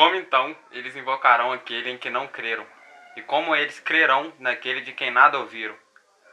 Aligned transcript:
Como 0.00 0.14
então 0.14 0.56
eles 0.72 0.96
invocarão 0.96 1.52
aquele 1.52 1.90
em 1.90 1.98
que 1.98 2.08
não 2.08 2.26
creram? 2.26 2.64
E 3.18 3.20
como 3.20 3.54
eles 3.54 3.78
crerão 3.80 4.32
naquele 4.38 4.80
de 4.80 4.94
quem 4.94 5.10
nada 5.10 5.38
ouviram? 5.38 5.74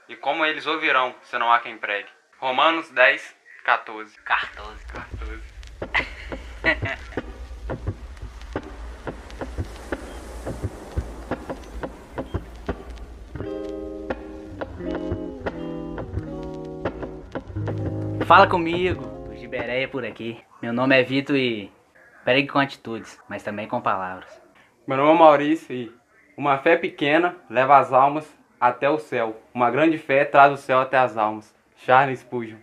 E 0.08 0.16
como 0.16 0.46
eles 0.46 0.66
ouvirão 0.66 1.14
se 1.24 1.38
não 1.38 1.52
há 1.52 1.60
quem 1.60 1.78
pregue? 1.78 2.08
Romanos 2.40 2.90
10, 2.92 3.36
14. 3.66 4.18
14. 4.22 4.86
14. 4.86 5.44
Fala 18.26 18.48
comigo, 18.48 19.04
o 19.30 19.36
Gibereia 19.36 19.90
por 19.90 20.06
aqui. 20.06 20.42
Meu 20.62 20.72
nome 20.72 20.98
é 20.98 21.04
Vitor 21.04 21.36
e 21.36 21.70
pregue 22.28 22.50
com 22.50 22.60
atitudes, 22.60 23.18
mas 23.30 23.42
também 23.42 23.70
com 23.70 23.80
palavras. 23.80 24.42
Meu 24.86 24.98
nome 24.98 25.12
é 25.12 25.18
Maurício 25.18 25.74
e 25.74 25.90
uma 26.36 26.58
fé 26.58 26.76
pequena 26.76 27.38
leva 27.50 27.78
as 27.78 27.94
almas 27.94 28.38
até 28.60 28.90
o 28.90 29.00
céu. 29.00 29.42
Uma 29.54 29.72
grande 29.72 29.98
fé 29.98 30.26
traz 30.26 30.52
o 30.52 30.58
céu 30.58 30.82
até 30.82 30.98
as 30.98 31.16
almas. 31.16 31.56
Charles 31.78 32.20
Spurgeon. 32.20 32.58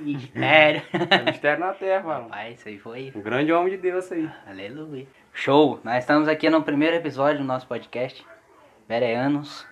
Mistério. 0.00 0.80
É 1.10 1.30
mistério 1.30 1.60
na 1.60 1.74
terra, 1.74 2.04
mano. 2.04 2.22
Rapaz, 2.22 2.58
isso 2.58 2.68
aí 2.70 2.78
foi. 2.78 3.12
Um 3.14 3.20
grande 3.20 3.52
homem 3.52 3.68
de 3.68 3.76
Deus 3.76 4.10
aí. 4.10 4.30
Aleluia. 4.46 5.06
Show! 5.34 5.78
Nós 5.84 5.98
estamos 5.98 6.26
aqui 6.26 6.48
no 6.48 6.62
primeiro 6.62 6.96
episódio 6.96 7.42
do 7.42 7.44
nosso 7.44 7.66
podcast. 7.68 8.26
Vereanos 8.88 9.66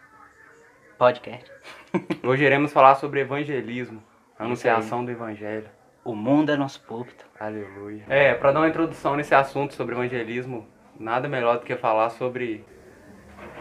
Podcast. 0.99 1.51
Hoje 2.23 2.45
iremos 2.45 2.75
falar 2.75 2.97
sobre 2.97 3.21
evangelismo, 3.21 4.05
anunciação 4.39 5.03
do 5.03 5.11
evangelho. 5.11 5.71
O 6.05 6.15
mundo 6.15 6.53
é 6.53 6.57
nosso 6.57 6.83
púlpito. 6.83 7.25
Aleluia. 7.43 8.05
É, 8.09 8.35
para 8.35 8.53
dar 8.53 8.61
uma 8.61 8.69
introdução 8.69 9.17
nesse 9.17 9.35
assunto 9.35 9.75
sobre 9.75 9.97
evangelismo, 9.97 10.65
nada 10.97 11.29
melhor 11.29 11.59
do 11.59 11.65
que 11.65 11.75
falar 11.75 12.09
sobre 12.11 12.65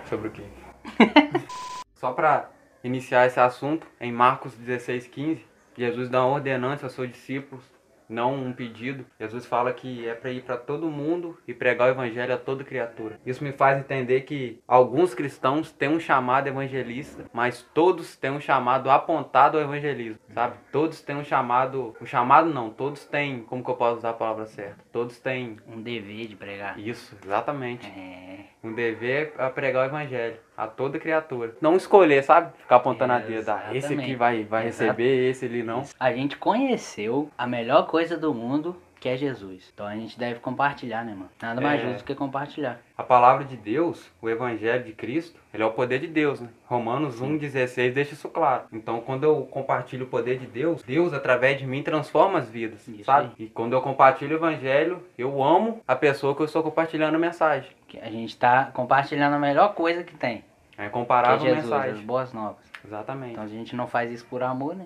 sobre 0.05 0.27
o 0.27 0.31
quê? 0.31 0.43
Só 1.95 2.11
para 2.11 2.51
iniciar 2.83 3.25
esse 3.25 3.39
assunto, 3.39 3.87
em 3.99 4.11
Marcos 4.11 4.53
16:15, 4.53 5.39
Jesus 5.75 6.09
dá 6.09 6.23
uma 6.23 6.35
ordenança 6.35 6.85
aos 6.85 6.93
seus 6.93 7.09
discípulos, 7.09 7.63
não 8.11 8.35
um 8.35 8.53
pedido. 8.53 9.05
Jesus 9.19 9.45
fala 9.45 9.73
que 9.73 10.07
é 10.07 10.13
para 10.13 10.31
ir 10.31 10.43
para 10.43 10.57
todo 10.57 10.91
mundo 10.91 11.37
e 11.47 11.53
pregar 11.53 11.87
o 11.87 11.91
evangelho 11.91 12.33
a 12.33 12.37
toda 12.37 12.63
criatura. 12.63 13.19
Isso 13.25 13.43
me 13.43 13.51
faz 13.51 13.79
entender 13.79 14.21
que 14.21 14.59
alguns 14.67 15.13
cristãos 15.13 15.71
têm 15.71 15.89
um 15.89 15.99
chamado 15.99 16.47
evangelista, 16.47 17.25
mas 17.33 17.61
todos 17.73 18.15
têm 18.15 18.31
um 18.31 18.39
chamado 18.41 18.89
apontado 18.89 19.57
ao 19.57 19.63
evangelismo, 19.63 20.19
sabe? 20.33 20.55
Todos 20.71 21.01
têm 21.01 21.15
um 21.15 21.23
chamado, 21.23 21.95
um 22.01 22.05
chamado 22.05 22.49
não, 22.49 22.69
todos 22.69 23.05
têm, 23.05 23.41
como 23.43 23.63
que 23.63 23.69
eu 23.69 23.75
posso 23.75 23.97
usar 23.97 24.09
a 24.11 24.13
palavra 24.13 24.45
certa? 24.45 24.77
Todos 24.91 25.19
têm 25.19 25.57
Um 25.67 25.81
dever 25.81 26.27
de 26.27 26.35
pregar. 26.35 26.77
isso, 26.79 27.15
exatamente. 27.23 27.87
É. 27.87 28.50
Um 28.63 28.73
dever 28.73 29.33
a 29.37 29.49
pregar 29.49 29.83
o 29.83 29.89
evangelho 29.89 30.35
a 30.55 30.67
toda 30.67 30.99
criatura. 30.99 31.55
Não 31.59 31.75
escolher, 31.75 32.23
sabe? 32.23 32.51
Ficar 32.59 32.75
apontando 32.75 33.13
a 33.13 33.19
dedo. 33.19 33.49
Ah, 33.49 33.63
esse 33.69 33.77
aqui 33.77 33.77
Exatamente. 33.95 34.15
vai, 34.15 34.43
vai 34.43 34.67
Exato. 34.67 34.83
receber, 34.91 35.29
esse 35.29 35.45
ali 35.45 35.63
não. 35.63 35.83
A 35.99 36.11
gente 36.13 36.37
conheceu 36.37 37.29
a 37.37 37.47
melhor 37.47 37.87
coisa 37.87 38.15
do 38.15 38.33
mundo, 38.33 38.75
que 38.99 39.09
é 39.09 39.17
Jesus. 39.17 39.71
Então 39.73 39.87
a 39.87 39.95
gente 39.95 40.17
deve 40.19 40.39
compartilhar, 40.39 41.03
né, 41.03 41.13
mano? 41.15 41.29
Nada 41.41 41.59
mais 41.59 41.81
É. 41.81 41.87
justo 41.87 42.05
que 42.05 42.13
compartilhar. 42.13 42.79
A 42.95 43.01
palavra 43.01 43.43
de 43.43 43.57
Deus, 43.57 44.11
o 44.21 44.29
evangelho 44.29 44.83
de 44.83 44.91
Cristo, 44.91 45.39
ele 45.51 45.63
é 45.63 45.65
o 45.65 45.71
poder 45.71 45.97
de 45.97 46.05
Deus, 46.05 46.39
né? 46.39 46.49
Romanos 46.67 47.19
1,16 47.19 47.93
deixa 47.95 48.13
isso 48.13 48.29
claro. 48.29 48.65
Então, 48.71 49.01
quando 49.01 49.23
eu 49.23 49.41
compartilho 49.49 50.05
o 50.05 50.07
poder 50.07 50.37
de 50.37 50.45
Deus, 50.45 50.83
Deus, 50.83 51.13
através 51.13 51.57
de 51.57 51.65
mim, 51.65 51.81
transforma 51.81 52.37
as 52.37 52.47
vidas, 52.47 52.87
Isso 52.87 53.03
sabe? 53.05 53.31
E 53.39 53.47
quando 53.47 53.73
eu 53.73 53.81
compartilho 53.81 54.33
o 54.35 54.39
evangelho, 54.39 55.01
eu 55.17 55.41
amo 55.43 55.81
a 55.87 55.95
pessoa 55.95 56.35
que 56.35 56.41
eu 56.41 56.45
estou 56.45 56.61
compartilhando 56.61 57.15
a 57.15 57.19
mensagem. 57.19 57.71
Que 57.91 57.99
a 57.99 58.09
gente 58.09 58.37
tá 58.37 58.71
compartilhando 58.73 59.33
a 59.33 59.37
melhor 59.37 59.75
coisa 59.75 60.01
que 60.01 60.15
tem. 60.15 60.45
É 60.77 60.85
é 60.85 60.89
comparável 60.89 61.35
a 61.35 61.39
Jesus, 61.39 61.69
as 61.73 61.79
mensagem. 61.81 62.05
boas 62.05 62.31
novas. 62.31 62.63
Exatamente. 62.85 63.33
Então 63.33 63.43
a 63.43 63.47
gente 63.47 63.75
não 63.75 63.85
faz 63.85 64.09
isso 64.09 64.25
por 64.27 64.41
amor, 64.41 64.77
né? 64.77 64.85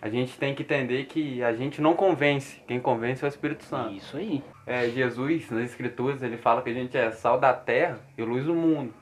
A 0.00 0.08
gente 0.08 0.38
tem 0.38 0.54
que 0.54 0.62
entender 0.62 1.06
que 1.06 1.42
a 1.42 1.52
gente 1.52 1.82
não 1.82 1.96
convence. 1.96 2.60
Quem 2.68 2.78
convence 2.78 3.24
é 3.24 3.26
o 3.26 3.28
Espírito 3.28 3.64
Santo. 3.64 3.94
Isso 3.94 4.16
aí. 4.16 4.40
É, 4.64 4.88
Jesus, 4.88 5.50
nas 5.50 5.64
Escrituras, 5.64 6.22
ele 6.22 6.36
fala 6.36 6.62
que 6.62 6.70
a 6.70 6.72
gente 6.72 6.96
é 6.96 7.10
sal 7.10 7.40
da 7.40 7.52
terra 7.52 7.98
e 8.16 8.22
luz 8.22 8.44
do 8.44 8.54
mundo. 8.54 8.94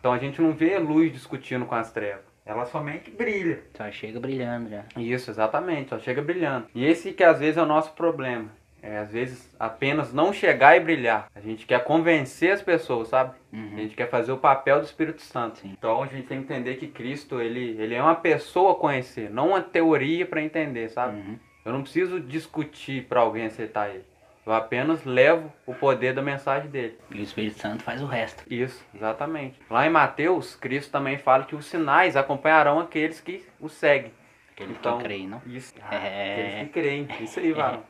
Então 0.00 0.10
a 0.10 0.18
gente 0.18 0.40
não 0.40 0.52
vê 0.52 0.76
a 0.76 0.80
luz 0.80 1.12
discutindo 1.12 1.66
com 1.66 1.74
as 1.74 1.92
trevas. 1.92 2.24
Ela 2.46 2.64
somente 2.64 3.10
brilha. 3.10 3.64
Só 3.76 3.90
chega 3.90 4.18
brilhando 4.18 4.70
já. 4.70 4.84
Isso, 4.96 5.30
exatamente, 5.30 5.90
só 5.90 5.98
chega 5.98 6.22
brilhando. 6.22 6.68
E 6.74 6.86
esse 6.86 7.12
que 7.12 7.22
às 7.22 7.38
vezes 7.38 7.58
é 7.58 7.62
o 7.62 7.66
nosso 7.66 7.92
problema. 7.92 8.48
É, 8.86 8.98
às 8.98 9.10
vezes 9.10 9.48
apenas 9.58 10.12
não 10.12 10.30
chegar 10.30 10.76
e 10.76 10.80
brilhar. 10.80 11.26
A 11.34 11.40
gente 11.40 11.64
quer 11.64 11.82
convencer 11.84 12.52
as 12.52 12.60
pessoas, 12.60 13.08
sabe? 13.08 13.32
A 13.50 13.56
Uhum. 13.56 13.76
gente 13.78 13.96
quer 13.96 14.10
fazer 14.10 14.30
o 14.32 14.36
papel 14.36 14.78
do 14.80 14.84
Espírito 14.84 15.22
Santo. 15.22 15.58
Sim. 15.60 15.74
Então 15.78 16.02
a 16.02 16.06
gente 16.06 16.26
tem 16.26 16.38
que 16.42 16.44
entender 16.52 16.74
que 16.76 16.88
Cristo, 16.88 17.40
ele, 17.40 17.76
ele 17.80 17.94
é 17.94 18.02
uma 18.02 18.14
pessoa 18.14 18.72
a 18.72 18.74
conhecer, 18.74 19.30
não 19.30 19.48
uma 19.50 19.62
teoria 19.62 20.26
para 20.26 20.42
entender, 20.42 20.90
sabe? 20.90 21.16
Uhum. 21.16 21.38
Eu 21.64 21.72
não 21.72 21.80
preciso 21.82 22.20
discutir 22.20 23.04
para 23.06 23.20
alguém 23.20 23.46
aceitar 23.46 23.88
ele. 23.88 24.04
Eu 24.44 24.52
apenas 24.52 25.02
levo 25.06 25.50
o 25.64 25.72
poder 25.72 26.12
da 26.12 26.20
mensagem 26.20 26.68
dele. 26.68 26.98
E 27.10 27.18
o 27.20 27.22
Espírito 27.22 27.58
Santo 27.58 27.82
faz 27.82 28.02
o 28.02 28.06
resto. 28.06 28.44
Isso, 28.52 28.84
exatamente. 28.94 29.58
Lá 29.70 29.86
em 29.86 29.90
Mateus, 29.90 30.54
Cristo 30.54 30.92
também 30.92 31.16
fala 31.16 31.44
que 31.44 31.56
os 31.56 31.64
sinais 31.64 32.14
acompanharão 32.16 32.78
aqueles 32.78 33.18
que 33.22 33.42
o 33.58 33.70
seguem. 33.70 34.12
Aquele 34.52 34.72
Então, 34.72 34.98
que 34.98 35.04
creem, 35.04 35.26
não? 35.26 35.40
Isso. 35.46 35.72
É. 35.90 35.96
Aqueles 35.96 36.60
que 36.66 36.72
creem. 36.74 37.08
Isso 37.22 37.40
aí, 37.40 37.52
varão. 37.54 37.82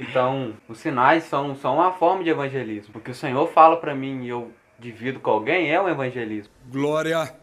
Então, 0.00 0.54
os 0.68 0.78
sinais 0.78 1.24
são, 1.24 1.54
são 1.56 1.76
uma 1.76 1.92
forma 1.92 2.22
de 2.22 2.30
evangelismo. 2.30 2.94
O 2.96 3.00
que 3.00 3.10
o 3.10 3.14
Senhor 3.14 3.46
fala 3.48 3.76
para 3.76 3.94
mim 3.94 4.24
e 4.24 4.28
eu 4.28 4.52
divido 4.78 5.20
com 5.20 5.30
alguém 5.30 5.70
é 5.70 5.80
o 5.80 5.88
evangelismo. 5.88 6.52
Glória 6.70 7.34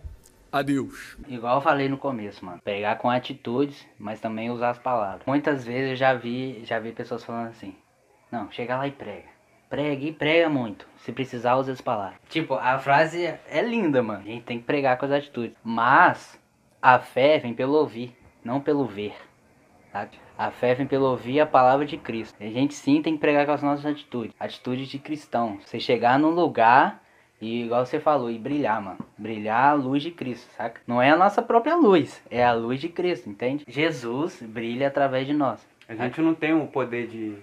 a 0.52 0.62
Deus. 0.62 1.18
Igual 1.28 1.56
eu 1.56 1.62
falei 1.62 1.90
no 1.90 1.98
começo, 1.98 2.46
mano. 2.46 2.62
Pegar 2.64 2.98
com 2.98 3.10
atitudes, 3.10 3.88
mas 3.98 4.20
também 4.20 4.52
usar 4.52 4.70
as 4.70 4.78
palavras. 4.78 5.24
Muitas 5.26 5.66
vezes 5.66 5.92
eu 5.92 5.96
já 5.96 6.14
vi, 6.14 6.64
já 6.64 6.80
vi 6.80 6.92
pessoas 6.92 7.24
falando 7.24 7.50
assim: 7.50 7.76
Não, 8.32 8.52
chega 8.52 8.78
lá 8.78 8.88
e 8.88 8.92
prega. 8.92 9.34
Prega 9.70 10.06
e 10.06 10.14
prega 10.14 10.50
muito. 10.50 10.88
Se 10.98 11.12
precisar, 11.12 11.56
use 11.56 11.72
as 11.72 11.82
palavras. 11.82 12.20
Tipo, 12.30 12.54
a 12.54 12.78
frase 12.78 13.26
é 13.26 13.62
linda, 13.64 14.04
mano. 14.04 14.20
A 14.20 14.28
gente 14.28 14.44
tem 14.44 14.60
que 14.60 14.66
pregar 14.66 14.98
com 14.98 15.06
as 15.06 15.12
atitudes. 15.12 15.58
Mas 15.64 16.40
a 16.80 17.00
fé 17.00 17.40
vem 17.40 17.56
pelo 17.56 17.74
ouvir, 17.74 18.16
não 18.44 18.62
pelo 18.62 18.86
ver. 18.86 19.16
Sabe? 19.92 20.20
A 20.38 20.50
fé 20.52 20.74
vem 20.74 20.88
pelo 20.88 21.06
ouvir 21.06 21.40
a 21.40 21.46
palavra 21.46 21.86
de 21.86 21.98
Cristo. 21.98 22.36
A 22.42 22.46
gente 22.46 22.74
sim 22.74 23.02
tem 23.02 23.14
que 23.14 23.20
pregar 23.20 23.46
com 23.46 23.52
as 23.52 23.62
nossas 23.62 23.86
atitudes. 23.86 24.36
Atitudes 24.40 24.88
de 24.88 24.98
cristão. 24.98 25.60
Você 25.64 25.80
chegar 25.80 26.18
num 26.18 26.32
lugar 26.32 27.04
e, 27.40 27.64
igual 27.64 27.86
você 27.86 28.00
falou, 28.00 28.32
e 28.32 28.40
brilhar, 28.40 28.82
mano. 28.82 29.00
Brilhar 29.18 29.72
a 29.72 29.74
luz 29.74 30.02
de 30.02 30.12
Cristo, 30.12 30.50
saca? 30.56 30.82
Não 30.88 31.02
é 31.02 31.10
a 31.12 31.18
nossa 31.18 31.42
própria 31.42 31.76
luz, 31.76 32.22
é 32.32 32.44
a 32.44 32.54
luz 32.54 32.80
de 32.80 32.90
Cristo, 32.90 33.30
entende? 33.30 33.66
Jesus 33.68 34.42
brilha 34.42 34.88
através 34.88 35.28
de 35.28 35.34
nós. 35.34 35.66
A 35.88 35.94
gente 35.94 36.22
não 36.22 36.34
tem 36.34 36.54
o 36.54 36.68
poder 36.68 37.08
de 37.08 37.36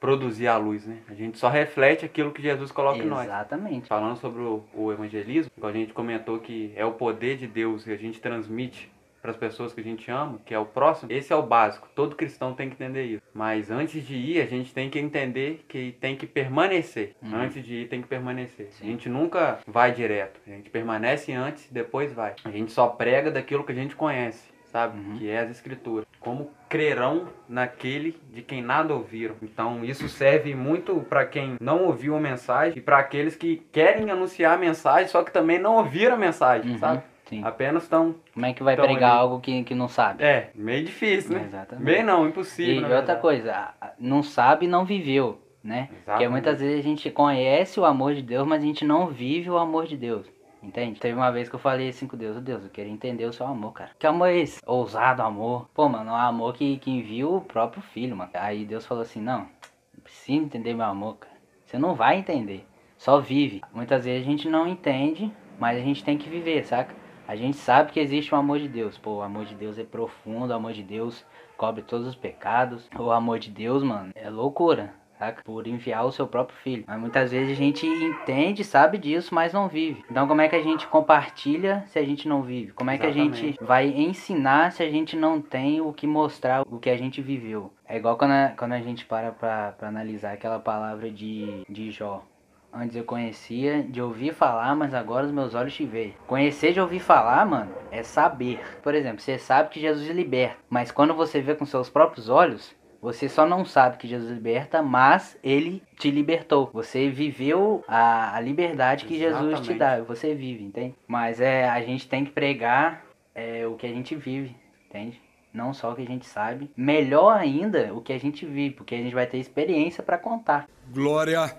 produzir 0.00 0.48
a 0.48 0.56
luz, 0.56 0.86
né? 0.86 0.96
A 1.08 1.14
gente 1.14 1.38
só 1.38 1.48
reflete 1.48 2.04
aquilo 2.04 2.32
que 2.32 2.42
Jesus 2.42 2.72
coloca 2.72 2.98
em 2.98 3.06
nós. 3.06 3.24
Exatamente. 3.24 3.86
Falando 3.86 4.16
sobre 4.16 4.42
o, 4.42 4.64
o 4.74 4.90
evangelismo, 4.90 5.52
igual 5.56 5.70
a 5.70 5.76
gente 5.76 5.92
comentou 5.92 6.38
que 6.38 6.72
é 6.74 6.84
o 6.84 6.92
poder 6.92 7.36
de 7.36 7.46
Deus 7.46 7.84
que 7.84 7.92
a 7.92 7.96
gente 7.96 8.20
transmite 8.20 8.90
para 9.22 9.30
as 9.30 9.36
pessoas 9.36 9.72
que 9.72 9.80
a 9.80 9.84
gente 9.84 10.10
ama, 10.10 10.40
que 10.44 10.52
é 10.52 10.58
o 10.58 10.66
próximo, 10.66 11.12
esse 11.12 11.32
é 11.32 11.36
o 11.36 11.42
básico. 11.42 11.88
Todo 11.94 12.16
cristão 12.16 12.52
tem 12.54 12.68
que 12.68 12.74
entender 12.74 13.04
isso. 13.04 13.22
Mas 13.32 13.70
antes 13.70 14.04
de 14.04 14.16
ir, 14.16 14.40
a 14.42 14.46
gente 14.46 14.74
tem 14.74 14.90
que 14.90 14.98
entender 14.98 15.64
que 15.68 15.96
tem 16.00 16.16
que 16.16 16.26
permanecer. 16.26 17.14
Uhum. 17.22 17.36
Antes 17.36 17.64
de 17.64 17.74
ir, 17.82 17.88
tem 17.88 18.02
que 18.02 18.08
permanecer. 18.08 18.66
A 18.66 18.70
Sim. 18.72 18.86
gente 18.86 19.08
nunca 19.08 19.60
vai 19.66 19.92
direto. 19.92 20.40
A 20.46 20.50
gente 20.50 20.68
permanece 20.70 21.32
antes 21.32 21.70
e 21.70 21.72
depois 21.72 22.12
vai. 22.12 22.34
A 22.44 22.50
gente 22.50 22.72
só 22.72 22.88
prega 22.88 23.30
daquilo 23.30 23.62
que 23.62 23.70
a 23.70 23.74
gente 23.74 23.94
conhece, 23.94 24.48
sabe? 24.64 24.98
Uhum. 24.98 25.18
Que 25.18 25.30
é 25.30 25.38
as 25.38 25.50
escrituras. 25.50 26.04
Como 26.18 26.50
crerão 26.68 27.28
naquele 27.48 28.18
de 28.32 28.42
quem 28.42 28.60
nada 28.62 28.92
ouviram. 28.94 29.34
Então 29.42 29.84
isso 29.84 30.08
serve 30.08 30.54
muito 30.54 30.96
para 31.08 31.24
quem 31.26 31.56
não 31.60 31.84
ouviu 31.84 32.16
a 32.16 32.20
mensagem 32.20 32.78
e 32.78 32.80
para 32.80 32.98
aqueles 32.98 33.36
que 33.36 33.56
querem 33.70 34.10
anunciar 34.10 34.54
a 34.54 34.58
mensagem, 34.58 35.06
só 35.08 35.22
que 35.22 35.30
também 35.30 35.58
não 35.58 35.76
ouviram 35.76 36.14
a 36.14 36.18
mensagem, 36.18 36.72
Uhum, 36.72 36.78
sabe? 36.78 37.02
Sim. 37.26 37.42
Apenas 37.44 37.84
estão. 37.84 38.14
Como 38.34 38.44
é 38.46 38.52
que 38.52 38.62
vai 38.62 38.76
pregar 38.76 38.96
ele- 38.96 39.04
algo 39.20 39.40
que, 39.40 39.62
que 39.64 39.74
não 39.74 39.88
sabe? 39.88 40.22
É, 40.22 40.50
meio 40.54 40.84
difícil, 40.84 41.34
né? 41.34 41.44
Exatamente. 41.46 41.84
Bem 41.84 42.02
não, 42.02 42.26
E 42.26 42.28
impossível. 42.28 42.74
na 42.82 42.88
outra 42.88 42.96
verdade. 42.98 43.20
coisa, 43.20 43.74
não 43.98 44.22
sabe 44.22 44.66
e 44.66 44.68
não 44.68 44.84
viveu, 44.84 45.40
né? 45.62 45.86
Porque 45.88 45.94
Exatamente. 46.02 46.30
muitas 46.30 46.60
vezes 46.60 46.80
a 46.80 46.82
gente 46.82 47.10
conhece 47.10 47.78
o 47.80 47.84
amor 47.84 48.14
de 48.14 48.22
Deus, 48.22 48.46
mas 48.46 48.62
a 48.62 48.66
gente 48.66 48.84
não 48.84 49.06
vive 49.06 49.48
o 49.50 49.56
amor 49.56 49.86
de 49.86 49.96
Deus. 49.96 50.26
Entende? 50.62 51.00
Teve 51.00 51.14
uma 51.16 51.30
vez 51.32 51.48
que 51.48 51.54
eu 51.56 51.58
falei 51.58 51.88
assim 51.88 52.06
com 52.06 52.16
Deus, 52.16 52.36
"Ô 52.36 52.40
Deus, 52.40 52.62
eu 52.62 52.70
queria 52.70 52.92
entender 52.92 53.24
o 53.24 53.32
seu 53.32 53.44
amor, 53.46 53.72
cara. 53.72 53.90
Que 53.98 54.06
amor 54.06 54.26
é 54.28 54.36
esse? 54.38 54.60
Ousado 54.64 55.20
amor. 55.20 55.68
Pô, 55.74 55.88
mano, 55.88 56.10
é 56.10 56.12
um 56.12 56.16
amor 56.16 56.54
que, 56.54 56.76
que 56.76 56.88
enviou 56.88 57.38
o 57.38 57.40
próprio 57.40 57.82
filho, 57.82 58.16
mano. 58.16 58.30
Aí 58.34 58.64
Deus 58.64 58.86
falou 58.86 59.02
assim, 59.02 59.20
não, 59.20 59.38
não 59.40 60.02
precisa 60.04 60.38
entender 60.40 60.72
meu 60.72 60.86
amor, 60.86 61.16
cara. 61.16 61.34
Você 61.66 61.78
não 61.78 61.94
vai 61.94 62.16
entender. 62.16 62.64
Só 62.96 63.18
vive. 63.18 63.60
Muitas 63.74 64.04
vezes 64.04 64.24
a 64.24 64.30
gente 64.30 64.48
não 64.48 64.68
entende, 64.68 65.32
mas 65.58 65.76
a 65.78 65.80
gente 65.80 66.04
tem 66.04 66.16
que 66.16 66.28
viver, 66.28 66.64
saca? 66.64 66.94
A 67.32 67.34
gente 67.34 67.56
sabe 67.56 67.92
que 67.92 67.98
existe 67.98 68.34
o 68.34 68.36
amor 68.36 68.58
de 68.58 68.68
Deus. 68.68 68.98
Pô, 68.98 69.12
o 69.12 69.22
amor 69.22 69.46
de 69.46 69.54
Deus 69.54 69.78
é 69.78 69.84
profundo, 69.84 70.50
o 70.50 70.54
amor 70.54 70.74
de 70.74 70.82
Deus 70.82 71.24
cobre 71.56 71.80
todos 71.80 72.06
os 72.06 72.14
pecados. 72.14 72.90
O 72.94 73.10
amor 73.10 73.38
de 73.38 73.48
Deus, 73.50 73.82
mano, 73.82 74.10
é 74.14 74.28
loucura. 74.28 74.92
saca? 75.18 75.42
Por 75.42 75.66
enviar 75.66 76.04
o 76.04 76.12
seu 76.12 76.26
próprio 76.26 76.58
filho. 76.58 76.84
Mas 76.86 77.00
muitas 77.00 77.30
vezes 77.30 77.52
a 77.52 77.54
gente 77.54 77.86
entende, 77.86 78.62
sabe 78.62 78.98
disso, 78.98 79.34
mas 79.34 79.54
não 79.54 79.66
vive. 79.66 80.04
Então 80.10 80.28
como 80.28 80.42
é 80.42 80.48
que 80.48 80.56
a 80.56 80.62
gente 80.62 80.86
compartilha 80.88 81.84
se 81.86 81.98
a 81.98 82.04
gente 82.04 82.28
não 82.28 82.42
vive? 82.42 82.72
Como 82.72 82.90
é 82.90 82.98
que 82.98 83.06
a 83.06 83.10
gente 83.10 83.46
Exatamente. 83.46 83.64
vai 83.64 83.86
ensinar 83.88 84.70
se 84.70 84.82
a 84.82 84.90
gente 84.90 85.16
não 85.16 85.40
tem 85.40 85.80
o 85.80 85.90
que 85.90 86.06
mostrar 86.06 86.66
o 86.68 86.78
que 86.78 86.90
a 86.90 86.98
gente 86.98 87.22
viveu? 87.22 87.72
É 87.88 87.96
igual 87.96 88.18
quando 88.18 88.32
a, 88.32 88.52
quando 88.58 88.72
a 88.72 88.80
gente 88.80 89.06
para 89.06 89.32
pra, 89.32 89.72
pra 89.72 89.88
analisar 89.88 90.32
aquela 90.32 90.58
palavra 90.58 91.10
de, 91.10 91.62
de 91.66 91.90
Jó. 91.90 92.24
Antes 92.72 92.96
eu 92.96 93.04
conhecia 93.04 93.82
de 93.82 94.00
ouvir 94.00 94.32
falar, 94.32 94.74
mas 94.74 94.94
agora 94.94 95.26
os 95.26 95.32
meus 95.32 95.54
olhos 95.54 95.74
te 95.74 95.84
veem. 95.84 96.14
Conhecer 96.26 96.72
de 96.72 96.80
ouvir 96.80 97.00
falar, 97.00 97.44
mano, 97.44 97.70
é 97.90 98.02
saber. 98.02 98.60
Por 98.82 98.94
exemplo, 98.94 99.20
você 99.20 99.38
sabe 99.38 99.68
que 99.68 99.80
Jesus 99.80 100.08
liberta, 100.08 100.56
mas 100.70 100.90
quando 100.90 101.12
você 101.12 101.40
vê 101.40 101.54
com 101.54 101.66
seus 101.66 101.90
próprios 101.90 102.30
olhos, 102.30 102.74
você 103.02 103.28
só 103.28 103.44
não 103.44 103.64
sabe 103.64 103.98
que 103.98 104.06
Jesus 104.06 104.30
liberta, 104.30 104.80
mas 104.80 105.36
ele 105.42 105.82
te 105.98 106.10
libertou. 106.10 106.70
Você 106.72 107.10
viveu 107.10 107.84
a, 107.88 108.36
a 108.36 108.40
liberdade 108.40 109.04
que 109.04 109.18
Jesus 109.18 109.60
te 109.60 109.72
Exatamente. 109.72 109.78
dá. 109.78 110.00
Você 110.04 110.34
vive, 110.34 110.64
entende? 110.64 110.94
Mas 111.06 111.40
é, 111.40 111.68
a 111.68 111.80
gente 111.82 112.08
tem 112.08 112.24
que 112.24 112.30
pregar 112.30 113.04
é, 113.34 113.66
o 113.66 113.74
que 113.74 113.86
a 113.86 113.90
gente 113.90 114.14
vive, 114.14 114.56
entende? 114.88 115.20
Não 115.52 115.74
só 115.74 115.92
o 115.92 115.94
que 115.96 116.02
a 116.02 116.06
gente 116.06 116.26
sabe. 116.26 116.70
Melhor 116.76 117.36
ainda, 117.36 117.92
o 117.92 118.00
que 118.00 118.12
a 118.12 118.18
gente 118.18 118.46
vive, 118.46 118.76
porque 118.76 118.94
a 118.94 118.98
gente 118.98 119.14
vai 119.14 119.26
ter 119.26 119.38
experiência 119.38 120.02
pra 120.02 120.16
contar. 120.16 120.66
Glória 120.90 121.52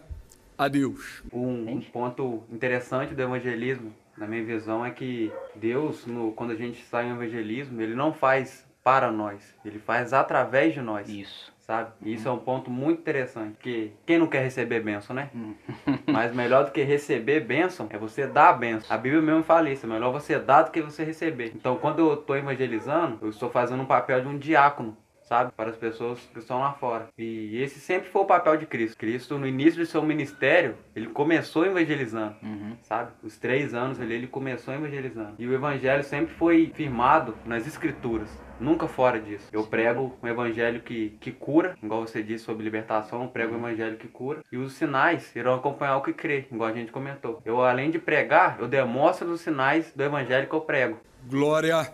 a 0.58 0.68
Deus. 0.68 1.24
Um, 1.32 1.70
um 1.70 1.82
ponto 1.82 2.44
interessante 2.52 3.14
do 3.14 3.22
evangelismo, 3.22 3.94
na 4.18 4.28
minha 4.28 4.44
visão, 4.44 4.86
é 4.86 4.92
que 4.92 5.32
Deus, 5.56 6.06
no, 6.06 6.32
quando 6.32 6.52
a 6.52 6.56
gente 6.56 6.82
está 6.82 7.04
em 7.04 7.12
evangelismo, 7.12 7.82
ele 7.82 7.96
não 7.96 8.14
faz 8.14 8.68
para 8.84 9.12
nós, 9.12 9.56
ele 9.64 9.80
faz 9.80 10.14
através 10.14 10.74
de 10.74 10.82
nós. 10.82 11.08
Isso. 11.08 11.54
Sabe? 11.66 11.92
Isso 12.02 12.28
é 12.28 12.32
um 12.32 12.40
ponto 12.40 12.70
muito 12.70 13.00
interessante, 13.00 13.54
porque 13.54 13.92
quem 14.06 14.18
não 14.18 14.28
quer 14.28 14.44
receber 14.44 14.82
bênção, 14.82 15.16
né? 15.16 15.30
Hum. 15.34 15.54
Mas 16.12 16.36
melhor 16.36 16.66
do 16.66 16.72
que 16.72 16.84
receber 16.84 17.40
bênção 17.40 17.88
é 17.90 17.98
você 17.98 18.28
dar 18.28 18.50
a 18.50 18.54
bênção. 18.54 18.94
A 18.94 19.00
Bíblia 19.00 19.22
mesmo 19.22 19.44
fala 19.44 19.70
isso, 19.70 19.86
é 19.86 19.90
melhor 19.90 20.12
você 20.12 20.38
dar 20.38 20.64
do 20.64 20.72
que 20.72 20.82
você 20.82 21.06
receber. 21.06 21.54
Então, 21.56 21.78
quando 21.78 22.00
eu 22.00 22.16
estou 22.16 22.36
evangelizando, 22.36 23.18
eu 23.22 23.30
estou 23.30 23.50
fazendo 23.50 23.82
um 23.82 23.86
papel 23.86 24.20
de 24.20 24.28
um 24.28 24.38
diácono, 24.38 24.98
sabe? 25.24 25.52
Para 25.56 25.70
as 25.70 25.76
pessoas 25.76 26.20
que 26.34 26.40
estão 26.40 26.60
lá 26.60 26.74
fora. 26.74 27.08
E 27.18 27.62
esse 27.62 27.80
sempre 27.80 28.10
foi 28.10 28.22
o 28.22 28.26
papel 28.26 28.58
de 28.58 28.66
Cristo. 28.66 28.98
Cristo, 28.98 29.38
no 29.38 29.48
início 29.48 29.80
de 29.84 29.90
seu 29.90 30.02
ministério, 30.04 30.76
ele 30.96 31.08
começou 31.08 31.66
evangelizando, 31.66 32.36
Uhum. 32.44 32.76
sabe? 32.84 33.12
Os 33.24 33.38
três 33.38 33.74
anos 33.74 34.00
ali, 34.00 34.14
ele 34.16 34.28
começou 34.28 34.74
evangelizando. 34.74 35.36
E 35.40 35.48
o 35.48 35.54
evangelho 35.54 36.04
sempre 36.04 36.34
foi 36.36 36.72
firmado 36.76 37.36
nas 37.46 37.66
escrituras. 37.68 38.30
Nunca 38.60 38.88
fora 38.88 39.20
disso. 39.20 39.50
Eu 39.52 39.66
prego 39.66 40.16
um 40.22 40.28
evangelho 40.28 40.82
que, 40.82 41.18
que 41.20 41.32
cura, 41.32 41.76
igual 41.82 42.06
você 42.06 42.22
disse 42.24 42.46
sobre 42.46 42.64
libertação, 42.64 43.24
eu 43.24 43.28
prego 43.28 43.56
um 43.56 43.58
evangelho 43.58 43.98
que 43.98 44.08
cura. 44.08 44.42
E 44.52 44.58
os 44.58 44.74
sinais 44.74 45.36
irão 45.36 45.56
acompanhar 45.56 45.98
o 45.98 46.02
que 46.02 46.14
crê, 46.14 46.46
igual 46.52 46.70
a 46.70 46.74
gente 46.74 46.92
comentou. 46.92 47.42
Eu, 47.44 47.62
além 47.62 47.90
de 47.92 48.00
pregar, 48.00 48.58
eu 48.60 48.68
demonstro 48.68 49.30
os 49.32 49.42
sinais 49.42 49.92
do 49.94 50.04
evangelho 50.04 50.48
que 50.48 50.54
eu 50.54 50.62
prego. 50.62 51.00
Glória 51.28 51.92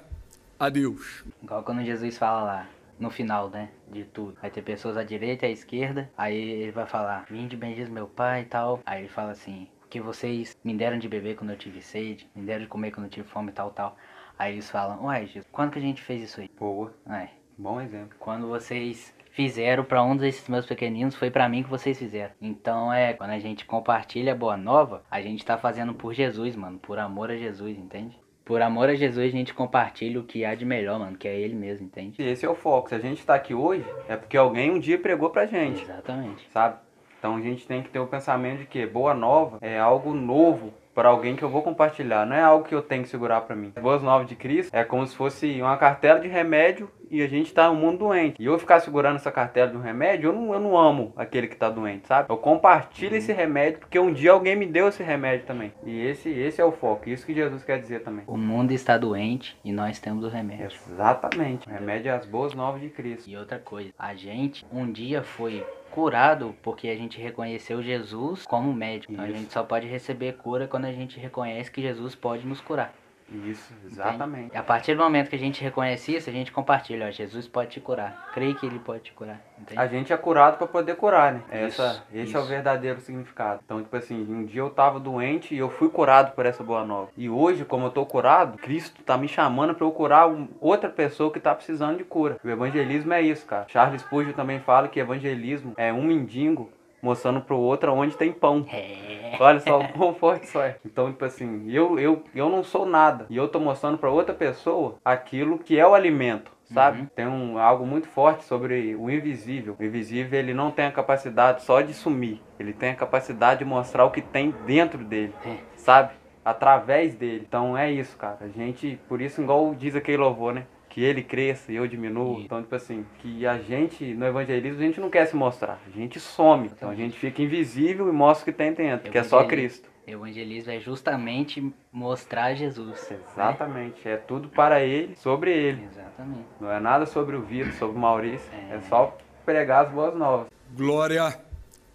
a 0.60 0.70
Deus. 0.70 1.24
Igual 1.42 1.64
quando 1.64 1.82
Jesus 1.84 2.18
fala 2.18 2.44
lá, 2.44 2.68
no 3.00 3.10
final, 3.10 3.50
né, 3.50 3.70
de 3.92 4.04
tudo. 4.04 4.38
Vai 4.42 4.52
ter 4.52 4.62
pessoas 4.62 4.98
à 4.98 5.04
direita 5.04 5.46
e 5.46 5.50
à 5.50 5.52
esquerda, 5.52 6.12
aí 6.18 6.36
ele 6.38 6.72
vai 6.72 6.86
falar, 6.86 7.26
vinde 7.30 7.56
bendiz 7.56 7.90
meu 7.90 8.08
pai 8.08 8.42
e 8.42 8.46
tal. 8.46 8.80
Aí 8.86 9.02
ele 9.02 9.10
fala 9.10 9.32
assim, 9.32 9.68
que 9.90 10.00
vocês 10.00 10.56
me 10.64 10.74
deram 10.74 11.00
de 11.00 11.08
beber 11.08 11.36
quando 11.36 11.52
eu 11.52 11.58
tive 11.58 11.82
sede, 11.82 12.30
me 12.36 12.46
deram 12.46 12.62
de 12.62 12.68
comer 12.68 12.92
quando 12.92 13.06
eu 13.06 13.12
tive 13.12 13.28
fome 13.28 13.50
e 13.50 13.54
tal, 13.54 13.72
tal. 13.72 13.98
Aí 14.38 14.54
eles 14.54 14.70
falam, 14.70 15.04
uai, 15.06 15.26
Jesus, 15.28 15.48
quando 15.52 15.72
que 15.72 15.80
a 15.80 15.82
gente 15.82 16.02
fez 16.02 16.22
isso 16.22 16.40
aí? 16.42 16.50
Boa, 16.58 16.94
Ué, 17.08 17.30
bom 17.58 17.82
exemplo. 17.82 18.16
quando 18.20 18.48
vocês 18.48 19.14
fizeram 19.32 19.84
pra 19.84 20.04
um 20.04 20.16
desses 20.18 20.48
meus 20.48 20.66
pequeninos, 20.66 21.16
foi 21.16 21.30
pra 21.32 21.48
mim 21.50 21.64
que 21.64 21.70
vocês 21.70 21.98
fizeram. 21.98 22.34
Então 22.42 22.92
é, 22.92 23.14
quando 23.14 23.32
a 23.32 23.40
gente 23.40 23.66
compartilha 23.66 24.34
a 24.34 24.36
boa 24.36 24.58
nova, 24.58 25.04
a 25.10 25.22
gente 25.22 25.46
tá 25.46 25.58
fazendo 25.58 25.94
por 25.94 26.14
Jesus, 26.14 26.56
mano, 26.56 26.80
por 26.80 27.00
amor 27.00 27.32
a 27.32 27.38
Jesus, 27.38 27.78
entende? 27.78 28.20
Por 28.50 28.64
amor 28.64 28.90
a 28.90 28.96
Jesus 28.96 29.28
a 29.28 29.30
gente 29.30 29.54
compartilha 29.54 30.20
o 30.20 30.24
que 30.24 30.44
há 30.44 30.56
de 30.56 30.66
melhor, 30.66 30.98
mano, 30.98 31.16
que 31.16 31.28
é 31.28 31.40
ele 31.40 31.54
mesmo, 31.54 31.86
entende? 31.86 32.20
E 32.20 32.28
esse 32.28 32.44
é 32.44 32.50
o 32.50 32.56
foco. 32.56 32.90
Se 32.90 32.96
a 32.96 33.00
gente 33.00 33.20
está 33.20 33.36
aqui 33.36 33.54
hoje, 33.54 33.86
é 34.08 34.16
porque 34.16 34.36
alguém 34.36 34.72
um 34.72 34.80
dia 34.80 34.98
pregou 34.98 35.30
pra 35.30 35.46
gente. 35.46 35.84
Exatamente. 35.84 36.50
sabe? 36.52 36.80
Então 37.20 37.36
a 37.36 37.42
gente 37.42 37.68
tem 37.68 37.84
que 37.84 37.92
ter 37.92 38.00
o 38.00 38.08
pensamento 38.08 38.62
de 38.62 38.66
que 38.66 38.88
boa 38.88 39.14
nova 39.14 39.60
é 39.62 39.78
algo 39.78 40.16
novo 40.16 40.74
para 41.00 41.08
alguém 41.08 41.34
que 41.34 41.44
eu 41.44 41.50
vou 41.50 41.62
compartilhar, 41.62 42.26
não 42.26 42.36
é 42.36 42.42
algo 42.42 42.66
que 42.66 42.76
eu 42.76 42.82
tenho 42.82 43.04
que 43.04 43.10
segurar 43.10 43.40
para 43.40 43.56
mim. 43.56 43.72
Boas 43.82 44.04
novas 44.04 44.28
de 44.28 44.36
Cristo 44.36 44.70
é 44.76 44.84
como 44.84 45.08
se 45.08 45.16
fosse 45.16 45.62
uma 45.62 45.78
cartela 45.78 46.20
de 46.20 46.28
remédio 46.28 46.92
e 47.10 47.22
a 47.22 47.28
gente 47.28 47.54
tá 47.54 47.70
no 47.70 47.76
mundo 47.76 48.00
doente. 48.00 48.36
E 48.38 48.46
eu 48.46 48.60
ficar 48.60 48.82
segurando 48.82 49.16
essa 49.16 49.32
cartela 49.32 49.72
de 49.72 49.78
um 49.78 49.82
remédio, 49.82 50.28
eu 50.28 50.34
não, 50.34 50.54
eu 50.54 50.60
não 50.60 50.78
amo 50.78 51.14
aquele 51.16 51.48
que 51.48 51.56
tá 51.56 51.70
doente, 51.70 52.06
sabe? 52.06 52.30
Eu 52.30 52.36
compartilho 52.36 53.16
esse 53.16 53.32
remédio 53.32 53.80
porque 53.80 53.98
um 53.98 54.12
dia 54.12 54.34
alguém 54.34 54.58
me 54.58 54.66
deu 54.66 54.90
esse 54.90 55.02
remédio 55.02 55.46
também. 55.46 55.72
E 55.86 56.06
esse, 56.06 56.30
esse 56.30 56.60
é 56.60 56.66
o 56.66 56.74
foco, 56.74 57.10
isso 57.10 57.26
que 57.26 57.34
Jesus 57.34 57.64
quer 57.64 57.80
dizer 57.80 58.04
também. 58.04 58.26
O 58.28 58.36
mundo 58.36 58.74
está 58.74 58.98
doente 58.98 59.58
e 59.64 59.72
nós 59.72 60.00
temos 60.00 60.26
o 60.26 60.28
remédio. 60.28 60.66
Exatamente. 60.66 61.66
O 61.66 61.72
remédio 61.72 62.12
é 62.12 62.16
as 62.16 62.26
boas 62.26 62.54
novas 62.54 62.82
de 62.82 62.90
Cristo. 62.90 63.30
E 63.30 63.38
outra 63.38 63.58
coisa, 63.58 63.94
a 63.98 64.14
gente 64.16 64.66
um 64.70 64.92
dia 64.92 65.24
foi 65.24 65.66
curado 65.92 66.56
porque 66.62 66.88
a 66.88 66.96
gente 66.96 67.20
reconheceu 67.20 67.82
Jesus 67.82 68.46
como 68.46 68.74
médico. 68.74 69.14
Então 69.14 69.26
a 69.26 69.30
gente 69.30 69.52
só 69.52 69.64
pode 69.64 69.88
receber 69.88 70.34
cura 70.38 70.68
quando 70.68 70.86
a 70.86 70.92
gente 70.92 71.20
reconhece 71.20 71.72
que 71.72 71.82
Jesus 71.82 72.16
pode 72.16 72.46
nos 72.46 72.62
curar. 72.62 72.94
Isso, 73.32 73.74
entende? 73.74 73.94
exatamente. 73.94 74.54
E 74.54 74.58
a 74.58 74.64
partir 74.64 74.96
do 74.96 75.04
momento 75.04 75.30
que 75.30 75.36
a 75.36 75.40
gente 75.40 75.64
reconhece 75.64 76.16
isso, 76.16 76.30
a 76.30 76.34
gente 76.34 76.52
compartilha, 76.52 77.08
ó, 77.08 77.12
Jesus 77.12 77.48
pode 77.48 77.72
te 77.72 77.80
curar. 77.80 78.30
Creio 78.34 78.56
que 78.56 78.66
ele 78.66 78.80
pode 78.80 79.02
te 79.04 79.14
curar. 79.14 79.42
Entende? 79.60 79.80
A 79.80 79.88
gente 79.88 80.12
é 80.14 80.18
curado 80.18 80.58
para 80.58 80.68
poder 80.68 80.96
curar, 80.96 81.34
né? 81.34 81.42
Essa, 81.52 81.92
Isso, 81.92 82.04
esse 82.14 82.36
é 82.36 82.40
o 82.40 82.42
isso. 82.42 82.50
verdadeiro 82.50 83.00
significado. 83.02 83.62
Então, 83.64 83.82
tipo 83.82 83.96
assim, 83.96 84.26
um 84.30 84.46
dia 84.46 84.62
eu 84.62 84.70
tava 84.70 85.00
doente 85.00 85.54
e 85.54 85.58
eu 85.58 85.70
fui 85.70 85.90
curado 85.90 86.34
por 86.34 86.46
essa 86.46 86.64
boa 86.64 86.84
nova. 86.86 87.10
E 87.18 87.30
hoje, 87.30 87.66
como 87.66 87.86
eu 87.88 87.92
tô 87.92 88.06
curado, 88.06 88.58
Cristo 88.58 89.02
tá 89.04 89.18
me 89.18 89.28
chamando 89.28 89.76
para 89.76 89.86
eu 89.86 89.92
curar 89.92 90.30
outra 90.60 90.90
pessoa 90.90 91.32
que 91.32 91.40
tá 91.40 91.54
precisando 91.54 91.98
de 91.98 92.04
cura. 92.04 92.38
O 92.44 92.50
evangelismo 92.50 93.14
é 93.14 93.22
isso, 93.22 93.46
cara. 93.46 93.66
Charles 93.68 94.02
Spurgeon 94.02 94.34
também 94.34 94.60
fala 94.60 94.88
que 94.88 95.00
evangelismo 95.00 95.74
é 95.78 95.92
um 95.92 96.04
mendigo 96.04 96.70
mostrando 97.02 97.42
pro 97.42 97.58
outro 97.58 97.94
onde 97.94 98.16
tem 98.16 98.32
pão. 98.32 98.66
É. 98.72 99.19
Olha 99.40 99.60
só 99.60 99.80
o 99.80 99.88
quão 99.90 100.14
forte 100.14 100.46
isso 100.46 100.60
é. 100.60 100.78
Então, 100.86 101.12
tipo 101.12 101.26
assim, 101.26 101.70
eu, 101.72 102.00
eu, 102.00 102.24
eu 102.34 102.50
não 102.50 102.64
sou 102.64 102.86
nada. 102.86 103.26
E 103.30 103.38
eu 103.38 103.48
tô 103.48 103.60
mostrando 103.60 103.98
pra 103.98 104.10
outra 104.10 104.34
pessoa 104.34 104.98
aquilo 105.04 105.60
que 105.60 105.78
é 105.78 105.86
o 105.86 105.94
alimento. 105.94 106.52
Sabe? 106.74 107.00
Uhum. 107.00 107.06
Tem 107.16 107.28
um, 107.28 107.58
algo 107.58 107.84
muito 107.84 108.08
forte 108.08 108.44
sobre 108.44 108.96
o 108.96 109.10
invisível. 109.10 109.76
O 109.80 109.84
invisível 109.84 110.38
ele 110.38 110.54
não 110.54 110.70
tem 110.70 110.86
a 110.86 110.92
capacidade 110.92 111.64
só 111.64 111.82
de 111.82 111.96
sumir. 111.96 112.40
Ele 112.60 112.74
tem 112.74 112.92
a 112.92 112.96
capacidade 112.96 113.60
de 113.60 113.66
mostrar 113.66 114.06
o 114.06 114.12
que 114.12 114.22
tem 114.22 114.54
dentro 114.68 115.04
dele. 115.04 115.34
É. 115.44 115.58
Sabe? 115.76 116.14
Através 116.46 117.16
dele. 117.16 117.44
Então 117.48 117.76
é 117.76 117.92
isso, 117.92 118.16
cara. 118.16 118.38
A 118.42 118.48
gente, 118.48 119.00
por 119.10 119.20
isso, 119.20 119.42
igual 119.42 119.74
diz 119.74 119.96
aquele 119.96 120.18
louvor, 120.18 120.54
né? 120.54 120.66
Que 120.90 121.04
ele 121.04 121.22
cresça 121.24 121.72
e 121.72 121.76
eu 121.76 121.88
diminuo. 121.88 122.34
Isso. 122.34 122.46
Então, 122.46 122.62
tipo 122.62 122.76
assim, 122.76 123.06
que 123.20 123.46
a 123.46 123.58
gente, 123.60 124.14
no 124.14 124.26
evangelismo, 124.26 124.82
a 124.82 124.86
gente 124.86 125.00
não 125.00 125.10
quer 125.10 125.26
se 125.26 125.36
mostrar. 125.36 125.80
A 125.88 125.98
gente 125.98 126.20
some. 126.20 126.68
Então 126.68 126.90
a 126.90 126.96
gente 126.96 127.18
fica 127.18 127.42
invisível 127.42 128.10
e 128.10 128.12
mostra 128.12 128.42
o 128.42 128.46
que 128.52 128.58
tem 128.58 128.74
dentro, 128.74 129.12
que 129.12 129.18
é 129.18 129.24
só. 129.24 129.44
Cristo. 129.46 129.90
Evangelismo 130.06 130.72
é 130.72 130.80
justamente 130.80 131.72
mostrar 131.92 132.56
Jesus. 132.56 133.10
né? 133.12 133.20
Exatamente. 133.32 134.10
É 134.10 134.18
tudo 134.18 134.50
para 134.50 134.82
ele, 134.82 135.16
sobre 135.16 135.52
ele. 135.52 135.84
Exatamente. 135.86 136.48
Não 136.60 136.72
é 136.72 136.80
nada 136.80 137.06
sobre 137.06 137.36
o 137.36 137.42
Vitor, 137.44 137.72
sobre 137.74 137.96
o 137.96 138.00
Maurício. 138.00 138.50
É. 138.72 138.78
É 138.78 138.82
só 138.82 139.16
pregar 139.46 139.86
as 139.86 139.92
boas 139.92 140.16
novas. 140.16 140.48
Glória 140.76 141.49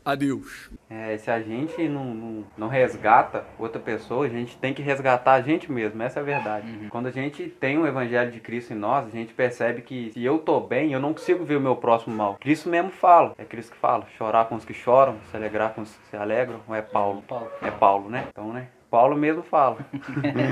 a 0.04 0.14
Deus. 0.14 0.70
É, 0.90 1.16
se 1.16 1.30
a 1.30 1.40
gente 1.40 1.88
não, 1.88 2.14
não, 2.14 2.44
não 2.56 2.68
resgata 2.68 3.44
outra 3.58 3.80
pessoa, 3.80 4.26
a 4.26 4.28
gente 4.28 4.56
tem 4.58 4.74
que 4.74 4.82
resgatar 4.82 5.32
a 5.32 5.40
gente 5.40 5.70
mesmo, 5.72 6.02
essa 6.02 6.20
é 6.20 6.22
a 6.22 6.24
verdade. 6.24 6.70
Uhum. 6.70 6.88
Quando 6.88 7.06
a 7.06 7.10
gente 7.10 7.48
tem 7.48 7.78
o 7.78 7.86
evangelho 7.86 8.30
de 8.30 8.40
Cristo 8.40 8.72
em 8.72 8.76
nós, 8.76 9.06
a 9.06 9.10
gente 9.10 9.32
percebe 9.32 9.82
que 9.82 10.12
se 10.12 10.22
eu 10.22 10.38
tô 10.38 10.60
bem, 10.60 10.92
eu 10.92 11.00
não 11.00 11.12
consigo 11.14 11.44
ver 11.44 11.56
o 11.56 11.60
meu 11.60 11.76
próximo 11.76 12.14
mal. 12.14 12.36
Cristo 12.40 12.68
mesmo 12.68 12.90
fala, 12.90 13.34
é 13.38 13.44
Cristo 13.44 13.72
que 13.72 13.78
fala, 13.78 14.06
chorar 14.16 14.46
com 14.46 14.56
os 14.56 14.64
que 14.64 14.74
choram, 14.74 15.16
se 15.30 15.36
alegrar 15.36 15.74
com 15.74 15.82
os 15.82 15.90
que 15.90 16.08
se 16.10 16.16
alegram, 16.16 16.60
ou 16.68 16.74
é 16.74 16.82
Paulo? 16.82 17.22
Paulo. 17.22 17.50
É 17.62 17.70
Paulo, 17.70 18.10
né? 18.10 18.26
Então, 18.28 18.52
né? 18.52 18.68
Paulo 18.94 19.16
mesmo 19.16 19.42
fala. 19.42 19.78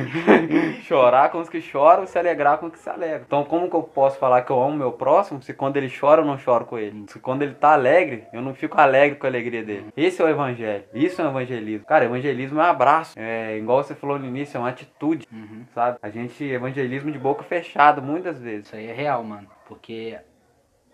Chorar 0.82 1.30
com 1.30 1.38
os 1.38 1.48
que 1.48 1.60
choram, 1.60 2.08
se 2.08 2.18
alegrar 2.18 2.58
com 2.58 2.66
os 2.66 2.72
que 2.72 2.78
se 2.80 2.90
alegram. 2.90 3.22
Então, 3.24 3.44
como 3.44 3.70
que 3.70 3.76
eu 3.76 3.84
posso 3.84 4.18
falar 4.18 4.42
que 4.42 4.50
eu 4.50 4.60
amo 4.60 4.76
meu 4.76 4.90
próximo 4.90 5.40
se 5.40 5.54
quando 5.54 5.76
ele 5.76 5.88
chora 5.88 6.22
eu 6.22 6.24
não 6.24 6.36
choro 6.36 6.64
com 6.64 6.76
ele? 6.76 7.04
Se 7.06 7.20
quando 7.20 7.42
ele 7.42 7.54
tá 7.54 7.72
alegre, 7.72 8.24
eu 8.32 8.42
não 8.42 8.52
fico 8.52 8.80
alegre 8.80 9.16
com 9.16 9.28
a 9.28 9.30
alegria 9.30 9.62
dele. 9.62 9.92
Esse 9.96 10.20
é 10.20 10.24
o 10.24 10.28
evangelho. 10.28 10.82
Isso 10.92 11.22
é 11.22 11.24
o 11.24 11.28
evangelismo. 11.28 11.86
Cara, 11.86 12.04
evangelismo 12.04 12.58
é 12.58 12.64
um 12.64 12.66
abraço. 12.66 13.14
É 13.16 13.56
igual 13.56 13.84
você 13.84 13.94
falou 13.94 14.18
no 14.18 14.26
início, 14.26 14.56
é 14.56 14.60
uma 14.60 14.70
atitude. 14.70 15.24
Uhum. 15.30 15.64
Sabe? 15.72 15.98
A 16.02 16.10
gente, 16.10 16.42
evangelismo 16.42 17.12
de 17.12 17.20
boca 17.20 17.44
fechada, 17.44 18.00
muitas 18.00 18.40
vezes. 18.40 18.66
Isso 18.66 18.74
aí 18.74 18.88
é 18.88 18.92
real, 18.92 19.22
mano. 19.22 19.46
Porque 19.68 20.18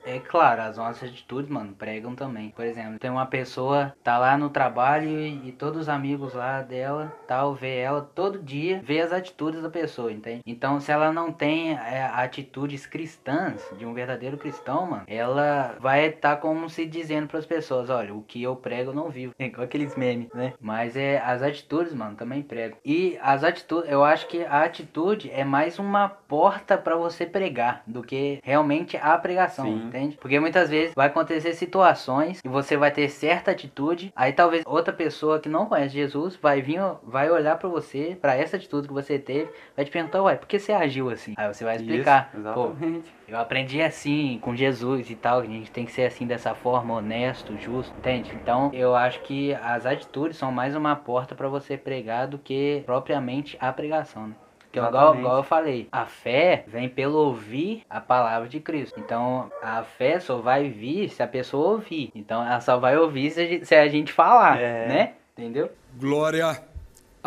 É 0.09 0.19
claro, 0.21 0.63
as 0.63 0.79
nossas 0.79 1.11
atitudes, 1.11 1.51
mano, 1.51 1.75
pregam 1.75 2.15
também. 2.15 2.49
Por 2.49 2.65
exemplo, 2.65 2.99
tem 2.99 3.11
uma 3.11 3.27
pessoa, 3.27 3.95
tá 4.03 4.17
lá 4.17 4.39
no 4.39 4.49
trabalho 4.49 5.07
e, 5.07 5.49
e 5.49 5.53
todos 5.53 5.83
os 5.83 5.89
amigos 5.89 6.33
lá 6.33 6.63
dela, 6.63 7.13
tal, 7.27 7.55
vê 7.55 7.77
ela 7.77 8.01
todo 8.15 8.43
dia, 8.43 8.81
vê 8.83 9.03
as 9.03 9.13
atitudes 9.13 9.61
da 9.61 9.69
pessoa, 9.69 10.11
entende? 10.11 10.41
Então, 10.47 10.81
se 10.81 10.91
ela 10.91 11.13
não 11.13 11.31
tem 11.31 11.73
é, 11.75 12.05
atitudes 12.15 12.87
cristãs, 12.87 13.63
de 13.77 13.85
um 13.85 13.93
verdadeiro 13.93 14.39
cristão, 14.39 14.87
mano, 14.87 15.03
ela 15.07 15.77
vai 15.79 16.07
estar 16.07 16.37
tá 16.37 16.41
como 16.41 16.71
se 16.71 16.87
dizendo 16.87 17.29
para 17.29 17.39
as 17.39 17.47
pessoas, 17.47 17.91
olha, 17.91 18.15
o 18.15 18.23
que 18.23 18.43
eu 18.43 18.57
prego 18.57 18.91
eu 18.91 18.95
não 18.95 19.11
vivo. 19.11 19.35
É 19.39 19.45
igual 19.47 19.67
aqueles 19.67 19.95
memes, 19.95 20.33
né? 20.33 20.55
Mas 20.59 20.97
é 20.97 21.19
as 21.19 21.43
atitudes, 21.43 21.93
mano, 21.93 22.17
também 22.17 22.41
pregam. 22.41 22.79
E 22.83 23.19
as 23.21 23.45
atitudes, 23.45 23.91
eu 23.91 24.03
acho 24.03 24.27
que 24.27 24.43
a 24.43 24.63
atitude 24.63 25.31
é 25.31 25.45
mais 25.45 25.79
uma 25.79 26.09
porta 26.09 26.79
para 26.79 26.97
você 26.97 27.27
pregar 27.27 27.83
do 27.87 28.03
que 28.03 28.41
realmente 28.43 28.97
a 28.97 29.19
pregação, 29.19 29.67
Sim. 29.67 29.89
entende? 29.89 29.98
Porque 30.21 30.39
muitas 30.39 30.71
vezes 30.71 30.95
vai 30.95 31.09
acontecer 31.09 31.53
situações 31.55 32.41
e 32.45 32.49
você 32.49 32.77
vai 32.77 32.91
ter 32.91 33.09
certa 33.09 33.51
atitude, 33.51 34.13
aí 34.15 34.33
talvez 34.33 34.63
outra 34.67 34.93
pessoa 34.93 35.41
que 35.41 35.49
não 35.49 35.67
conhece 35.67 35.95
Jesus 35.95 36.37
vai 36.37 36.63
vir, 36.63 36.81
vai 37.03 37.31
olhar 37.31 37.57
para 37.59 37.69
você, 37.69 38.17
para 38.21 38.37
essa 38.37 38.57
atitude 38.57 38.89
que 38.89 38.95
você 38.95 39.19
teve, 39.19 39.51
vai 39.75 39.85
te 39.85 39.91
perguntar, 39.91 40.23
ué, 40.23 40.37
por 40.37 40.47
que 40.47 40.59
você 40.59 40.73
agiu 40.73 41.11
assim? 41.11 41.35
Aí 41.37 41.53
você 41.53 41.65
vai 41.65 41.77
explicar. 41.77 42.31
Isso, 42.33 42.43
Pô, 42.53 42.67
exatamente. 42.67 43.15
eu 43.27 43.39
aprendi 43.39 43.83
assim 43.83 44.39
com 44.41 44.55
Jesus 44.55 45.11
e 45.11 45.15
tal, 45.15 45.41
a 45.41 45.45
gente 45.45 45.71
tem 45.71 45.85
que 45.85 45.93
ser 45.93 46.05
assim 46.05 46.27
dessa 46.27 46.55
forma, 46.55 46.95
honesto, 46.95 47.57
justo, 47.59 47.95
entende? 47.99 48.33
Então 48.41 48.71
eu 48.73 48.95
acho 48.95 49.21
que 49.23 49.55
as 49.55 49.87
atitudes 49.87 50.37
são 50.37 50.53
mais 50.53 50.75
uma 50.77 50.95
porta 50.95 51.35
para 51.35 51.49
você 51.49 51.77
pregar 51.77 52.27
do 52.27 52.39
que 52.39 52.83
propriamente 52.87 53.57
a 53.61 53.73
pregação, 53.73 54.29
né? 54.29 54.35
Que 54.71 54.79
é 54.79 54.83
igual, 54.83 55.17
igual 55.19 55.37
eu 55.39 55.43
falei, 55.43 55.89
a 55.91 56.05
fé 56.05 56.65
vem 56.67 56.89
pelo 56.89 57.19
ouvir 57.19 57.83
a 57.89 58.01
palavra 58.01 58.49
de 58.49 58.61
Cristo. 58.61 59.01
Então 59.01 59.51
a 59.63 59.83
fé 59.83 60.21
só 60.21 60.37
vai 60.39 60.69
vir 60.69 61.09
se 61.09 61.23
a 61.23 61.27
pessoa 61.27 61.71
ouvir. 61.73 62.11
Então 62.15 62.45
ela 62.45 62.61
só 62.61 62.77
vai 62.79 62.97
ouvir 62.99 63.31
se 63.31 63.41
a 63.41 63.47
gente, 63.47 63.65
se 63.67 63.75
a 63.75 63.89
gente 63.89 64.13
falar, 64.13 64.61
É. 64.61 64.87
né? 64.89 65.13
Entendeu? 65.37 65.71
Glória 65.99 66.59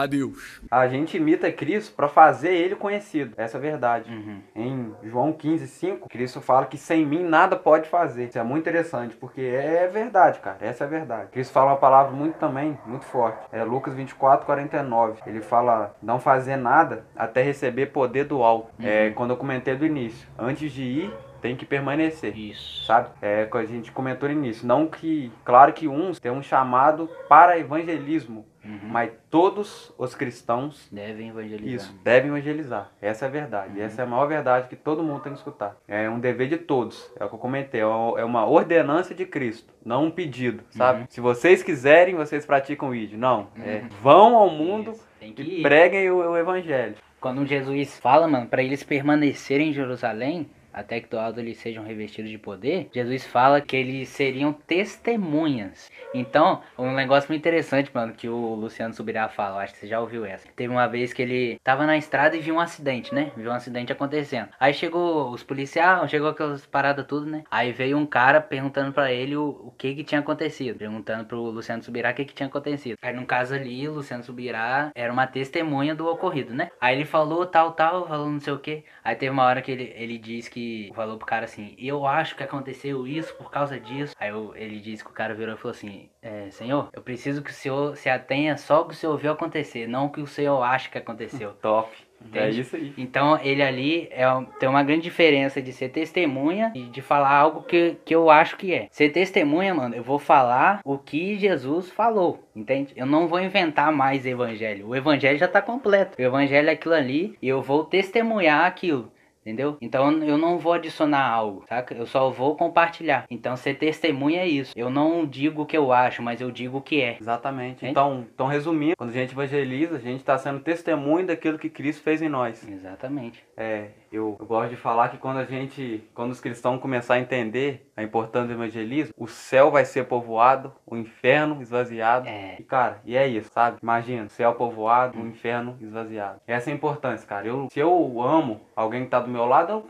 a 0.02 0.06
Deus. 0.06 0.62
A 0.70 0.88
gente 0.88 1.18
imita 1.18 1.52
Cristo 1.52 1.94
para 1.96 2.08
fazer 2.08 2.54
ele 2.54 2.76
conhecido. 2.76 3.34
Essa 3.38 3.58
é 3.58 3.60
a 3.60 3.62
verdade. 3.62 4.12
Uhum. 4.12 4.42
Em 4.56 4.96
João 5.04 5.32
15, 5.34 5.68
5, 5.68 6.10
Cristo 6.10 6.42
fala 6.42 6.66
que 6.66 6.78
sem 6.78 7.06
mim 7.06 7.24
nada 7.24 7.56
pode 7.56 7.88
fazer. 7.88 8.26
Isso 8.26 8.40
é 8.40 8.44
muito 8.44 8.62
interessante, 8.62 9.16
porque 9.16 9.42
é 9.42 9.88
verdade, 9.88 10.40
cara. 10.40 10.58
Essa 10.62 10.84
é 10.84 10.88
a 10.88 10.90
verdade. 10.90 11.30
Cristo 11.32 11.54
fala 11.54 11.72
uma 11.72 11.78
palavra 11.78 12.12
muito 12.12 12.38
também, 12.38 12.78
muito 12.86 13.06
forte. 13.06 13.40
É 13.52 13.64
Lucas 13.64 13.94
24, 13.94 14.46
49. 14.46 15.22
Ele 15.26 15.42
fala 15.42 15.96
não 16.02 16.20
fazer 16.20 16.56
nada 16.56 17.06
até 17.16 17.42
receber 17.42 17.88
poder 17.88 18.26
do 18.26 18.44
alto. 18.44 18.72
É 18.80 19.12
quando 19.12 19.32
eu 19.32 19.38
comentei 19.38 19.76
do 19.76 19.86
início. 19.86 20.28
Antes 20.38 20.72
de 20.72 20.84
ir, 20.84 21.14
tem 21.42 21.56
que 21.56 21.66
permanecer. 21.66 22.38
Isso. 22.38 22.86
Sabe? 22.86 23.10
É 23.22 23.46
que 23.46 23.58
a 23.58 23.66
gente 23.66 23.92
comentou 23.92 24.30
no 24.30 24.36
início. 24.36 24.66
Não 24.66 24.88
que. 24.88 25.32
Claro 25.44 25.74
que 25.74 25.88
uns 25.88 26.20
têm 26.20 26.32
um 26.32 26.42
chamado 26.42 27.10
para 27.28 27.58
evangelismo. 27.58 28.46
Uhum. 28.64 28.80
Mas 28.84 29.12
todos 29.30 29.92
os 29.98 30.14
cristãos 30.14 30.88
Devem 30.92 31.30
evangelizar. 31.30 31.76
isso, 31.76 32.00
devem 32.04 32.30
evangelizar. 32.30 32.92
Essa 33.02 33.26
é 33.26 33.28
a 33.28 33.32
verdade. 33.32 33.80
E 33.80 33.82
essa 33.82 34.02
é 34.02 34.06
a 34.06 34.08
maior 34.08 34.28
verdade 34.28 34.68
que 34.68 34.76
todo 34.76 35.04
mundo 35.04 35.22
tem 35.22 35.32
que 35.32 35.40
escutar. 35.40 35.76
É 35.88 36.10
um 36.10 36.20
dever 36.20 36.48
de 36.48 36.58
todos. 36.58 37.12
É 37.20 37.26
o 37.26 37.30
que 37.30 37.36
eu 37.36 37.40
comentei. 37.40 37.82
É 37.82 37.86
uma 37.86 38.20
é 38.20 38.26
uma 38.26 38.46
ordenança 38.46 39.14
de 39.14 39.26
Cristo, 39.26 39.74
não 39.86 40.06
um 40.06 40.12
pedido, 40.12 40.64
sabe? 40.70 41.06
Se 41.10 41.20
vocês 41.20 41.64
quiserem, 41.64 42.16
vocês 42.16 42.46
praticam 42.46 42.90
o 42.90 42.96
ID. 42.96 43.14
Não. 43.14 43.48
É, 43.60 43.84
vão 44.02 44.36
ao 44.36 44.50
mundo 44.50 44.94
e 45.22 45.62
preguem 45.62 46.10
o, 46.10 46.18
o 46.18 46.38
evangelho. 46.38 46.96
Quando 47.20 47.46
Jesus 47.46 48.00
fala, 48.00 48.28
mano, 48.28 48.48
para 48.48 48.64
eles 48.64 48.84
permanecerem 48.84 49.70
em 49.70 49.74
Jerusalém, 49.74 50.50
até 50.74 51.00
que 51.00 51.10
do 51.10 51.20
alto 51.20 51.40
eles 51.40 51.58
sejam 51.58 51.84
revestidos 51.84 52.32
de 52.32 52.38
poder, 52.38 52.90
Jesus 52.94 53.26
fala 53.26 53.62
que 53.62 53.76
eles 53.76 54.10
seriam 54.10 54.54
testemunhas. 54.54 55.92
Então, 56.14 56.62
um 56.78 56.94
negócio 56.94 57.30
muito 57.30 57.42
interessante, 57.42 57.90
mano, 57.94 58.14
que 58.14 58.28
o 58.28 58.56
Luciano 58.56 58.94
Subirá 58.94 59.30
fala, 59.30 59.64
acho 59.64 59.74
que 59.74 59.80
você 59.80 59.88
já 59.88 60.00
ouviu 60.00 60.26
essa. 60.26 60.48
Teve 60.56 60.74
uma 60.74 60.88
vez 60.88 61.14
que 61.14 61.22
ele 61.22 61.60
tava 61.64 61.86
na 61.86 61.98
estrada 61.98 62.36
e 62.36 62.42
viu 62.42 62.56
um 62.56 62.60
acidente, 62.60 63.14
né? 63.14 63.32
Viu 63.36 63.50
um 63.50 63.54
acidente 63.54 63.92
acontecendo. 63.92 64.50
Aí 64.60 64.74
chegou 64.74 65.32
os 65.32 65.44
policiais, 65.44 66.10
chegou 66.10 66.30
aquelas 66.30 66.66
paradas 66.66 67.06
tudo, 67.06 67.26
né? 67.26 67.44
Aí 67.50 67.72
veio 67.72 67.98
um 67.98 68.06
cara 68.06 68.42
perguntando 68.42 68.92
pra 68.92 69.12
ele 69.12 69.36
o, 69.36 69.50
o 69.50 69.74
que 69.78 69.96
que 69.96 70.04
tinha 70.04 70.20
acontecido. 70.20 70.78
Perguntando 70.78 71.26
pro 71.26 71.42
Luciano 71.42 71.84
Subirá 71.84 72.12
o 72.12 72.14
que 72.14 72.26
que 72.26 72.34
tinha 72.34 72.48
acontecido. 72.48 72.98
Aí 73.02 73.14
no 73.14 73.26
caso 73.26 73.54
ali, 73.54 73.88
o 73.88 73.94
Luciano 73.94 74.24
Subirá 74.24 74.92
era 74.94 75.12
uma 75.12 75.28
testemunha 75.28 75.96
do 75.96 76.08
ocorrido, 76.08 76.54
né? 76.54 76.70
Aí 76.80 76.96
ele 76.96 77.06
falou 77.06 77.46
tal, 77.46 77.72
tal, 77.74 78.08
falou 78.08 78.30
não 78.30 78.40
sei 78.40 78.54
o 78.54 78.60
que. 78.60 78.84
Aí 79.04 79.16
teve 79.16 79.32
uma 79.32 79.46
hora 79.46 79.62
que 79.62 79.72
ele, 79.72 79.94
ele 79.96 80.18
disse 80.18 80.50
que 80.50 80.61
falou 80.96 81.18
pro 81.18 81.26
cara 81.26 81.46
assim, 81.46 81.76
eu 81.78 82.06
acho 82.06 82.36
que 82.36 82.44
aconteceu 82.44 83.06
isso 83.08 83.34
por 83.36 83.50
causa 83.52 83.80
disso. 83.80 84.16
Aí 84.20 84.30
eu- 84.30 84.54
ele 84.56 84.80
disse 84.80 85.04
que 85.04 85.10
o 85.10 85.14
cara 85.14 85.34
virou 85.34 85.56
e 85.56 85.58
falou 85.58 85.72
assim, 85.76 86.10
é, 86.22 86.50
senhor, 86.52 86.90
eu 86.94 87.02
preciso 87.02 87.42
que 87.42 87.52
o 87.52 87.54
senhor 87.54 87.96
se 87.98 88.10
atenha 88.10 88.58
só 88.58 88.82
o 88.82 88.86
que 88.86 88.94
o 88.94 88.98
senhor 88.98 89.18
viu 89.18 89.32
acontecer, 89.32 89.88
não 89.88 90.06
o 90.06 90.10
que 90.10 90.22
o 90.22 90.28
senhor 90.28 90.62
acha 90.62 90.90
que 90.90 90.98
aconteceu. 90.98 91.54
Top. 91.62 91.90
É 92.24 92.28
Entende? 92.28 92.62
isso 92.62 92.76
aí. 92.76 92.94
Então 93.00 93.40
ele 93.42 93.64
ali 93.64 94.08
é, 94.12 94.26
tem 94.60 94.70
uma 94.70 94.84
grande 94.84 95.02
diferença 95.02 95.60
de 95.60 95.74
ser 95.74 95.90
testemunha 95.90 96.72
e 96.76 96.84
de 96.84 97.02
falar 97.02 97.32
algo 97.32 97.64
que, 97.64 97.98
que 98.06 98.14
eu 98.14 98.30
acho 98.30 98.58
que 98.58 98.72
é. 98.76 98.88
Ser 98.92 99.10
testemunha, 99.10 99.74
mano, 99.74 99.96
eu 99.96 100.04
vou 100.04 100.20
falar 100.20 100.82
o 100.86 101.00
que 101.00 101.36
Jesus 101.40 101.90
falou, 101.90 102.48
entende? 102.56 102.94
Eu 102.96 103.08
não 103.08 103.28
vou 103.28 103.40
inventar 103.40 103.92
mais 103.92 104.24
evangelho. 104.24 104.88
O 104.90 104.96
evangelho 104.96 105.40
já 105.40 105.48
tá 105.48 105.64
completo. 105.64 106.16
O 106.20 106.22
evangelho 106.22 106.70
é 106.70 106.74
aquilo 106.74 106.94
ali 106.94 107.36
e 107.42 107.48
eu 107.48 107.60
vou 107.60 107.84
testemunhar 107.86 108.66
aquilo. 108.68 109.12
Entendeu? 109.42 109.78
Então 109.82 110.12
eu 110.24 110.38
não 110.38 110.60
vou 110.60 110.74
adicionar 110.74 111.28
algo, 111.28 111.66
saca? 111.68 111.96
Eu 111.96 112.06
só 112.06 112.30
vou 112.30 112.56
compartilhar. 112.56 113.26
Então 113.30 113.56
ser 113.56 113.74
testemunha 113.76 114.42
é 114.42 114.48
isso. 114.48 114.74
Eu 114.76 114.90
não 114.90 115.26
digo 115.26 115.64
o 115.64 115.66
que 115.66 115.76
eu 115.76 115.92
acho, 115.92 116.22
mas 116.22 116.40
eu 116.42 116.52
digo 116.52 116.78
o 116.78 116.82
que 116.82 117.02
é. 117.02 117.18
Exatamente. 117.20 117.86
Então, 117.86 118.28
então, 118.34 118.46
resumindo, 118.46 118.96
quando 118.96 119.10
a 119.10 119.14
gente 119.14 119.32
evangeliza, 119.32 119.96
a 119.96 120.00
gente 120.00 120.20
está 120.20 120.38
sendo 120.38 120.60
testemunho 120.60 121.26
daquilo 121.26 121.58
que 121.58 121.70
Cristo 121.70 122.04
fez 122.04 122.22
em 122.22 122.30
nós. 122.30 122.68
Exatamente. 122.68 123.44
É, 123.58 123.90
eu, 124.12 124.36
eu 124.40 124.46
gosto 124.46 124.70
de 124.70 124.76
falar 124.76 125.10
que 125.10 125.18
quando 125.18 125.38
a 125.38 125.46
gente, 125.46 126.04
quando 126.14 126.32
os 126.32 126.40
cristãos 126.42 126.82
começar 126.82 127.14
a 127.16 127.20
entender 127.20 127.90
a 127.96 128.04
importância 128.04 128.48
do 128.50 128.54
evangelismo, 128.54 129.14
o 129.18 129.28
céu 129.28 129.72
vai 129.72 129.86
ser 129.86 130.06
povoado, 130.06 130.74
o 130.86 130.98
inferno 130.98 131.62
esvaziado. 131.62 132.28
É. 132.28 132.58
E 132.60 132.64
cara, 132.64 133.00
e 133.06 133.16
é 133.16 133.28
isso, 133.28 133.50
sabe? 133.52 133.78
Imagina, 133.82 134.28
céu 134.30 134.54
povoado, 134.54 135.18
o 135.18 135.26
inferno 135.26 135.78
esvaziado. 135.80 136.42
Essa 136.46 136.70
é 136.70 136.74
a 136.74 136.76
importância, 136.76 137.26
cara. 137.28 137.48
Eu, 137.48 137.68
se 137.72 137.80
eu 137.80 138.22
amo 138.22 138.62
alguém 138.76 139.06
que 139.06 139.10
tá 139.10 139.20
do 139.20 139.30
meu 139.30 139.46
lado, 139.46 139.72
eu 139.72 139.86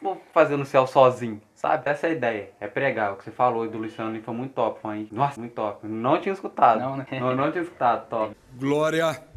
vou 0.00 0.22
fazer 0.32 0.56
no 0.56 0.64
céu 0.64 0.86
sozinho. 0.86 1.40
Sabe? 1.54 1.88
Essa 1.88 2.06
é 2.06 2.10
a 2.10 2.12
ideia. 2.12 2.50
É 2.60 2.68
pregar. 2.68 3.12
O 3.12 3.16
que 3.16 3.24
você 3.24 3.30
falou 3.30 3.66
do 3.68 3.78
Luciano 3.78 4.20
foi 4.22 4.34
muito 4.34 4.52
top, 4.52 4.80
foi. 4.80 5.08
Nossa, 5.10 5.40
muito 5.40 5.54
top. 5.54 5.86
Não 5.86 6.20
tinha 6.20 6.32
escutado. 6.32 6.78
Não, 6.80 6.96
né? 6.96 7.06
Não, 7.12 7.34
não 7.34 7.50
tinha 7.50 7.62
escutado, 7.62 8.06
top. 8.08 8.36
Glória 8.56 9.33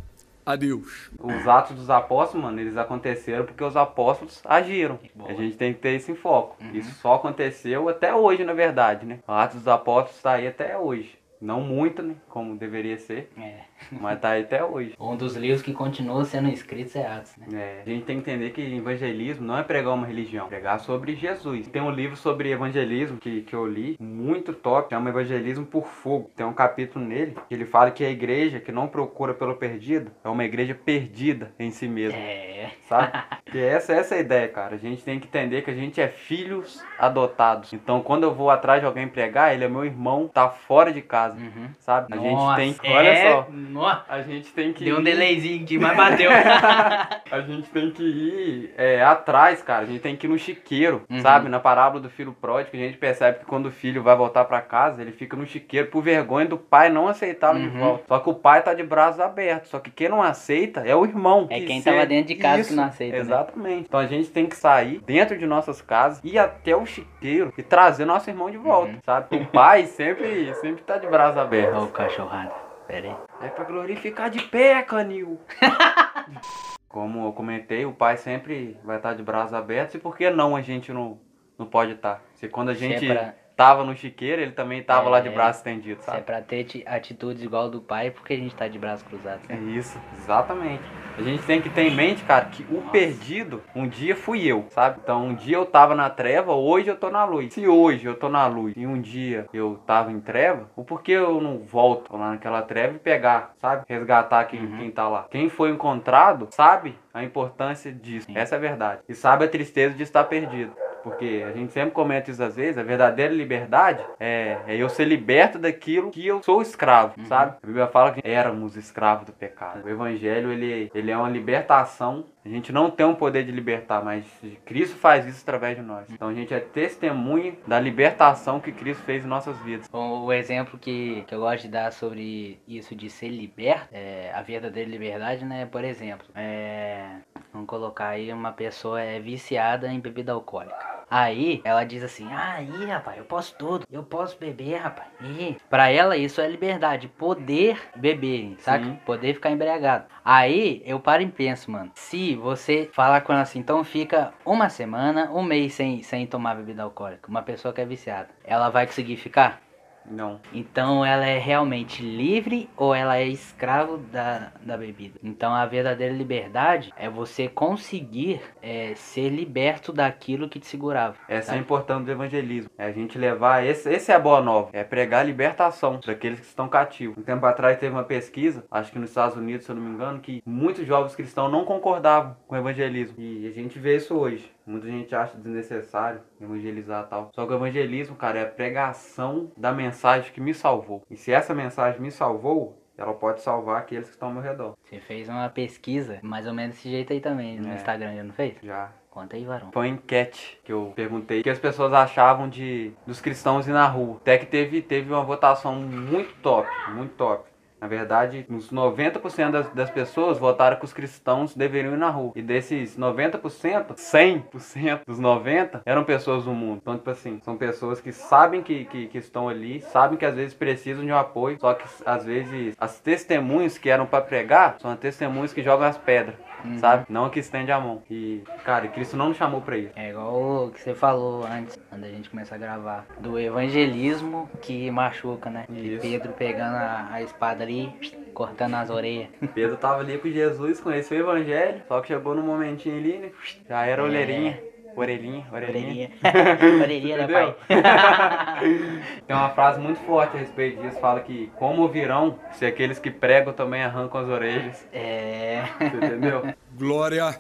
a 0.48 0.56
Deus. 0.56 1.12
Os 1.20 1.48
atos 1.48 1.76
dos 1.76 1.90
apóstolos, 1.90 2.46
mano, 2.46 2.60
eles 2.62 2.78
aconteceram 2.78 3.46
porque 3.46 3.64
os 3.64 3.76
apóstolos 3.76 4.42
agiram. 4.46 4.98
Boa. 5.14 5.30
A 5.30 5.34
gente 5.34 5.58
tem 5.58 5.74
que 5.74 5.80
ter 5.80 5.98
isso 5.98 6.10
em 6.10 6.16
foco. 6.16 6.56
Uhum. 6.64 6.72
Isso 6.74 6.92
só 7.02 7.16
aconteceu 7.16 7.90
até 7.90 8.16
hoje, 8.16 8.46
na 8.46 8.54
verdade, 8.54 9.06
né? 9.06 9.20
O 9.28 9.32
atos 9.32 9.58
dos 9.58 9.68
apóstolos 9.68 10.22
tá 10.22 10.32
aí 10.34 10.48
até 10.48 10.78
hoje. 10.78 11.20
Não 11.40 11.62
muito, 11.62 12.02
né? 12.02 12.16
Como 12.28 12.56
deveria 12.58 12.98
ser, 12.98 13.30
É. 13.38 13.62
mas 13.92 14.20
tá 14.20 14.32
aí 14.32 14.44
até 14.44 14.64
hoje. 14.64 14.94
Um 15.00 15.16
dos 15.16 15.36
livros 15.36 15.62
que 15.62 15.74
continua 15.74 16.26
sendo 16.26 16.50
escritos 16.50 16.96
é 16.96 17.06
Atos, 17.06 17.36
né? 17.38 17.48
É, 17.54 17.82
a 17.86 17.90
gente 17.90 18.06
tem 18.06 18.20
que 18.20 18.30
entender 18.30 18.50
que 18.52 18.62
evangelismo 18.62 19.46
não 19.46 19.58
é 19.58 19.64
pregar 19.64 19.94
uma 19.94 20.08
religião, 20.08 20.46
é 20.46 20.50
pregar 20.50 20.80
sobre 20.80 21.16
Jesus. 21.16 21.68
Tem 21.68 21.82
um 21.82 21.92
livro 21.92 22.16
sobre 22.16 22.52
evangelismo 22.52 23.18
que, 23.18 23.42
que 23.42 23.54
eu 23.56 23.66
li, 23.68 23.98
muito 24.00 24.54
top, 24.54 24.90
chama 24.90 25.10
Evangelismo 25.10 25.66
por 25.66 25.86
Fogo. 25.88 26.32
Tem 26.36 26.46
um 26.46 26.54
capítulo 26.54 27.06
nele 27.06 27.36
que 27.48 27.54
ele 27.54 27.66
fala 27.66 27.92
que 27.92 28.04
a 28.04 28.10
igreja 28.10 28.60
que 28.60 28.72
não 28.72 28.88
procura 28.88 29.34
pelo 29.34 29.56
perdido 29.56 30.12
é 30.24 30.30
uma 30.30 30.44
igreja 30.44 30.74
perdida 30.74 31.54
em 31.60 31.72
si 31.72 31.88
mesma. 31.88 32.18
É. 32.18 32.72
sabe? 32.88 33.12
Que 33.48 33.60
essa, 33.60 33.94
essa 33.94 34.14
é 34.14 34.18
a 34.18 34.22
ideia, 34.22 34.48
cara. 34.50 34.76
A 34.76 34.78
gente 34.78 35.02
tem 35.02 35.22
que 35.22 35.28
entender 35.28 35.62
que 35.62 35.72
a 35.72 35.74
gente 35.74 36.02
é 36.02 36.10
filhos 36.10 36.84
adotados. 37.00 37.72
Então, 37.72 38.02
quando 38.02 38.24
eu 38.24 38.34
vou 38.34 38.50
atrás 38.50 38.82
de 38.82 38.86
alguém 38.86 39.08
pregar, 39.08 39.54
ele 39.54 39.64
é 39.64 39.70
meu 39.70 39.86
irmão, 39.86 40.28
tá 40.28 40.50
fora 40.50 40.92
de 40.92 41.02
casa, 41.02 41.27
Uhum. 41.36 41.70
sabe? 41.80 42.14
A 42.14 42.18
gente 42.18 42.34
Nossa, 42.34 42.56
tem 42.58 42.74
que. 42.74 42.88
Olha 42.90 43.08
é... 43.10 43.32
só. 43.32 43.48
Nossa, 43.52 44.06
A 44.10 44.22
gente 44.22 44.52
tem 44.54 44.74
que. 44.74 44.84
deu 44.86 45.00
um 45.00 45.04
delayzinho 45.04 45.64
aqui, 45.64 45.78
mas 45.78 45.96
bateu. 45.98 46.30
A 47.32 47.42
gente 47.42 47.70
tem 47.70 47.92
que 47.92 48.04
ir 48.04 48.74
é, 48.78 49.04
atrás, 49.04 49.62
cara. 49.62 49.84
A 49.84 49.86
gente 49.86 50.00
tem 50.00 50.16
que 50.16 50.26
ir 50.28 50.30
no 50.30 50.38
chiqueiro, 50.38 51.04
Uhum. 51.10 51.20
sabe? 51.22 51.50
Na 51.50 51.60
parábola 51.60 52.02
do 52.02 52.10
filho 52.10 52.32
pródigo, 52.34 52.76
a 52.76 52.80
gente 52.80 52.98
percebe 52.98 53.40
que 53.40 53.46
quando 53.46 53.66
o 53.68 53.72
filho 53.72 54.02
vai 54.02 54.16
voltar 54.16 54.46
pra 54.46 54.62
casa, 54.62 55.02
ele 55.02 55.12
fica 55.12 55.36
no 55.36 55.46
chiqueiro 55.46 55.88
por 55.88 56.02
vergonha 56.02 56.46
do 56.46 56.58
pai 56.58 56.90
não 56.90 57.08
aceitá-lo 57.08 57.60
de 57.60 57.68
Uhum. 57.68 57.80
volta. 57.80 58.04
Só 58.08 58.20
que 58.20 58.30
o 58.30 58.34
pai 58.34 58.62
tá 58.62 58.74
de 58.74 58.84
braços 58.84 59.20
abertos. 59.20 59.70
Só 59.70 59.80
que 59.80 59.92
quem 59.92 60.08
não 60.10 60.22
aceita 60.24 60.82
é 60.82 60.96
o 60.96 61.04
irmão. 61.06 61.48
É 61.50 61.60
que 61.60 61.66
quem 61.66 61.82
tava 61.82 62.06
dentro 62.06 62.28
de 62.28 62.36
casa 62.36 62.62
Isso, 62.62 62.70
que 62.70 62.76
não 62.76 62.84
aceita, 62.86 63.16
né? 63.18 63.22
Exatamente. 63.22 63.86
Então 63.88 64.00
a 64.00 64.06
gente 64.08 64.30
tem 64.30 64.46
que 64.46 64.56
sair 64.56 65.00
dentro 65.06 65.38
de 65.38 65.46
nossas 65.46 65.82
casas, 65.82 66.22
ir 66.24 66.38
até 66.40 66.76
o 66.76 66.86
chiqueiro 66.86 67.54
e 67.58 67.64
trazer 67.64 68.06
nosso 68.06 68.30
irmão 68.30 68.50
de 68.50 68.58
volta, 68.58 68.94
Uhum. 68.94 69.00
sabe? 69.06 69.36
O 69.36 69.46
pai 69.48 69.86
sempre, 69.88 70.54
sempre 70.56 70.82
tá 70.84 70.98
de 70.98 71.08
braços 71.08 71.17
abertos. 71.38 71.84
Ô, 71.84 71.88
cachorrada. 71.88 72.54
Pera 72.88 73.08
aí. 73.08 73.48
É 73.48 73.50
pra 73.50 73.64
glorificar 73.66 74.30
de 74.30 74.42
pé, 74.44 74.82
canil. 74.84 75.40
Como 76.88 77.26
eu 77.28 77.34
comentei, 77.34 77.86
o 77.86 77.94
pai 77.94 78.18
sempre 78.18 78.78
vai 78.84 78.98
estar 78.98 79.14
de 79.14 79.22
braços 79.24 79.54
abertos 79.54 79.96
e 79.96 80.00
por 80.00 80.16
que 80.16 80.30
não 80.30 80.56
a 80.56 80.62
gente 80.62 80.92
não, 80.94 81.20
não 81.58 81.66
pode 81.66 81.92
estar. 81.94 82.22
Se 82.36 82.48
quando 82.48 82.70
a 82.70 82.74
é 82.74 82.76
gente 82.76 83.06
pra- 83.08 83.34
tava 83.58 83.84
no 83.84 83.96
chiqueiro, 83.96 84.42
ele 84.42 84.52
também 84.52 84.84
tava 84.84 85.10
lá 85.10 85.20
de 85.20 85.28
É. 85.30 85.32
braço 85.32 85.60
estendido, 85.60 86.00
é 86.02 86.04
sabe? 86.04 86.22
pra 86.22 86.42
ter 86.42 86.62
ati- 86.62 86.84
atitudes 86.88 87.42
igual 87.44 87.70
do 87.70 87.82
pai, 87.82 88.12
porque 88.12 88.34
a 88.34 88.38
gente 88.38 88.56
tá 88.56 88.68
de 88.68 88.78
braços 88.78 89.06
cruzados. 89.08 89.50
É 89.50 89.56
né? 89.56 89.72
isso, 89.72 90.00
exatamente. 90.16 90.84
A 91.18 91.22
gente 91.24 91.42
tem 91.48 91.60
que 91.60 91.70
ter 91.72 91.82
em 91.82 91.96
mente, 91.96 92.24
cara, 92.24 92.46
que 92.46 92.64
o 92.72 92.84
perdido 92.92 93.64
um 93.76 93.88
dia 93.88 94.16
fui 94.16 94.46
eu, 94.46 94.68
sabe? 94.70 95.00
Então 95.04 95.26
um 95.26 95.34
dia 95.34 95.58
eu 95.58 95.66
tava 95.66 95.96
na 95.96 96.12
treva, 96.12 96.54
hoje 96.54 96.90
eu 96.90 96.96
tô 96.96 97.10
na 97.10 97.26
luz. 97.26 97.52
Se 97.56 97.68
hoje 97.68 98.06
eu 98.06 98.14
tô 98.14 98.30
na 98.30 98.46
luz 98.46 98.76
e 98.78 98.86
um 98.86 99.02
dia 99.02 99.48
eu 99.52 99.80
tava 99.88 100.12
em 100.12 100.20
treva, 100.20 100.70
o 100.76 100.84
porquê 100.84 101.14
eu 101.14 101.42
não 101.42 101.58
volto 101.58 102.16
lá 102.16 102.30
naquela 102.32 102.62
treva 102.62 102.96
e 102.96 103.00
pegar, 103.00 103.54
sabe? 103.60 103.84
Resgatar 103.90 104.46
quem, 104.46 104.60
Uhum. 104.64 104.78
quem 104.78 104.92
tá 104.92 105.08
lá. 105.10 105.26
Quem 105.32 105.50
foi 105.50 105.72
encontrado 105.72 106.48
sabe 106.52 106.96
a 107.12 107.24
importância 107.24 107.92
disso. 107.92 108.28
Sim. 108.28 108.38
Essa 108.38 108.54
é 108.54 108.58
a 108.58 108.62
verdade. 108.62 109.02
E 109.10 109.16
sabe 109.16 109.46
a 109.46 109.48
tristeza 109.48 109.96
de 109.96 110.04
estar 110.04 110.24
perdido. 110.26 110.72
Porque 111.10 111.44
a 111.48 111.52
gente 111.52 111.72
sempre 111.74 111.92
comenta 111.92 112.30
isso 112.32 112.44
às 112.44 112.56
vezes, 112.56 112.78
a 112.78 112.84
verdadeira 112.84 113.34
liberdade 113.34 114.04
é, 114.20 114.58
é 114.68 114.76
eu 114.76 114.90
ser 114.90 115.06
liberto 115.06 115.58
daquilo 115.58 116.12
que 116.12 116.26
eu 116.26 116.42
sou 116.44 116.62
escravo, 116.62 117.14
Uhum. 117.18 117.26
sabe? 117.26 117.56
A 117.64 117.68
Bíblia 117.68 117.88
fala 117.88 118.12
que 118.12 118.22
éramos 118.24 118.76
escravos 118.76 119.26
do 119.26 119.32
pecado. 119.32 119.86
O 119.86 119.90
Evangelho, 119.90 120.52
ele, 120.52 120.92
ele 120.94 121.12
é 121.12 121.18
uma 121.18 121.30
libertação. 121.30 122.26
A 122.46 122.50
gente 122.50 122.72
não 122.72 122.90
tem 122.90 123.06
o 123.06 123.16
poder 123.16 123.44
de 123.44 123.52
libertar, 123.52 124.04
mas 124.04 124.26
Cristo 124.66 124.96
faz 124.98 125.26
isso 125.26 125.42
através 125.44 125.76
de 125.76 125.82
nós. 125.84 126.10
Então 126.10 126.30
a 126.30 126.34
gente 126.34 126.54
é 126.54 126.60
testemunha 126.60 127.54
da 127.68 127.80
libertação 127.80 128.60
que 128.60 128.72
Cristo 128.72 129.04
fez 129.04 129.26
em 129.26 129.28
nossas 129.28 129.58
vidas. 129.60 129.90
O, 129.92 130.26
o 130.26 130.34
exemplo 130.34 130.78
que, 130.80 131.24
que 131.28 131.36
eu 131.36 131.40
gosto 131.40 131.64
de 131.64 131.68
dar 131.70 131.92
sobre 131.92 132.60
isso 132.68 132.96
de 132.96 133.10
ser 133.10 133.30
liberto, 133.30 133.88
é, 133.92 134.32
a 134.34 134.42
verdadeira 134.42 134.90
liberdade, 134.90 135.44
né? 135.44 135.66
Por 135.66 135.84
exemplo, 135.84 136.26
é, 136.36 137.08
vamos 137.52 137.68
colocar 137.68 138.10
aí 138.10 138.32
uma 138.32 138.52
pessoa 138.54 139.02
é 139.02 139.20
viciada 139.20 139.88
em 139.92 140.00
bebida 140.00 140.32
alcoólica. 140.32 140.97
Aí 141.10 141.62
ela 141.64 141.84
diz 141.84 142.04
assim: 142.04 142.32
aí, 142.32 142.86
rapaz, 142.86 143.18
eu 143.18 143.24
posso 143.26 143.56
tudo, 143.56 143.86
eu 143.92 144.04
posso 144.04 144.38
beber, 144.38 144.76
rapaz. 144.76 145.08
E 145.22 145.56
pra 145.70 145.90
ela 145.90 146.18
isso 146.18 146.42
é 146.42 146.48
liberdade, 146.48 147.08
poder 147.08 147.80
beber, 147.96 148.56
saca? 148.60 148.84
Sim. 148.84 149.00
Poder 149.06 149.34
ficar 149.34 149.52
embriagado. 149.52 150.06
Aí 150.24 150.82
eu 150.86 151.00
paro 151.00 151.24
e 151.24 151.28
penso, 151.28 151.72
mano, 151.72 151.92
se 151.96 152.36
você 152.36 152.90
falar 152.94 153.22
com 153.22 153.32
ela 153.32 153.42
assim, 153.42 153.60
então 153.60 153.84
fica 153.84 154.34
uma 154.46 154.70
semana, 154.70 155.32
um 155.32 155.42
mês 155.44 155.74
sem, 155.74 156.02
sem 156.04 156.28
tomar 156.28 156.56
bebida 156.56 156.84
alcoólica, 156.84 157.30
uma 157.30 157.42
pessoa 157.42 157.74
que 157.74 157.82
é 157.82 157.86
viciada, 157.86 158.30
ela 158.44 158.70
vai 158.70 158.86
conseguir 158.86 159.18
ficar? 159.18 159.62
Não. 160.10 160.40
Então 160.54 161.06
ela 161.06 161.26
é 161.26 161.38
realmente 161.38 162.02
livre 162.02 162.70
ou 162.76 162.94
ela 162.94 163.18
é 163.18 163.28
escravo 163.28 163.98
da, 163.98 164.52
da 164.62 164.78
bebida? 164.78 165.20
Então 165.24 165.54
a 165.54 165.66
verdadeira 165.66 166.14
liberdade 166.14 166.94
é 166.98 167.10
você 167.10 167.48
conseguir 167.48 168.42
é, 168.62 168.94
ser 168.96 169.30
liberto 169.30 169.92
daquilo 169.92 170.50
que 170.50 170.60
te 170.60 170.68
segurava. 170.68 171.18
Essa 171.28 171.54
é 171.54 171.56
a 171.56 171.60
importância 171.60 172.06
do 172.06 172.12
evangelismo. 172.12 172.70
É 172.78 172.86
a 172.86 172.92
gente 172.92 173.18
levar. 173.18 173.66
Esse, 173.66 173.92
esse 173.92 174.12
é 174.12 174.16
a 174.16 174.20
boa 174.20 174.42
nova. 174.42 174.70
É 174.74 174.84
pregar 174.84 175.22
a 175.22 175.24
libertação 175.24 176.00
daqueles 176.06 176.40
que 176.40 176.46
estão 176.46 176.68
cativos. 176.68 177.18
Um 177.18 177.24
tempo 177.24 177.46
atrás 177.46 177.78
teve 177.78 177.94
uma 177.94 178.04
pesquisa, 178.04 178.66
acho 178.72 178.92
que 178.92 179.00
nos 179.00 179.10
Estados 179.10 179.36
Unidos, 179.36 179.66
se 179.66 179.72
eu 179.72 179.76
não 179.76 179.84
me 179.84 179.90
engano, 179.90 180.20
que 180.20 180.42
muitos 180.46 180.86
jovens 180.86 181.16
cristãos 181.16 181.52
não 181.52 181.66
concordavam 181.66 182.36
com 182.48 182.56
o 182.56 182.58
evangelismo. 182.58 183.16
E 183.20 183.48
a 183.48 183.52
gente 183.52 183.78
vê 183.80 183.98
isso 183.98 184.16
hoje. 184.16 184.57
Muita 184.68 184.88
gente 184.88 185.16
acha 185.16 185.38
desnecessário 185.38 186.20
evangelizar 186.42 187.06
e 187.06 187.10
tal. 187.10 187.32
Só 187.34 187.46
que 187.46 187.54
o 187.54 187.56
evangelismo, 187.56 188.16
cara, 188.18 188.40
é 188.40 188.44
a 188.44 188.48
pregação 188.48 189.50
da 189.56 189.72
mensagem 189.72 190.32
que 190.34 190.42
me 190.42 190.54
salvou. 190.54 191.02
E 191.10 191.16
se 191.16 191.32
essa 191.32 191.54
mensagem 191.54 192.02
me 192.02 192.12
salvou, 192.12 192.78
ela 192.98 193.14
pode 193.14 193.42
salvar 193.42 193.80
aqueles 193.80 194.08
que 194.08 194.14
estão 194.14 194.28
ao 194.28 194.34
meu 194.34 194.44
redor. 194.44 194.76
Você 194.84 195.00
fez 195.00 195.30
uma 195.30 195.48
pesquisa, 195.50 196.20
mais 196.22 196.46
ou 196.46 196.54
menos 196.54 196.76
desse 196.76 196.90
jeito 196.90 197.14
aí 197.14 197.22
também, 197.22 197.60
no 197.60 197.70
É. 197.70 197.76
Instagram, 197.76 198.16
já 198.16 198.24
não 198.24 198.34
fez? 198.34 198.56
Já 198.62 198.92
Conta 199.10 199.36
aí, 199.36 199.46
varão. 199.46 199.72
Foi 199.72 199.88
uma 199.88 199.96
enquete 199.96 200.60
que 200.64 200.72
eu 200.72 200.94
perguntei 200.96 201.40
o 201.40 201.44
que 201.44 201.50
as 201.50 201.58
pessoas 201.58 201.92
achavam 201.92 202.48
de 202.48 202.92
dos 203.04 203.20
cristãos 203.20 203.68
ir 203.68 203.72
na 203.72 203.88
rua. 203.88 204.18
Até 204.18 204.38
que 204.38 204.46
teve, 204.46 204.80
teve 204.80 205.12
uma 205.12 205.24
votação 205.24 205.74
muito 205.74 206.36
top, 206.44 206.70
muito 206.92 207.16
top. 207.16 207.50
Na 207.80 207.88
verdade, 207.88 208.46
uns 208.50 208.72
90% 208.72 209.52
das, 209.52 209.70
das 209.70 209.90
pessoas 209.90 210.38
votaram 210.40 210.78
que 210.78 210.86
os 210.86 210.94
cristãos 210.94 211.56
deveriam 211.56 211.94
ir 211.94 211.98
na 211.98 212.10
rua. 212.10 212.32
E 212.36 212.42
desses 212.42 212.98
90%, 212.98 213.94
100% 213.96 215.00
dos 215.06 215.20
90% 215.20 215.82
eram 215.86 216.04
pessoas 216.04 216.44
do 216.46 216.52
mundo. 216.54 216.80
Então, 216.82 216.96
tipo 216.98 217.10
assim, 217.10 217.40
são 217.44 217.56
pessoas 217.56 218.02
que 218.02 218.12
sabem 218.12 218.62
que, 218.62 218.86
que, 218.86 219.08
que 219.08 219.18
estão 219.18 219.48
ali, 219.48 219.82
sabem 219.82 220.18
que 220.18 220.26
às 220.26 220.36
vezes 220.36 220.54
precisam 220.54 221.06
de 221.06 221.12
um 221.12 221.18
apoio, 221.18 221.58
só 221.60 221.74
que 221.74 221.86
às 222.06 222.26
vezes 222.26 222.76
as 222.80 223.00
testemunhas 223.00 223.78
que 223.78 223.90
eram 223.90 224.06
para 224.06 224.24
pregar 224.24 224.78
são 224.82 224.92
as 224.92 225.00
testemunhas 225.00 225.54
que 225.54 225.62
jogam 225.62 225.88
as 225.88 225.98
pedras, 225.98 226.36
Uhum. 226.66 226.80
sabe? 226.80 227.06
Não 227.08 227.26
a 227.26 227.30
que 227.30 227.40
estende 227.40 227.72
a 227.72 227.80
mão. 227.80 228.02
E, 228.10 228.42
cara, 228.66 228.88
Cristo 228.88 229.16
não 229.16 229.28
nos 229.30 229.38
chamou 229.38 229.62
para 229.62 229.78
isso. 229.78 229.92
É 229.96 230.10
igual 230.10 230.66
o 230.66 230.72
que 230.72 230.82
você 230.82 230.96
falou 230.96 231.46
antes, 231.46 231.78
quando 231.88 232.04
a 232.04 232.08
gente 232.10 232.32
começar 232.32 232.56
a 232.56 232.58
gravar, 232.58 233.06
do 233.20 233.38
evangelismo 233.40 234.50
que 234.62 234.90
machuca, 234.90 235.52
né? 235.52 235.66
De 235.70 235.94
Isso. 235.96 236.02
Pedro 236.02 236.34
pegando 236.34 236.76
a, 236.76 237.10
a 237.12 237.22
espada 237.22 237.64
ali, 237.68 237.94
cortando 238.34 238.76
as 238.76 238.90
orelhas. 238.90 239.28
Pedro 239.54 239.78
tava 239.78 240.00
ali 240.02 240.18
com 240.18 240.30
Jesus, 240.30 240.80
conheceu 240.80 241.18
o 241.18 241.22
evangelho, 241.30 241.82
só 241.88 242.02
que 242.02 242.08
chegou 242.08 242.34
num 242.36 242.44
momentinho 242.44 242.98
ali, 242.98 243.18
né? 243.18 243.30
Já 243.68 243.86
era 243.86 244.02
É. 244.02 244.06
orelhinha, 244.06 244.60
orelhinha, 244.96 245.46
orelhinha. 245.52 245.84
Orelhinha. 245.84 246.10
Orelhinha, 246.84 247.18
né, 247.18 247.24
Entendeu? 247.24 247.54
pai? 247.68 247.68
Tem 249.28 249.36
uma 249.36 249.50
frase 249.50 249.80
muito 249.80 250.00
forte 250.02 250.36
a 250.38 250.40
respeito 250.40 250.82
disso, 250.82 251.00
fala 251.00 251.20
que 251.20 251.52
como 251.58 251.82
ouvirão 251.84 252.40
se 252.54 252.66
aqueles 252.66 252.98
que 253.00 253.12
pregam 253.12 253.54
também 253.54 253.84
arrancam 253.84 254.22
as 254.22 254.28
orelhas. 254.30 254.88
É. 254.94 255.64
Você 255.80 255.98
entendeu? 255.98 256.54
Glória 256.78 257.36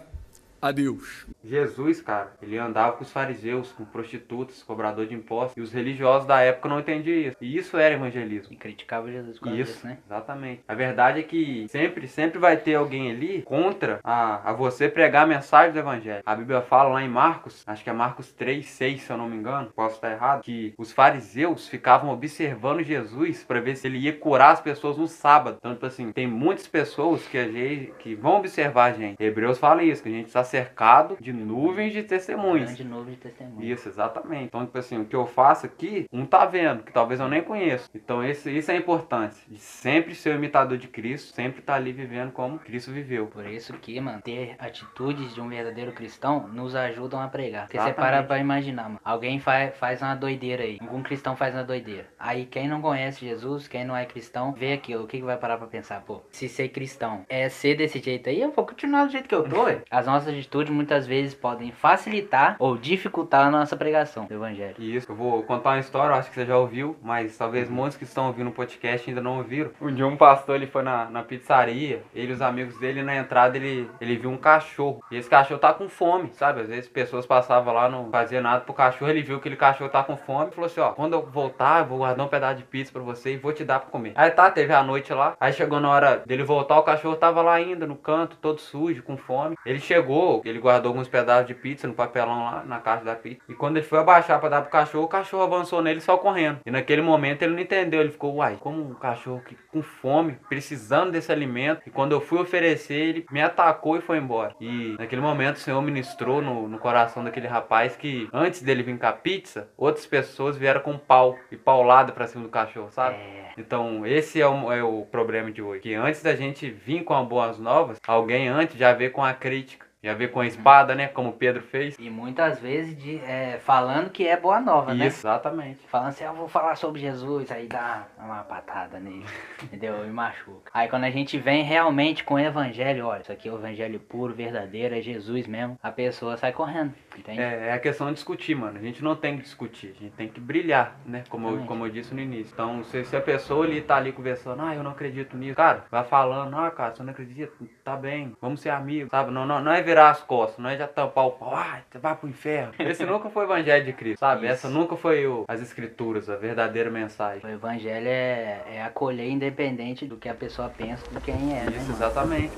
a 0.62 0.72
Deus. 0.72 1.26
Jesus, 1.44 2.02
cara, 2.02 2.34
ele 2.42 2.58
andava 2.58 2.94
com 2.98 3.04
os 3.04 3.12
fariseus, 3.12 3.72
com 3.72 3.86
prostitutas, 3.86 4.64
cobrador 4.64 5.06
de 5.06 5.16
impostos, 5.16 5.56
e 5.58 5.62
os 5.62 5.72
religiosos 5.72 6.28
da 6.28 6.42
época 6.42 6.70
não 6.70 6.80
entendiam 6.80 7.30
isso. 7.30 7.38
E 7.40 7.58
isso 7.58 7.78
era 7.78 7.96
evangelismo. 7.96 8.54
E 8.54 8.56
criticava 8.56 9.12
Jesus 9.12 9.40
causa 9.40 9.58
Isso, 9.58 9.86
né? 9.86 9.98
exatamente. 10.06 10.62
A 10.68 10.74
verdade 10.74 11.20
é 11.20 11.24
que 11.24 11.68
sempre, 11.70 12.08
sempre 12.08 12.40
vai 12.40 12.58
ter 12.58 12.76
alguém 12.76 13.12
ali 13.12 13.42
contra 13.44 14.00
a, 14.04 14.50
a 14.50 14.54
você 14.54 14.90
pregar 14.90 15.24
a 15.24 15.28
mensagem 15.28 15.72
do 15.72 15.80
evangelho. 15.80 16.24
A 16.26 16.36
Bíblia 16.36 16.62
fala 16.62 16.90
lá 16.90 17.04
em 17.04 17.10
Marcos, 17.10 17.64
acho 17.66 17.84
que 17.84 17.90
é 17.90 17.94
Marcos 17.94 18.32
3, 18.34 18.66
6, 18.66 19.02
se 19.02 19.10
eu 19.10 19.18
não 19.18 19.30
me 19.30 19.38
engano, 19.38 19.72
posso 19.76 19.96
estar 19.96 20.12
errado, 20.12 20.44
que 20.44 20.74
os 20.78 20.92
fariseus 20.92 21.68
ficavam 21.68 22.12
observando 22.12 22.84
Jesus 22.84 23.44
para 23.44 23.60
ver 23.60 23.76
se 23.76 23.88
ele 23.88 24.00
ia 24.00 24.14
curar 24.14 24.52
as 24.52 24.62
pessoas 24.62 24.98
no 24.98 25.08
sábado. 25.08 25.58
Então, 25.60 25.74
tipo 25.74 25.86
assim, 25.86 26.12
tem 26.12 26.28
muitas 26.28 26.68
pessoas 26.68 27.26
que, 27.28 27.38
a 27.38 27.48
gente, 27.48 27.94
que 28.00 28.16
vão 28.16 28.38
observar 28.38 28.92
a 28.92 28.94
gente. 28.94 29.22
Hebreus 29.22 29.58
fala 29.58 29.84
isso, 29.84 30.04
que 30.04 30.10
a 30.10 30.12
gente 30.12 30.28
está 30.28 30.44
cercado 30.48 31.18
de 31.20 31.32
nuvens 31.32 31.94
de 31.94 32.04
testemunhas. 32.04 32.66
Grande 32.66 32.84
novo 32.84 33.10
de 33.10 33.18
testemunho. 33.18 33.64
Isso, 33.64 33.88
exatamente. 33.88 34.46
Então, 34.46 34.66
tipo 34.66 34.78
assim, 34.78 35.00
o 35.00 35.06
que 35.06 35.16
eu 35.16 35.26
faço 35.26 35.66
aqui, 35.66 36.06
um 36.12 36.26
tá 36.26 36.46
vendo, 36.46 36.84
que 36.84 36.92
talvez 36.92 37.20
eu 37.20 37.28
nem 37.28 37.42
conheço. 37.42 37.90
Então, 37.94 38.24
esse, 38.24 38.50
isso 38.56 38.72
é 38.72 38.76
a 38.76 38.78
importância. 38.78 39.44
De 39.48 39.60
sempre 39.60 40.16
ser 40.16 40.32
o 40.32 40.36
imitador 40.36 40.78
de 40.78 40.88
Cristo, 40.88 41.34
sempre 41.34 41.60
estar 41.60 41.76
ali 41.76 41.92
vivendo 41.92 42.32
como 42.32 42.60
Cristo 42.60 42.92
viveu. 42.92 43.28
Por 43.28 43.46
isso 43.46 43.74
que, 43.74 44.00
mano, 44.00 44.22
ter 44.22 44.56
atitudes 44.60 45.34
de 45.34 45.42
um 45.42 45.50
verdadeiro 45.50 45.92
cristão 45.92 46.48
nos 46.48 46.76
ajudam 46.76 47.22
a 47.22 47.28
pregar. 47.28 47.64
Porque 47.64 47.78
você 47.78 47.90
Exatamente. 47.90 48.12
para 48.12 48.24
pra 48.24 48.40
imaginar, 48.40 48.84
mano. 48.84 49.00
Alguém 49.04 49.40
faz, 49.40 49.76
faz 49.78 50.02
uma 50.02 50.16
doideira 50.16 50.64
aí. 50.64 50.78
Algum 50.82 51.04
cristão 51.04 51.36
faz 51.36 51.54
uma 51.54 51.64
doideira. 51.64 52.08
Aí 52.20 52.46
quem 52.46 52.68
não 52.68 52.82
conhece 52.82 53.26
Jesus, 53.26 53.68
quem 53.68 53.86
não 53.86 53.96
é 53.96 54.06
cristão, 54.06 54.54
vê 54.54 54.74
aquilo. 54.74 55.04
O 55.04 55.08
que, 55.08 55.18
que 55.18 55.24
vai 55.24 55.38
parar 55.38 55.58
pra 55.58 55.68
pensar? 55.68 56.02
Pô, 56.02 56.22
se 56.32 56.48
ser 56.48 56.70
cristão 56.70 57.26
é 57.30 57.50
ser 57.50 57.76
desse 57.76 58.00
jeito 58.00 58.30
aí, 58.30 58.42
eu 58.42 58.52
vou 58.52 58.66
continuar 58.66 59.06
do 59.06 59.12
jeito 59.12 59.28
que 59.28 59.36
eu 59.36 59.44
tô. 59.44 59.66
As 59.90 60.06
nossas 60.06 60.34
atitudes 60.40 60.74
muitas 60.74 61.08
vezes 61.08 61.34
podem 61.34 61.72
facilitar 61.72 62.56
ou 62.60 62.78
dificultar 62.78 63.48
a 63.48 63.52
nossa 63.52 63.76
pregação 63.76 64.26
do 64.26 64.34
evangelho. 64.34 64.76
Isso, 64.80 65.12
eu 65.12 65.16
vou 65.16 65.44
contar 65.44 65.72
uma 65.72 65.80
história, 65.80 66.14
eu 66.14 66.20
acho 66.20 66.30
que 66.30 66.36
você 66.36 66.46
já 66.46 66.58
ouviu, 66.58 66.96
mas 67.02 67.38
talvez 67.38 67.70
muitos 67.70 67.98
que 67.98 68.04
estão 68.04 68.28
ouvindo 68.28 68.50
o 68.50 68.54
podcast 68.54 69.10
ainda 69.10 69.22
não 69.22 69.38
ouviram. 69.38 69.72
Um 69.82 69.94
dia 69.94 70.06
um 70.06 70.18
pastor, 70.18 70.56
ele 70.56 70.68
foi 70.68 70.84
na, 70.84 71.06
na 71.10 71.24
pizzaria, 71.24 72.04
ele 72.14 72.32
e 72.32 72.34
os 72.34 72.42
amigos 72.42 72.78
dele, 72.80 73.04
na 73.04 73.16
entrada 73.16 73.58
ele, 73.58 73.90
ele 74.00 74.18
viu 74.18 74.30
um 74.30 74.38
cachorro. 74.38 75.04
E 75.12 75.18
esse 75.18 75.30
cachorro 75.30 75.60
tá 75.60 75.74
com 75.74 75.90
fome, 75.90 76.30
sabe? 76.34 76.62
Às 76.62 76.68
vezes 76.68 76.90
pessoas 76.90 77.26
passavam 77.26 77.74
lá, 77.74 77.90
não 77.90 78.10
fazia 78.10 78.42
nada 78.42 78.62
pro 78.62 78.74
cachorro, 78.74 79.10
ele 79.10 79.22
viu 79.22 79.38
que 79.38 79.48
aquele 79.48 79.56
cachorro 79.56 79.90
tá 79.90 80.04
com 80.04 80.18
fome 80.18 80.50
e 80.52 80.56
falou 80.56 80.66
assim, 80.66 80.80
ó, 80.80 80.92
quando 80.92 81.14
eu 81.14 81.26
voltar, 81.26 81.82
eu 81.82 81.86
vou 81.88 82.00
guardar 82.00 82.26
um 82.26 82.30
pedaço 82.30 82.58
de 82.58 82.64
pizza 82.64 82.92
pra 82.92 83.02
você 83.02 83.34
e 83.34 83.38
vou 83.38 83.54
te 83.54 83.64
dar 83.64 83.80
pra 83.80 83.90
comer. 83.90 84.14
Aí 84.16 84.30
tá, 84.32 84.52
teve 84.52 84.74
a 84.74 84.84
noite 84.84 85.14
lá, 85.14 85.36
aí 85.40 85.54
chegou 85.54 85.80
na 85.80 85.90
hora 85.90 86.24
dele 86.26 86.44
voltar, 86.44 86.78
o 86.78 86.84
cachorro 86.84 87.16
tava 87.16 87.42
lá 87.42 87.54
ainda, 87.54 87.88
no 87.88 87.96
canto, 87.96 88.38
todo 88.38 88.60
sujo, 88.60 89.04
com 89.04 89.18
fome. 89.18 89.56
Ele 89.66 89.80
chegou, 89.80 90.27
ele 90.46 90.60
guardou 90.60 90.90
alguns 90.90 91.08
pedaços 91.08 91.48
de 91.48 91.54
pizza 91.54 91.88
no 91.88 91.94
papelão 91.94 92.44
lá, 92.46 92.64
na 92.66 92.80
caixa 92.80 93.06
da 93.06 93.16
pizza. 93.16 93.42
E 93.48 93.54
quando 93.54 93.78
ele 93.78 93.86
foi 93.86 94.00
abaixar 94.00 94.40
pra 94.40 94.50
dar 94.50 94.62
pro 94.62 94.72
cachorro, 94.72 95.06
o 95.06 95.10
cachorro 95.10 95.44
avançou 95.44 95.82
nele 95.82 96.02
saiu 96.02 96.18
correndo. 96.18 96.60
E 96.66 96.72
naquele 96.72 97.02
momento 97.02 97.42
ele 97.42 97.54
não 97.54 97.62
entendeu, 97.62 98.02
ele 98.02 98.12
ficou, 98.12 98.36
uai, 98.36 98.58
como 98.60 98.82
um 98.82 98.94
cachorro 98.94 99.42
que, 99.46 99.56
com 99.72 99.82
fome, 99.82 100.38
precisando 100.50 101.12
desse 101.12 101.32
alimento. 101.32 101.82
E 101.86 101.90
quando 101.90 102.12
eu 102.12 102.22
fui 102.22 102.40
oferecer, 102.40 102.96
ele 102.96 103.26
me 103.32 103.42
atacou 103.42 103.98
e 103.98 104.02
foi 104.02 104.18
embora. 104.18 104.56
E 104.60 104.96
naquele 104.98 105.22
momento 105.22 105.58
o 105.58 105.60
Senhor 105.60 105.82
ministrou 105.82 106.42
no, 106.42 106.68
no 106.68 106.80
coração 106.80 107.24
daquele 107.24 107.48
rapaz 107.48 107.96
que 107.96 108.30
antes 108.34 108.62
dele 108.62 108.84
vir 108.84 108.98
com 108.98 109.06
a 109.06 109.14
pizza, 109.14 109.70
outras 109.78 110.06
pessoas 110.06 110.58
vieram 110.58 110.82
com 110.82 110.98
pau 110.98 111.38
e 111.52 111.58
paulada 111.58 112.12
pra 112.12 112.28
cima 112.28 112.44
do 112.44 112.50
cachorro, 112.50 112.92
sabe? 112.92 113.16
É. 113.16 113.48
Então, 113.58 114.06
esse 114.06 114.40
é 114.40 114.48
o, 114.48 114.72
é 114.72 114.84
o 114.84 115.06
problema 115.12 115.52
de 115.52 115.62
hoje. 115.62 115.82
Que 115.82 115.94
antes 115.96 116.22
da 116.22 116.36
gente 116.36 116.70
vir 116.70 117.04
com 117.04 117.16
as 117.16 117.28
boas 117.28 117.58
novas, 117.58 117.98
alguém 118.08 118.48
antes 118.48 118.78
já 118.78 118.94
veio 118.94 119.12
com 119.12 119.24
a 119.24 119.34
crítica. 119.34 119.87
A 120.10 120.14
ver 120.14 120.32
com 120.32 120.40
a 120.40 120.48
espada, 120.48 120.96
né? 120.96 121.08
Como 121.08 121.34
Pedro 121.34 121.62
fez. 121.62 121.96
E 122.00 122.10
muitas 122.10 122.60
vezes 122.60 122.98
de, 122.98 123.18
é, 123.18 123.60
falando 123.64 124.10
que 124.10 124.28
é 124.28 124.38
boa 124.38 124.60
nova, 124.60 124.94
né? 124.94 125.08
Isso, 125.08 125.20
exatamente. 125.20 125.80
Falando 125.88 126.10
assim, 126.10 126.24
eu 126.24 126.34
vou 126.34 126.48
falar 126.48 126.76
sobre 126.76 127.02
Jesus, 127.02 127.52
aí 127.52 127.68
dá 127.68 128.08
uma 128.18 128.44
patada 128.44 129.00
nele, 129.00 129.26
entendeu? 129.64 130.06
E 130.06 130.10
machuca. 130.10 130.72
Aí 130.74 130.88
quando 130.88 131.04
a 131.04 131.10
gente 131.10 131.38
vem 131.38 131.64
realmente 131.64 132.24
com 132.24 132.36
o 132.36 132.40
evangelho, 132.40 133.06
olha, 133.06 133.22
isso 133.22 133.32
aqui 133.32 133.50
é 133.50 133.52
o 133.52 133.58
evangelho 133.58 134.00
puro, 134.00 134.34
verdadeiro, 134.34 134.96
é 134.96 135.02
Jesus 135.02 135.48
mesmo, 135.48 135.78
a 135.82 135.92
pessoa 135.92 136.38
sai 136.38 136.52
correndo, 136.52 136.94
entende? 137.18 137.42
É, 137.42 137.68
é 137.68 137.74
a 137.74 137.80
questão 137.80 138.08
de 138.08 138.14
discutir, 138.14 138.56
mano. 138.56 138.78
A 138.78 138.82
gente 138.82 139.04
não 139.04 139.16
tem 139.16 139.38
que 139.38 139.44
discutir, 139.44 139.96
a 139.98 140.04
gente 140.04 140.16
tem 140.16 140.28
que 140.28 140.40
brilhar, 140.40 141.00
né? 141.06 141.24
Como, 141.30 141.50
eu, 141.50 141.66
como 141.66 141.86
eu 141.86 141.90
disse 141.90 142.14
no 142.14 142.22
início. 142.22 142.54
Então, 142.54 142.84
se, 142.84 143.04
se 143.06 143.16
a 143.16 143.22
pessoa 143.22 143.66
ali 143.66 143.82
tá 143.82 143.98
ali 143.98 144.12
conversando, 144.12 144.62
ah, 144.62 144.76
eu 144.76 144.84
não 144.84 144.92
acredito 144.92 145.36
nisso, 145.38 145.56
cara, 145.56 145.86
vai 145.90 146.04
falando, 146.04 146.56
ah, 146.56 146.72
cara, 146.72 146.96
você 146.96 147.04
não 147.04 147.12
acredita, 147.12 147.52
tá 147.84 147.96
bem, 147.96 148.36
vamos 148.42 148.62
ser 148.62 148.70
amigos, 148.70 149.10
sabe? 149.10 149.32
Não, 149.32 149.46
não, 149.46 149.62
não 149.62 149.72
é 149.72 149.82
virar 149.98 150.12
as 150.12 150.22
costas, 150.22 150.60
não 150.60 150.70
é 150.70 150.78
já 150.78 150.88
tampar 150.88 151.26
o 151.26 151.32
pau, 151.32 151.56
ah, 151.56 151.80
vai 151.96 152.16
pro 152.16 152.30
inferno. 152.30 152.72
Esse 152.78 153.04
nunca 153.04 153.30
foi 153.30 153.46
o 153.46 153.48
evangelho 153.48 153.84
de 153.84 153.94
Cristo, 153.94 154.20
sabe? 154.20 154.46
Isso. 154.46 154.54
Essa 154.54 154.70
nunca 154.70 154.96
foi 154.96 155.26
o, 155.26 155.44
as 155.48 155.60
escrituras, 155.60 156.30
a 156.30 156.36
verdadeira 156.36 156.92
mensagem. 156.92 157.44
O 157.44 157.52
evangelho 157.52 158.08
é, 158.08 158.62
é 158.76 158.84
acolher 158.84 159.28
independente 159.28 160.06
do 160.06 160.16
que 160.16 160.30
a 160.30 160.36
pessoa 160.36 160.70
pensa, 160.70 161.04
de 161.10 161.20
quem 161.22 161.58
é, 161.58 161.64
né? 161.64 161.72
Isso, 161.72 161.80
mano? 161.80 161.94
exatamente. 161.94 162.54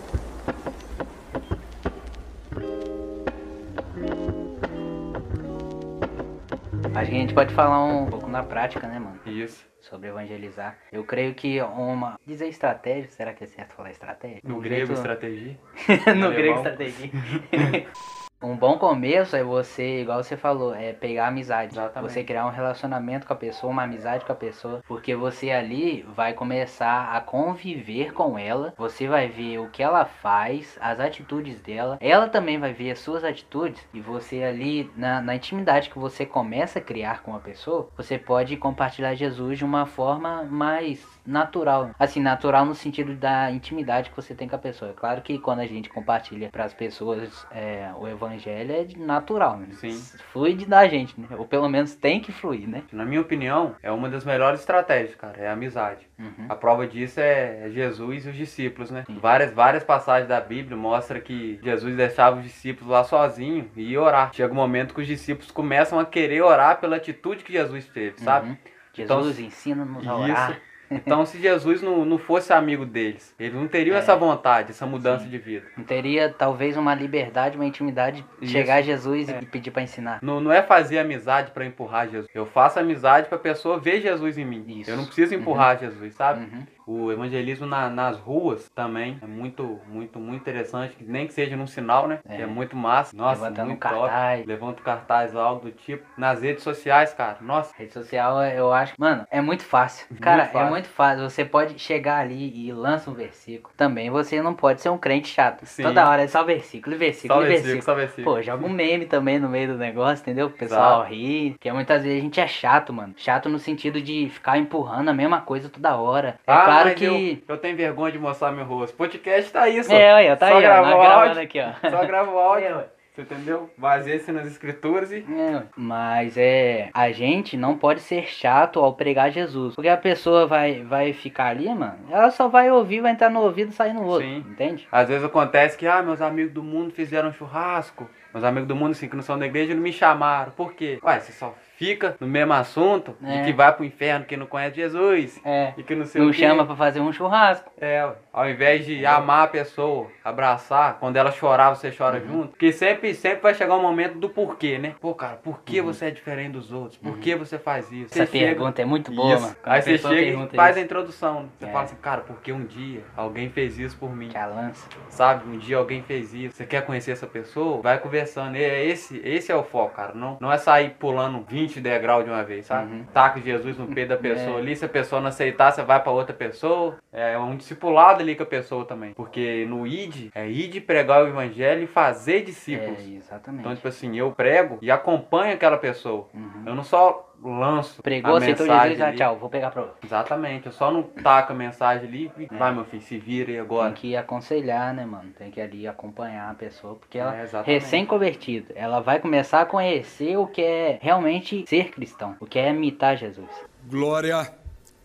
Acho 6.93 7.10
que 7.10 7.15
a 7.15 7.19
gente 7.19 7.34
pode 7.34 7.54
falar 7.54 7.86
um 7.86 8.08
pouco 8.08 8.28
na 8.28 8.43
prática, 8.43 8.86
né, 8.86 8.99
mano? 8.99 9.17
Isso. 9.25 9.68
Sobre 9.89 10.10
evangelizar. 10.10 10.78
Eu 10.91 11.04
creio 11.04 11.34
que 11.34 11.60
uma. 11.62 12.19
Dizer 12.25 12.47
estratégia, 12.47 13.10
será 13.10 13.34
que 13.34 13.43
é 13.43 13.47
certo 13.47 13.73
falar 13.73 13.89
estratégia? 13.91 14.39
No 14.43 14.60
grego, 14.62 14.86
jeito- 14.86 14.93
estratégia. 14.93 15.58
no 16.15 16.25
alemão. 16.28 16.32
grego 16.32 16.56
estratégia. 16.58 17.12
um 18.41 18.56
bom 18.56 18.78
começo 18.78 19.36
é 19.36 19.43
você, 19.43 20.02
igual 20.02 20.23
você 20.23 20.38
falou, 20.38 20.73
é 20.73 20.93
pegar 20.93 21.28
amizade. 21.28 21.73
Exatamente. 21.73 22.12
Você 22.12 22.23
criar 22.23 22.45
um 22.45 22.52
relacionamento 22.52 23.28
com 23.28 23.34
a 23.34 23.36
pessoa, 23.36 23.71
uma 23.71 23.84
amizade 23.84 24.23
com 24.23 24.32
a 24.32 24.36
pessoa. 24.36 24.82
Porque 24.88 25.13
você 25.13 25.52
ali 25.52 26.04
vai 26.15 26.34
começar 26.34 27.13
a 27.13 27.19
conviver 27.19 28.13
com 28.13 28.39
ela. 28.39 28.73
Você 28.78 29.08
vai 29.08 29.28
ver 29.28 29.60
o 29.60 29.69
que 29.69 29.84
ela 29.84 30.06
faz, 30.06 30.78
as 30.80 30.99
atitudes 30.99 31.60
dela. 31.62 31.97
Ela 31.99 32.30
também 32.30 32.58
vai 32.58 32.71
ver 32.71 32.91
as 32.91 32.99
suas 32.99 33.23
atitudes. 33.23 33.86
E 33.93 33.99
você 33.99 34.43
ali, 34.43 34.89
na, 34.95 35.21
na 35.21 35.36
intimidade 35.36 35.89
que 35.89 35.99
você 35.99 36.25
começa 36.25 36.80
a 36.80 36.82
criar 36.82 37.21
com 37.21 37.36
a 37.36 37.39
pessoa, 37.39 37.89
você 37.97 38.17
pode 38.17 38.56
compartilhar 38.56 39.15
Jesus 39.15 39.58
de 39.58 39.65
uma 39.65 39.86
forma 39.86 40.43
mais 40.43 41.06
natural. 41.29 41.91
Assim, 41.97 42.19
natural 42.19 42.65
no 42.65 42.75
sentido 42.75 43.13
da 43.15 43.51
intimidade 43.51 44.09
que 44.09 44.15
você 44.15 44.33
tem 44.33 44.47
com 44.47 44.55
a 44.55 44.59
pessoa. 44.59 44.91
É 44.91 44.93
claro 44.93 45.21
que 45.21 45.37
quando 45.39 45.59
a 45.59 45.65
gente 45.65 45.89
compartilha 45.89 46.49
para 46.49 46.65
as 46.65 46.73
pessoas 46.73 47.45
é, 47.51 47.89
o 47.97 48.07
evangelho 48.07 48.71
é 48.71 48.83
de- 48.83 48.99
natural, 48.99 49.57
né? 49.57 49.67
Sim. 49.73 49.97
Flui 50.31 50.53
de 50.53 50.65
da 50.65 50.87
gente, 50.87 51.19
né? 51.19 51.27
Ou 51.37 51.45
pelo 51.45 51.69
menos 51.69 51.95
tem 51.95 52.19
que 52.19 52.31
fluir, 52.31 52.67
né? 52.67 52.83
Na 52.91 53.05
minha 53.05 53.21
opinião, 53.21 53.75
é 53.81 53.91
uma 53.91 54.09
das 54.09 54.23
melhores 54.25 54.59
estratégias, 54.59 55.15
cara, 55.15 55.39
é 55.39 55.47
a 55.47 55.53
amizade. 55.53 56.07
Uhum. 56.17 56.45
A 56.49 56.55
prova 56.55 56.85
disso 56.87 57.19
é 57.19 57.69
Jesus 57.69 58.25
e 58.25 58.29
os 58.29 58.35
discípulos, 58.35 58.91
né? 58.91 59.03
Sim. 59.05 59.17
Várias, 59.19 59.53
várias 59.53 59.83
passagens 59.83 60.27
da 60.27 60.41
Bíblia 60.41 60.75
mostram 60.75 61.21
que 61.21 61.59
Jesus 61.63 61.95
deixava 61.95 62.37
os 62.37 62.43
discípulos 62.43 62.89
lá 62.91 63.03
sozinhos 63.03 63.67
e 63.75 63.81
ia 63.91 64.01
orar. 64.01 64.31
Chega 64.33 64.51
um 64.51 64.55
momento 64.55 64.93
que 64.93 65.01
os 65.01 65.07
discípulos 65.07 65.51
começam 65.51 65.99
a 65.99 66.05
querer 66.05 66.41
orar 66.41 66.79
pela 66.79 66.95
atitude 66.97 67.43
que 67.43 67.53
Jesus 67.53 67.85
teve, 67.87 68.19
sabe? 68.21 68.49
Uhum. 68.49 68.57
Então, 68.97 69.17
Jesus 69.21 69.39
ensina-nos 69.39 70.05
a 70.05 70.15
orar. 70.15 70.51
Isso. 70.51 70.61
Então, 70.91 71.25
se 71.25 71.39
Jesus 71.39 71.82
não, 71.82 72.04
não 72.06 72.17
fosse 72.17 72.52
amigo 72.52 72.86
deles, 72.86 73.34
eles 73.39 73.54
não 73.54 73.67
teriam 73.67 73.95
É. 73.95 73.99
essa 73.99 74.15
vontade, 74.15 74.71
essa 74.71 74.86
mudança 74.86 75.23
Sim. 75.23 75.30
de 75.30 75.38
vida. 75.38 75.65
Não 75.78 75.84
teria 75.84 76.30
talvez 76.30 76.75
uma 76.78 76.95
liberdade, 76.95 77.56
uma 77.58 77.65
intimidade 77.65 78.25
de 78.39 78.45
Isso. 78.45 78.52
chegar 78.54 78.75
a 78.75 78.82
Jesus 78.82 79.30
É. 79.30 79.39
e 79.41 79.45
pedir 79.45 79.71
para 79.71 79.82
ensinar. 79.84 80.19
Não, 80.21 80.39
não 80.39 80.52
é 80.52 80.62
fazer 80.63 80.99
amizade 80.99 81.52
pra 81.52 81.65
empurrar 81.65 82.08
Jesus. 82.10 82.28
Eu 82.34 82.45
faço 82.45 82.80
amizade 82.80 83.28
pra 83.30 83.38
pessoa 83.38 83.80
ver 83.80 84.02
Jesus 84.02 84.38
em 84.38 84.45
mim. 84.45 84.63
Isso. 84.80 84.89
Eu 84.89 84.97
não 84.97 85.06
preciso 85.06 85.36
empurrar 85.36 85.78
Jesus, 85.80 86.13
sabe? 86.15 86.41
Uhum. 86.45 86.63
O 86.91 87.12
evangelismo 87.12 87.67
na- 87.67 87.88
nas 87.88 88.17
ruas 88.17 88.67
também 88.73 89.19
é 89.21 89.28
muito, 89.28 89.80
muito, 89.88 90.17
muito 90.19 90.41
interessante. 90.41 90.95
Nem 91.02 91.28
que 91.28 91.34
seja 91.34 91.56
num 91.56 91.67
sinal, 91.67 92.08
né? 92.08 92.17
É. 92.28 92.41
É 92.41 92.45
muito 92.47 92.75
massa. 92.75 93.15
Nossa, 93.15 93.43
Levantando 93.43 93.67
muito 93.67 93.80
cartaz. 93.80 94.39
top. 94.39 94.47
Levanta 94.47 94.82
cartaz 94.82 95.36
algo 95.36 95.65
do 95.65 95.71
tipo. 95.71 96.04
Nas 96.17 96.41
redes 96.41 96.63
sociais, 96.63 97.13
cara. 97.13 97.38
Nossa. 97.41 97.75
Rede 97.78 97.93
social, 97.93 98.41
eu 98.43 98.73
acho. 98.73 98.93
Mano, 98.97 99.23
é 99.30 99.39
muito 99.39 99.63
fácil. 99.63 100.08
Cara, 100.19 100.45
fácil. 100.45 100.67
é 100.67 100.69
muito 100.71 100.88
fácil. 100.89 101.30
Você 101.30 101.45
pode 101.45 101.78
chegar 101.78 102.17
ali 102.21 102.67
e 102.67 102.71
lança 102.71 103.12
um 103.12 103.13
versículo. 103.13 103.71
Também 103.78 104.10
você 104.10 104.41
não 104.41 104.56
pode 104.56 104.82
ser 104.82 104.89
um 104.89 104.97
crente 104.97 105.28
chato. 105.28 105.65
Sim. 105.67 105.84
Toda 105.84 106.10
hora 106.10 106.23
é 106.23 106.28
só 106.28 106.43
versículo, 106.43 106.95
e 106.95 106.97
versículo, 106.97 107.39
Só 107.41 107.45
versículo, 107.45 107.73
versículo. 107.73 107.84
só 107.84 107.93
versículo. 107.93 108.36
Pô, 108.36 108.41
joga 108.41 108.65
um 108.65 108.69
meme 108.69 109.06
também 109.06 109.38
no 109.38 109.47
meio 109.47 109.73
do 109.73 109.78
negócio, 109.78 110.23
entendeu? 110.23 110.47
O 110.47 110.52
pessoal 110.52 111.02
Exato. 111.02 111.13
ri. 111.13 111.52
Porque 111.52 111.71
muitas 111.71 112.02
vezes 112.02 112.17
a 112.17 112.21
gente 112.23 112.39
é 112.39 112.47
chato, 112.47 112.91
mano. 112.91 113.13
Chato 113.15 113.47
no 113.47 113.60
sentido 113.60 114.02
de 114.02 114.28
ficar 114.30 114.58
empurrando 114.58 115.10
a 115.10 115.13
mesma 115.13 115.41
coisa 115.41 115.69
toda 115.69 115.95
hora. 115.95 116.39
É 116.47 116.52
ah, 116.52 116.65
claro 116.65 116.78
mas 116.85 116.93
que. 116.95 117.05
eu, 117.05 117.55
eu 117.55 117.57
tenho 117.57 117.75
vergonha 117.77 118.11
de 118.11 118.19
mostrar 118.19 118.51
meu 118.51 118.65
rosto. 118.65 118.95
Podcast 118.95 119.51
tá 119.51 119.67
isso. 119.69 119.91
É, 119.91 120.13
olha, 120.13 120.37
tá 120.37 120.47
Só 120.49 120.57
aí, 120.57 120.59
ó. 120.59 120.61
grava 120.61 120.89
Nós 120.89 120.95
o 120.95 120.99
gravando 121.01 121.27
áudio. 121.27 121.41
aqui, 121.41 121.59
ó. 121.59 121.89
Só 121.89 122.05
grava 122.05 122.31
o 122.31 122.37
áudio. 122.39 122.59
É. 122.95 122.99
Você 123.19 123.23
entendeu? 123.23 123.69
Baseia-se 123.77 124.31
nas 124.31 124.47
escrituras 124.47 125.11
e. 125.11 125.17
É, 125.17 125.63
mas 125.75 126.37
é, 126.37 126.89
a 126.93 127.11
gente 127.11 127.57
não 127.57 127.75
pode 127.77 127.99
ser 127.99 128.27
chato 128.27 128.79
ao 128.79 128.93
pregar 128.93 129.31
Jesus. 129.31 129.75
Porque 129.75 129.89
a 129.89 129.97
pessoa 129.97 130.47
vai, 130.47 130.83
vai 130.83 131.11
ficar 131.11 131.47
ali, 131.47 131.67
mano, 131.67 131.97
ela 132.09 132.31
só 132.31 132.47
vai 132.47 132.71
ouvir, 132.71 133.01
vai 133.01 133.11
entrar 133.11 133.29
no 133.29 133.41
ouvido 133.41 133.71
e 133.71 133.73
sair 133.73 133.93
no 133.93 134.05
outro, 134.05 134.25
Sim. 134.25 134.45
entende? 134.49 134.87
Às 134.91 135.09
vezes 135.09 135.23
acontece 135.25 135.77
que, 135.77 135.85
ah, 135.87 136.01
meus 136.01 136.21
amigos 136.21 136.53
do 136.53 136.63
mundo 136.63 136.93
fizeram 136.93 137.29
um 137.29 137.33
churrasco. 137.33 138.09
Meus 138.33 138.45
amigos 138.45 138.67
do 138.67 138.75
mundo, 138.75 138.91
assim, 138.91 139.09
que 139.09 139.15
não 139.15 139.23
são 139.23 139.37
da 139.37 139.47
igreja, 139.47 139.73
não 139.73 139.81
me 139.81 139.91
chamaram. 139.91 140.51
Por 140.51 140.73
quê? 140.73 140.99
Ué, 141.03 141.19
você 141.19 141.33
só 141.33 141.53
fica 141.79 142.17
no 142.19 142.27
mesmo 142.27 142.51
assunto 142.51 143.15
É. 143.23 143.37
de 143.39 143.45
que 143.45 143.53
vai 143.53 143.71
pro 143.73 143.85
inferno 143.85 144.25
que 144.25 144.35
não 144.35 144.45
conhece 144.45 144.75
Jesus. 144.75 145.39
É, 145.45 145.73
E 145.77 145.81
que 145.83 145.95
não 145.95 146.05
sei 146.05 146.21
não 146.21 146.29
o 146.29 146.33
quê. 146.33 146.39
chama 146.39 146.65
pra 146.65 146.75
fazer 146.75 146.99
um 146.99 147.11
churrasco. 147.13 147.71
É, 147.79 148.05
ao 148.33 148.49
invés 148.49 148.85
de 148.85 149.05
amar 149.05 149.45
a 149.45 149.47
pessoa, 149.47 150.07
abraçar, 150.23 150.97
quando 150.99 151.15
ela 151.15 151.31
chorar, 151.31 151.69
você 151.73 151.89
chora 151.89 152.19
Uhum. 152.19 152.27
junto. 152.27 152.47
Porque 152.49 152.71
sempre, 152.73 153.13
sempre 153.13 153.41
vai 153.41 153.53
chegar 153.55 153.75
um 153.77 153.81
momento 153.81 154.17
do 154.19 154.29
porquê, 154.29 154.77
né? 154.77 154.93
Pô, 154.99 155.13
cara, 155.15 155.37
por 155.37 155.61
que 155.63 155.79
Uhum. 155.79 155.87
você 155.87 156.05
é 156.07 156.11
diferente 156.11 156.51
dos 156.51 156.71
outros? 156.73 156.97
Por 156.97 157.17
que 157.17 157.33
você 157.35 157.57
faz 157.57 157.89
isso? 157.91 158.07
Essa 158.13 158.25
Você 158.25 158.37
chega- 158.39 158.45
pergunta 158.47 158.81
é 158.81 158.85
muito 158.85 159.11
boa, 159.11 159.33
Isso. 159.35 159.41
mano. 159.43 159.55
Quando 159.63 159.73
Aí 159.73 159.79
a 159.79 159.81
você 159.81 159.97
chega 159.97 160.21
e 160.51 160.55
faz 160.55 160.75
a 160.75 160.79
isso, 160.79 160.85
introdução. 160.85 161.49
Você 161.57 161.65
É. 161.65 161.71
fala 161.71 161.83
assim, 161.85 161.95
cara, 162.01 162.21
porque 162.21 162.51
um 162.51 162.65
dia 162.65 163.01
alguém 163.15 163.49
fez 163.49 163.79
isso 163.79 163.97
por 163.97 164.13
mim. 164.15 164.27
que 164.29 164.37
a 164.37 164.45
lança. 164.45 164.87
Sabe, 165.09 165.47
um 165.49 165.57
dia 165.57 165.77
alguém 165.77 166.03
fez 166.03 166.33
isso. 166.33 166.55
Você 166.55 166.65
quer 166.65 166.85
conhecer 166.85 167.11
essa 167.11 167.25
pessoa? 167.25 167.81
Vai 167.81 167.97
conversando. 167.99 168.55
E 168.57 168.63
é 168.63 168.85
esse, 168.85 169.19
esse 169.23 169.51
é 169.51 169.55
o 169.55 169.63
foco, 169.63 169.95
cara. 169.95 170.13
Não, 170.13 170.37
não 170.41 170.51
é 170.51 170.57
sair 170.57 170.91
pulando 170.99 171.43
20 171.47 171.68
degraus 171.77 172.23
de 172.23 172.29
uma 172.29 172.43
vez, 172.43 172.65
sabe? 172.65 172.91
Uhum. 172.93 173.03
Taca 173.13 173.39
Jesus 173.41 173.77
no 173.77 173.88
peito 173.88 174.10
da 174.10 174.17
pessoa 174.17 174.58
É. 174.58 174.60
ali. 174.62 174.75
Se 174.75 174.86
a 174.86 174.89
pessoa 174.89 175.21
não 175.21 175.27
aceitar, 175.29 175.71
você 175.71 175.84
vai 175.84 176.01
pra 176.01 176.12
outra 176.12 176.34
pessoa. 176.34 176.95
É 177.12 177.38
um 177.38 177.55
discipulado 177.55 178.21
ali 178.21 178.36
com 178.36 178.43
a 178.43 178.45
pessoa 178.45 178.86
também. 178.86 179.13
Porque 179.13 179.65
no 179.67 179.86
ID, 179.86 180.29
é 180.34 180.47
ID 180.49 180.82
pregar 180.82 181.23
o 181.23 181.27
evangelho 181.27 181.84
e 181.84 181.88
fazer 181.88 182.43
discípulos. 182.43 182.99
É, 182.99 183.15
exatamente. 183.17 183.62
Então, 183.62 183.75
tipo 183.75 183.88
assim, 183.88 184.17
eu 184.17 184.32
prego 184.32 184.77
e 184.82 184.89
acompanho 184.89 185.53
aquela 185.53 185.77
pessoa. 185.77 186.27
Uhum. 186.34 186.63
Eu 186.65 186.75
não 186.75 186.84
só 186.84 187.28
lanço 187.43 188.02
Pregou, 188.02 188.36
a 188.36 188.38
aceitou 188.38 188.65
mensagem 188.65 188.89
Jesus, 188.89 189.02
ah, 189.02 189.08
ali. 189.08 189.17
tchau, 189.17 189.38
vou 189.38 189.49
pegar 189.49 189.71
pra 189.71 189.82
outro. 189.84 189.97
Exatamente. 190.04 190.65
Eu 190.65 190.71
só 190.71 190.91
não 190.91 191.04
taco 191.04 191.54
a 191.54 191.56
mensagem 191.56 192.08
ali 192.08 192.32
e 192.38 192.45
vai, 192.56 192.73
meu 192.73 192.86
filho, 192.86 193.02
se 193.02 193.17
vira 193.17 193.52
aí 193.52 193.60
agora. 193.60 193.91
Tem 193.91 194.02
que 194.02 194.15
aconselhar, 194.15 194.93
né, 194.93 195.06
mano? 195.06 195.32
Tem 195.38 195.49
que 195.52 195.62
ali 195.62 195.88
acompanhar 195.88 196.52
a 196.52 196.54
pessoa, 196.54 196.95
porque 196.95 197.17
ela 197.17 197.36
É, 197.36 197.45
recém-convertida, 197.63 198.73
ela 198.75 198.99
vai 198.99 199.19
começar 199.19 199.62
a 199.62 199.65
conhecer 199.65 200.38
o 200.38 200.47
que 200.47 200.62
é 200.62 200.99
realmente 201.02 201.65
ser 201.67 201.91
cristão, 201.91 202.36
o 202.39 202.45
que 202.45 202.60
é 202.60 202.69
imitar 202.69 203.17
Jesus. 203.17 203.49
Glória 203.86 204.47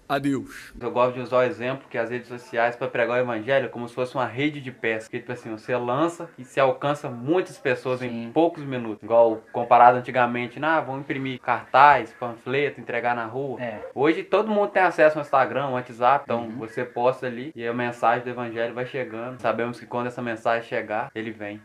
a 0.08 0.18
Deus. 0.18 0.72
Eu 0.78 0.90
gosto 0.90 1.14
de 1.14 1.20
usar 1.20 1.38
o 1.38 1.42
exemplo 1.42 1.88
que 1.88 1.96
as 1.98 2.10
redes 2.10 2.28
sociais 2.28 2.76
para 2.76 2.88
pregar 2.88 3.16
o 3.18 3.20
evangelho 3.20 3.66
é 3.66 3.68
como 3.68 3.88
se 3.88 3.94
fosse 3.94 4.14
uma 4.14 4.26
rede 4.26 4.60
de 4.60 4.70
pesca. 4.70 5.10
Que, 5.10 5.18
tipo 5.18 5.32
assim, 5.32 5.50
você 5.50 5.74
lança 5.76 6.28
e 6.38 6.44
se 6.44 6.60
alcança 6.60 7.08
muitas 7.08 7.58
pessoas 7.58 8.00
Sim. 8.00 8.24
em 8.26 8.32
poucos 8.32 8.62
minutos. 8.64 9.02
Igual 9.02 9.42
comparado 9.52 9.98
antigamente, 9.98 10.58
ah, 10.62 10.80
vão 10.80 10.98
imprimir 11.00 11.40
cartaz, 11.40 12.12
panfleto, 12.18 12.80
entregar 12.80 13.14
na 13.16 13.24
rua. 13.24 13.60
É. 13.62 13.90
Hoje 13.94 14.22
todo 14.22 14.50
mundo 14.50 14.68
tem 14.70 14.82
acesso 14.82 15.18
ao 15.18 15.22
Instagram, 15.24 15.64
ao 15.64 15.72
WhatsApp, 15.72 16.24
então 16.24 16.44
Uhum. 16.44 16.56
você 16.58 16.84
posta 16.84 17.26
ali 17.26 17.52
e 17.56 17.66
a 17.66 17.72
mensagem 17.72 18.24
do 18.24 18.30
evangelho 18.30 18.74
vai 18.74 18.86
chegando. 18.86 19.40
Sabemos 19.40 19.80
que 19.80 19.86
quando 19.86 20.08
essa 20.08 20.20
mensagem 20.22 20.68
chegar, 20.68 21.10
ele 21.14 21.30
vem. 21.30 21.60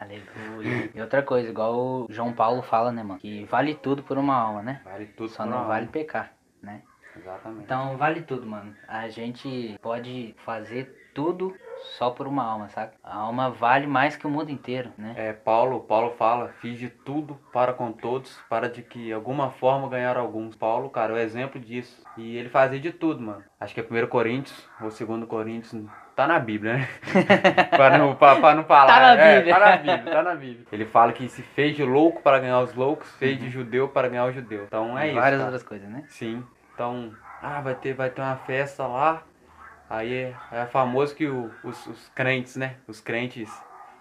Aleluia. 0.00 0.90
e 0.94 1.00
outra 1.00 1.22
coisa, 1.22 1.48
igual 1.48 1.74
o 1.74 2.06
João 2.10 2.32
Paulo 2.32 2.62
fala, 2.62 2.90
né, 2.92 3.02
mano? 3.02 3.18
Que 3.20 3.44
vale 3.44 3.74
tudo 3.74 4.02
por 4.02 4.18
uma 4.18 4.34
alma, 4.36 4.62
né? 4.62 4.80
Vale 4.84 5.06
tudo 5.06 5.28
Só 5.30 5.44
por 5.44 5.50
não 5.50 5.58
uma 5.58 5.66
vale 5.66 5.80
alma. 5.82 5.92
pecar, 5.92 6.32
né? 6.62 6.82
Exatamente. 7.16 7.64
Então 7.64 7.96
vale 7.96 8.22
tudo, 8.22 8.46
mano. 8.46 8.74
A 8.88 9.08
gente 9.08 9.78
pode 9.80 10.34
fazer 10.44 11.10
tudo 11.14 11.54
só 11.96 12.10
por 12.10 12.26
uma 12.26 12.42
alma, 12.42 12.68
saca? 12.68 12.94
A 13.02 13.16
alma 13.16 13.50
vale 13.50 13.86
mais 13.86 14.16
que 14.16 14.26
o 14.26 14.30
mundo 14.30 14.50
inteiro, 14.50 14.90
né? 14.98 15.14
É, 15.16 15.32
Paulo, 15.32 15.80
Paulo 15.80 16.10
fala, 16.18 16.48
fiz 16.60 16.78
de 16.78 16.88
tudo 16.88 17.38
para 17.52 17.72
com 17.72 17.92
todos, 17.92 18.40
para 18.48 18.68
de 18.68 18.82
que 18.82 19.12
alguma 19.12 19.50
forma 19.50 19.88
ganhar 19.88 20.16
alguns. 20.16 20.56
Paulo, 20.56 20.90
cara, 20.90 21.12
é 21.12 21.16
o 21.16 21.18
exemplo 21.18 21.60
disso. 21.60 22.02
E 22.16 22.36
ele 22.36 22.48
fazia 22.48 22.80
de 22.80 22.92
tudo, 22.92 23.20
mano. 23.20 23.44
Acho 23.60 23.74
que 23.74 23.80
é 23.80 23.84
1 23.84 24.06
Coríntios 24.08 24.68
ou 24.80 24.88
2 24.88 25.28
Coríntios, 25.28 25.72
Tá 26.16 26.28
na 26.28 26.38
Bíblia, 26.38 26.74
né? 26.74 26.88
pra, 27.76 27.98
não, 27.98 28.14
pra, 28.14 28.36
pra 28.36 28.54
não 28.54 28.62
falar. 28.64 28.86
Tá 28.86 29.00
na 29.16 29.22
é, 29.22 29.36
Bíblia. 29.38 29.54
tá 29.54 29.60
na 29.60 29.76
Bíblia, 29.76 30.12
tá 30.14 30.22
na 30.22 30.34
Bíblia. 30.36 30.66
Ele 30.70 30.84
fala 30.84 31.12
que 31.12 31.28
se 31.28 31.42
fez 31.42 31.74
de 31.74 31.82
louco 31.82 32.22
para 32.22 32.38
ganhar 32.38 32.60
os 32.60 32.72
loucos, 32.72 33.10
fez 33.16 33.36
de 33.36 33.50
judeu 33.50 33.88
para 33.88 34.08
ganhar 34.08 34.26
o 34.26 34.32
judeu. 34.32 34.62
Então 34.64 34.96
é 34.96 35.06
E 35.06 35.10
isso. 35.10 35.18
Várias 35.20 35.40
cara. 35.40 35.50
outras 35.50 35.62
coisas, 35.64 35.88
né? 35.88 36.04
Sim. 36.06 36.44
Então, 36.74 37.14
ah, 37.42 37.60
vai 37.60 37.74
ter, 37.74 37.94
vai 37.94 38.10
ter 38.10 38.20
uma 38.22 38.36
festa 38.36 38.86
lá. 38.86 39.22
Aí 39.88 40.12
é, 40.12 40.34
é 40.50 40.66
famoso 40.66 41.14
que 41.14 41.26
o- 41.26 41.50
os, 41.62 41.86
os 41.86 42.08
crentes, 42.10 42.56
né? 42.56 42.76
Os 42.88 43.00
crentes 43.00 43.50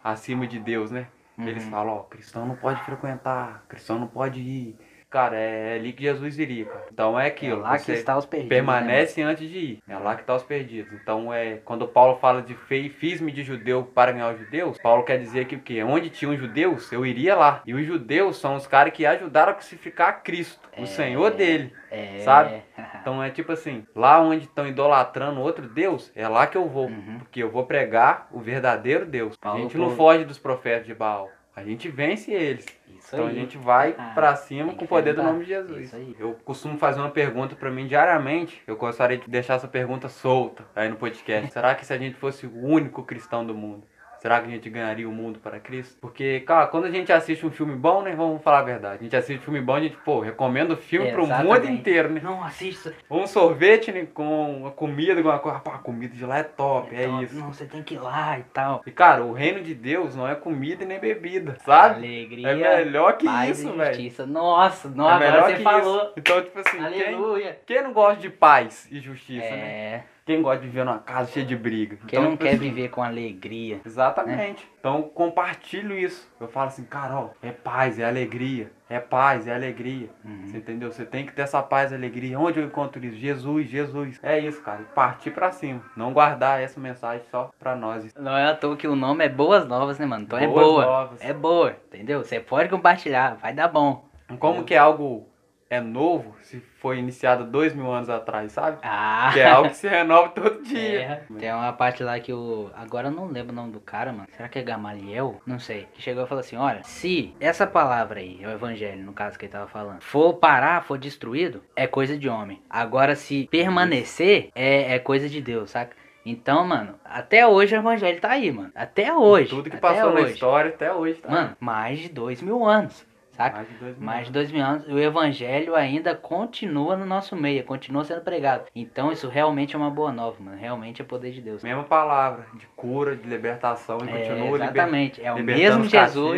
acima 0.04 0.48
de 0.48 0.60
Deus, 0.60 0.92
né? 0.92 1.08
Eles 1.46 1.64
falam, 1.66 1.94
ó, 1.96 2.04
cristão 2.04 2.46
não 2.46 2.56
pode 2.56 2.82
frequentar, 2.84 3.66
cristão 3.68 4.00
não 4.00 4.08
pode 4.08 4.40
ir. 4.42 4.80
Cara, 5.14 5.36
é, 5.38 5.74
é 5.74 5.76
ali 5.76 5.94
que 5.94 6.02
Jesus 6.02 6.40
iria, 6.40 6.66
cara. 6.66 6.86
Então 6.92 7.20
é 7.20 7.26
É 7.26 7.28
aquilo. 7.28 7.60
lá 7.62 7.78
você 7.78 7.94
que 7.94 8.00
está 8.00 8.18
os 8.18 8.26
perdidos. 8.26 8.50
né, 8.50 8.56
permanece 8.56 9.22
antes 9.22 9.48
de 9.48 9.58
ir. 9.60 9.80
É 9.88 9.96
lá 9.96 10.16
que 10.16 10.24
tá 10.24 10.34
os 10.36 10.42
perdidos. 10.42 10.92
Então 10.92 11.32
é 11.32 11.58
quando 11.64 11.88
Paulo 11.88 12.18
fala 12.18 12.42
de 12.42 12.56
fe- 12.56 12.90
fiz-me 12.90 13.32
de 13.32 13.44
judeu 13.44 13.84
para 13.84 14.12
ganhar 14.12 14.34
os 14.34 14.40
judeus, 14.40 14.78
Paulo 14.80 15.04
quer 15.04 15.20
dizer 15.20 15.46
que 15.46 15.56
o 15.56 15.60
quê? 15.60 15.84
Onde 15.84 16.10
tinham 16.10 16.36
judeus, 16.36 16.92
eu 16.92 17.06
iria 17.06 17.36
lá. 17.36 17.62
E 17.64 17.76
os 17.76 17.86
judeus 17.86 18.38
são 18.40 18.56
os 18.56 18.66
caras 18.66 18.92
que 18.92 19.06
ajudaram 19.06 19.52
a 19.52 19.56
crucificar 19.56 20.24
Cristo, 20.24 20.68
o 20.80 20.88
Senhor 20.88 21.30
dele. 21.32 21.72
É. 21.92 22.18
Sabe? 22.20 22.64
Então 23.04 23.22
é 23.22 23.30
tipo 23.30 23.52
assim, 23.52 23.86
lá 23.94 24.22
onde 24.22 24.46
estão 24.46 24.66
idolatrando 24.66 25.42
outro 25.42 25.68
Deus, 25.68 26.10
é 26.16 26.26
lá 26.28 26.48
que 26.48 26.58
eu 26.58 26.68
vou. 26.70 26.90
Porque 27.20 27.44
eu 27.44 27.52
vou 27.52 27.66
pregar 27.66 28.30
o 28.32 28.40
verdadeiro 28.40 29.06
Deus. 29.06 29.36
A 29.42 29.50
Paulo 29.50 29.62
gente 29.62 29.78
não 29.78 29.90
por- 29.90 29.98
foge 29.98 30.24
dos 30.24 30.40
profetas 30.40 30.88
de 30.88 30.94
Baal. 30.96 31.30
A 31.56 31.64
gente 31.64 31.88
vence 31.90 32.32
eles. 32.32 32.66
Isso 32.98 33.10
Então 33.16 33.28
aí. 33.28 33.32
a 33.32 33.34
gente 33.34 33.58
vai 33.58 33.96
Ah, 33.98 34.12
pra 34.16 34.36
cima 34.36 34.74
com 34.74 34.86
o 34.86 34.88
poder 34.88 35.14
do 35.14 35.22
enfrentar. 35.22 35.32
nome 35.34 35.44
de 35.46 35.50
Jesus. 35.52 35.86
Isso 35.86 35.96
aí. 35.96 36.16
Eu 36.20 36.34
costumo 36.46 36.78
fazer 36.78 37.00
uma 37.00 37.10
pergunta 37.12 37.56
pra 37.56 37.70
mim 37.70 37.86
diariamente. 37.86 38.62
Eu 38.66 38.76
gostaria 38.76 39.18
de 39.18 39.30
deixar 39.30 39.56
essa 39.56 39.68
pergunta 39.68 40.10
solta 40.10 40.66
aí 40.76 40.90
no 40.90 40.96
podcast. 40.96 41.52
Será 41.54 41.76
que 41.76 41.86
se 41.86 41.94
a 41.94 41.98
gente 41.98 42.16
fosse 42.16 42.48
o 42.48 42.66
único 42.66 43.04
cristão 43.04 43.46
do 43.46 43.54
mundo, 43.54 43.86
será 44.24 44.40
que 44.40 44.48
a 44.48 44.52
gente 44.52 44.70
ganharia 44.70 45.08
o 45.08 45.12
mundo 45.12 45.38
para 45.38 45.60
Cristo? 45.60 45.98
Porque, 46.00 46.40
cara, 46.40 46.68
quando 46.68 46.86
a 46.86 46.90
gente 46.90 47.12
assiste 47.12 47.46
um 47.46 47.52
filme 47.52 47.76
bom, 47.76 48.02
né? 48.02 48.16
Vamos 48.16 48.42
falar 48.42 48.60
a 48.60 48.64
verdade. 48.64 49.00
A 49.02 49.04
gente 49.04 49.16
assiste 49.18 49.42
um 49.42 49.44
filme 49.44 49.60
bom, 49.60 49.76
a 49.76 49.82
gente, 49.82 49.98
pô, 49.98 50.22
recomenda 50.22 50.74
o 50.76 50.78
filme 50.78 51.12
pro 51.12 51.24
mundo 51.28 51.34
Exatamente. 51.34 51.74
inteiro, 51.74 52.10
né? 52.10 52.22
Não 52.24 52.42
assista. 52.42 52.94
Um 53.12 53.28
sorvete 53.28 53.92
né, 53.92 54.08
com 54.14 54.60
uma 54.60 54.72
comida, 54.72 55.22
com 55.22 55.28
uma 55.28 55.40
coisa. 55.40 55.60
Pá, 55.60 55.76
a 55.76 55.80
comida 55.80 56.16
de 56.16 56.26
lá 56.26 56.38
é 56.38 56.44
top, 56.44 56.96
é 56.96 57.04
Então, 57.04 57.22
isso. 57.22 57.36
Não, 57.36 57.52
você 57.52 57.66
tem 57.66 57.84
que 57.84 57.96
ir 57.96 58.00
lá 58.00 58.40
e 58.40 58.44
tal. 58.44 58.82
E, 58.88 58.92
cara, 58.92 59.26
o 59.26 59.34
reino 59.34 59.62
de 59.62 59.76
Deus 59.76 60.16
não 60.16 60.26
é 60.26 60.36
comida 60.36 60.86
e 60.86 60.88
nem 60.88 61.00
bebida, 61.00 61.58
sabe? 61.66 61.96
Alegria. 61.98 62.48
É 62.48 62.86
melhor 62.86 63.18
que 63.18 63.26
paz 63.26 63.60
isso, 63.60 63.74
velho. 63.74 64.28
Nossa, 64.28 64.88
não, 64.88 65.10
É 65.10 65.28
agora 65.28 65.50
você 65.50 65.56
que 65.58 65.64
falou. 65.64 65.98
isso. 65.98 66.14
Então, 66.16 66.42
tipo 66.42 66.60
assim, 66.60 66.78
quem, 66.78 66.86
Aleluia. 66.86 67.60
quem 67.66 67.84
não 67.84 67.92
gosta 67.92 68.22
de 68.22 68.30
paz 68.30 68.88
e 68.90 69.02
justiça, 69.02 69.50
né? 69.50 69.58
É. 69.58 70.04
Quem 70.26 70.42
gosta 70.42 70.62
de 70.62 70.68
viver 70.68 70.86
numa 70.86 71.00
casa 71.00 71.32
cheia 71.32 71.46
de 71.46 71.56
briga? 71.56 71.98
Quem 72.08 72.20
Então, 72.20 72.24
não 72.24 72.32
tipo 72.32 72.44
quer 72.44 72.52
assim, 72.52 72.60
viver 72.60 72.90
com 72.90 73.04
alegria. 73.04 73.82
Exatamente. 73.86 74.66
Então 74.80 75.04
compartilho 75.04 75.98
isso. 75.98 76.32
Eu 76.40 76.48
falo 76.48 76.68
assim, 76.68 76.86
cara, 76.86 77.18
ó, 77.20 77.30
é 77.42 77.52
paz, 77.52 78.00
é 78.00 78.06
alegria. 78.06 78.72
É 78.90 79.00
paz, 79.00 79.48
é 79.48 79.54
alegria. 79.54 80.10
Uhum. 80.24 80.46
Você 80.46 80.58
entendeu? 80.58 80.92
Você 80.92 81.04
tem 81.04 81.26
que 81.26 81.34
ter 81.34 81.42
essa 81.42 81.62
paz 81.62 81.92
e 81.92 81.96
alegria. 81.96 82.40
Onde 82.40 82.60
eu 82.60 82.66
encontro 82.66 83.04
isso? 83.04 83.18
Jesus, 83.18 83.68
Jesus. 83.68 84.20
É 84.24 84.40
isso, 84.40 84.62
cara. 84.62 84.84
Partir 84.96 85.32
pra 85.32 85.52
cima. 85.52 85.84
Não 85.98 86.14
guardar 86.14 86.62
essa 86.62 86.80
mensagem 86.80 87.26
só 87.30 87.52
pra 87.60 87.76
nós. 87.76 88.14
Não 88.16 88.38
é 88.38 88.46
à 88.50 88.56
toa 88.56 88.78
que 88.78 88.88
o 88.88 88.96
nome 88.96 89.26
é 89.26 89.30
Boas 89.30 89.68
Novas, 89.68 90.00
né, 90.00 90.06
mano? 90.06 90.24
Então 90.24 90.40
é 90.40 90.48
Boas 90.48 90.66
boa. 90.66 90.86
Novas. 90.86 91.22
É 91.22 91.34
boa, 91.34 91.76
entendeu? 91.88 92.24
Você 92.24 92.40
pode 92.40 92.70
compartilhar, 92.70 93.36
vai 93.42 93.54
dar 93.54 93.68
bom. 93.68 94.08
Como 94.40 94.64
que 94.64 94.74
é 94.74 94.78
algo 94.78 95.28
é 95.74 95.82
novo 95.82 96.36
se 96.42 96.60
foi 96.78 96.98
iniciado 97.00 97.46
dois 97.46 97.74
mil 97.74 97.92
anos 97.92 98.10
atrás, 98.10 98.52
sabe? 98.52 98.78
Ah, 98.84 99.30
Que 99.34 99.40
é 99.40 99.50
algo 99.50 99.70
que 99.70 99.76
se 99.78 99.88
renova 99.88 100.30
todo 100.30 100.62
dia. 100.68 101.02
É, 101.02 101.40
tem 101.40 101.52
uma 101.54 101.74
parte 101.74 102.04
lá 102.04 102.20
que 102.20 102.32
o. 102.34 102.70
Agora 102.76 103.08
eu 103.08 103.12
não 103.12 103.26
lembro 103.28 103.52
o 103.52 103.56
nome 103.56 103.72
do 103.72 103.80
cara, 103.80 104.12
mano. 104.12 104.28
Será 104.36 104.48
que 104.50 104.60
é 104.60 104.62
Gamaliel? 104.62 105.42
Não 105.46 105.60
sei. 105.60 105.88
Que 105.94 106.02
chegou 106.02 106.24
e 106.24 106.28
falou 106.28 106.42
assim: 106.42 106.56
olha, 106.58 106.82
se 106.84 107.34
essa 107.40 107.66
palavra 107.66 108.20
aí, 108.20 108.40
é 108.42 108.48
o 108.48 108.52
evangelho, 108.52 109.04
no 109.04 109.14
caso 109.14 109.38
que 109.40 109.46
ele 109.46 109.52
tava 109.54 109.68
falando, 109.68 110.02
for 110.02 110.34
parar, 110.36 110.84
for 110.84 110.98
destruído, 110.98 111.64
é 111.76 111.88
coisa 111.88 112.18
de 112.18 112.28
homem. 112.30 112.62
Agora, 112.70 113.16
se 113.16 113.48
permanecer, 113.50 114.50
é, 114.56 114.96
é 114.96 115.00
coisa 115.00 115.28
de 115.30 115.42
Deus, 115.42 115.72
saca? 115.72 115.96
Então, 116.26 116.66
mano, 116.66 116.96
até 117.04 117.46
hoje 117.46 117.76
o 117.76 117.80
evangelho 117.80 118.22
tá 118.22 118.30
aí, 118.32 118.50
mano. 118.50 118.72
Até 118.74 119.14
hoje. 119.14 119.50
Tudo 119.50 119.70
que 119.70 119.76
passou 119.76 120.14
na 120.14 120.22
hoje. 120.22 120.34
história 120.34 120.70
até 120.70 120.94
hoje, 120.94 121.16
tá? 121.20 121.30
Mano, 121.30 121.58
mais 121.60 122.00
de 122.00 122.08
dois 122.10 122.42
mil 122.42 122.64
anos, 122.64 123.06
saca? 123.34 123.56
mais 123.58 123.68
de 123.68 123.74
dois 123.76 123.98
mil 123.98 124.06
Mais 124.06 124.16
anos. 124.18 124.28
de 124.28 124.34
dois 124.34 124.52
mil 124.52 124.64
anos, 124.64 124.88
o 124.88 125.00
evangelho 125.00 125.76
ainda 125.76 126.16
continua 126.16 126.96
no 126.96 127.06
nosso 127.06 127.36
meio, 127.36 127.64
continua 127.64 128.04
sendo 128.04 128.22
pregado. 128.22 128.66
Então 128.76 129.12
isso 129.12 129.28
realmente 129.28 129.76
é 129.76 129.78
uma 129.78 129.90
boa 129.90 130.12
nova, 130.12 130.38
mano. 130.42 130.58
Realmente 130.58 131.02
é 131.02 131.06
poder 131.06 131.32
de 131.32 131.42
Deus. 131.42 131.64
Mesma 131.64 131.84
palavra, 131.84 132.46
de 132.56 132.66
cura, 132.76 133.16
de 133.16 133.28
libertação 133.28 133.98
e 134.00 134.10
É, 134.10 134.12
continua 134.30 134.58
liber- 134.58 134.62
exatamente, 134.64 135.22
é 135.24 135.32
o 135.34 135.40
mesmo 135.44 135.84
Jesus, 135.86 135.92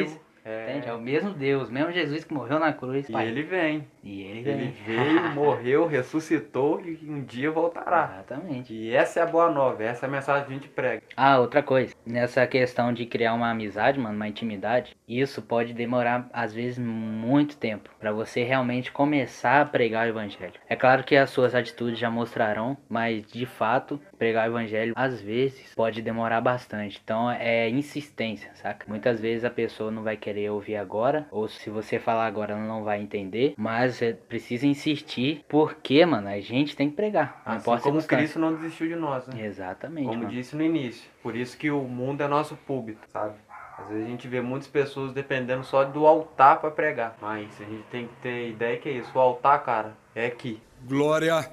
cativos. 0.05 0.24
É. 0.45 0.69
entende? 0.69 0.87
É 0.89 0.93
o 0.93 0.99
mesmo 1.01 1.31
Deus, 1.31 1.69
mesmo 1.71 1.91
Jesus 1.91 2.23
que 2.23 2.33
morreu 2.33 2.59
na 2.59 2.71
cruz, 2.71 3.09
E 3.09 3.11
pai. 3.11 3.27
ele 3.27 3.41
vem. 3.41 3.87
E 4.03 4.21
ele 4.21 4.39
Ele 4.47 4.53
vem. 4.53 4.71
veio, 4.85 5.29
morreu, 5.33 5.87
ressuscitou 5.87 6.79
e 6.85 6.99
um 7.09 7.23
dia 7.23 7.49
voltará. 7.49 8.11
Exatamente. 8.13 8.71
E 8.71 8.93
essa 8.93 9.19
é 9.19 9.23
a 9.23 9.25
boa 9.25 9.49
nova, 9.49 9.83
essa 9.83 10.05
é 10.05 10.07
a 10.07 10.11
mensagem 10.11 10.45
que 10.45 10.51
a 10.51 10.55
gente 10.55 10.67
prega. 10.69 11.01
Ah, 11.17 11.39
outra 11.39 11.63
coisa. 11.63 11.95
Nessa 12.05 12.45
questão 12.45 12.93
de 12.93 13.05
criar 13.07 13.33
uma 13.33 13.49
amizade, 13.49 13.99
mano, 13.99 14.15
uma 14.15 14.27
intimidade, 14.27 14.95
isso 15.07 15.41
pode 15.41 15.73
demorar, 15.73 16.29
às 16.31 16.53
vezes, 16.53 16.77
muito 16.77 17.57
tempo 17.57 17.89
pra 17.99 18.11
você 18.11 18.43
realmente 18.43 18.91
começar 18.91 19.61
a 19.61 19.65
pregar 19.65 20.05
o 20.05 20.09
evangelho. 20.09 20.53
É 20.69 20.75
claro 20.75 21.03
que 21.03 21.15
as 21.15 21.31
suas 21.31 21.55
atitudes 21.55 21.97
já 21.97 22.11
mostrarão, 22.11 22.77
mas 22.87 23.25
de 23.31 23.47
fato, 23.47 23.99
pregar 24.19 24.47
o 24.47 24.51
evangelho, 24.51 24.93
às 24.95 25.19
vezes, 25.19 25.73
pode 25.73 26.03
demorar 26.03 26.41
bastante. 26.41 27.01
Então, 27.03 27.31
é 27.31 27.67
insistência, 27.69 28.51
saca? 28.53 28.85
Muitas 28.87 29.19
vezes 29.19 29.43
a 29.43 29.49
pessoa 29.49 29.89
não 29.89 30.03
vai 30.03 30.15
querer 30.15 30.34
ouvir 30.49 30.75
agora, 30.75 31.27
ou 31.31 31.47
se 31.47 31.69
você 31.69 31.99
falar 31.99 32.25
agora, 32.25 32.53
ela 32.53 32.61
não 32.61 32.83
vai 32.83 33.01
entender, 33.01 33.53
mas 33.57 33.95
você 33.95 34.13
precisa 34.13 34.65
insistir, 34.67 35.43
porque, 35.47 36.05
mano, 36.05 36.27
a 36.27 36.39
gente 36.39 36.75
tem 36.75 36.89
que 36.89 36.95
pregar. 36.95 37.41
Não 37.45 37.53
Assim 37.55 37.77
como. 37.79 38.03
Cristo 38.03 38.39
não 38.39 38.53
desistiu 38.53 38.87
de 38.87 38.95
nós, 38.95 39.27
né? 39.27 39.45
Exatamente, 39.45 40.07
Como 40.07 40.19
mano. 40.19 40.29
disse 40.29 40.55
no 40.55 40.63
início. 40.63 41.09
Por 41.23 41.35
isso 41.35 41.57
que 41.57 41.71
o 41.71 41.81
mundo 41.81 42.21
é 42.21 42.27
nosso 42.27 42.55
público, 42.55 43.01
sabe? 43.11 43.33
Às 43.77 43.89
vezes 43.89 44.05
a 44.05 44.09
gente 44.09 44.27
vê 44.27 44.39
muitas 44.41 44.67
pessoas 44.69 45.11
dependendo 45.11 45.63
só 45.63 45.83
do 45.83 46.05
altar 46.07 46.61
pra 46.61 46.71
pregar. 46.71 47.17
Mas 47.21 47.49
a 47.59 47.65
gente 47.65 47.83
tem 47.91 48.07
que 48.07 48.13
ter 48.21 48.49
ideia 48.49 48.77
que 48.77 48.87
é 48.87 48.93
isso. 48.93 49.11
O 49.13 49.19
altar, 49.19 49.63
cara, 49.63 49.93
é 50.15 50.27
aqui. 50.27 50.61
Glória 50.87 51.51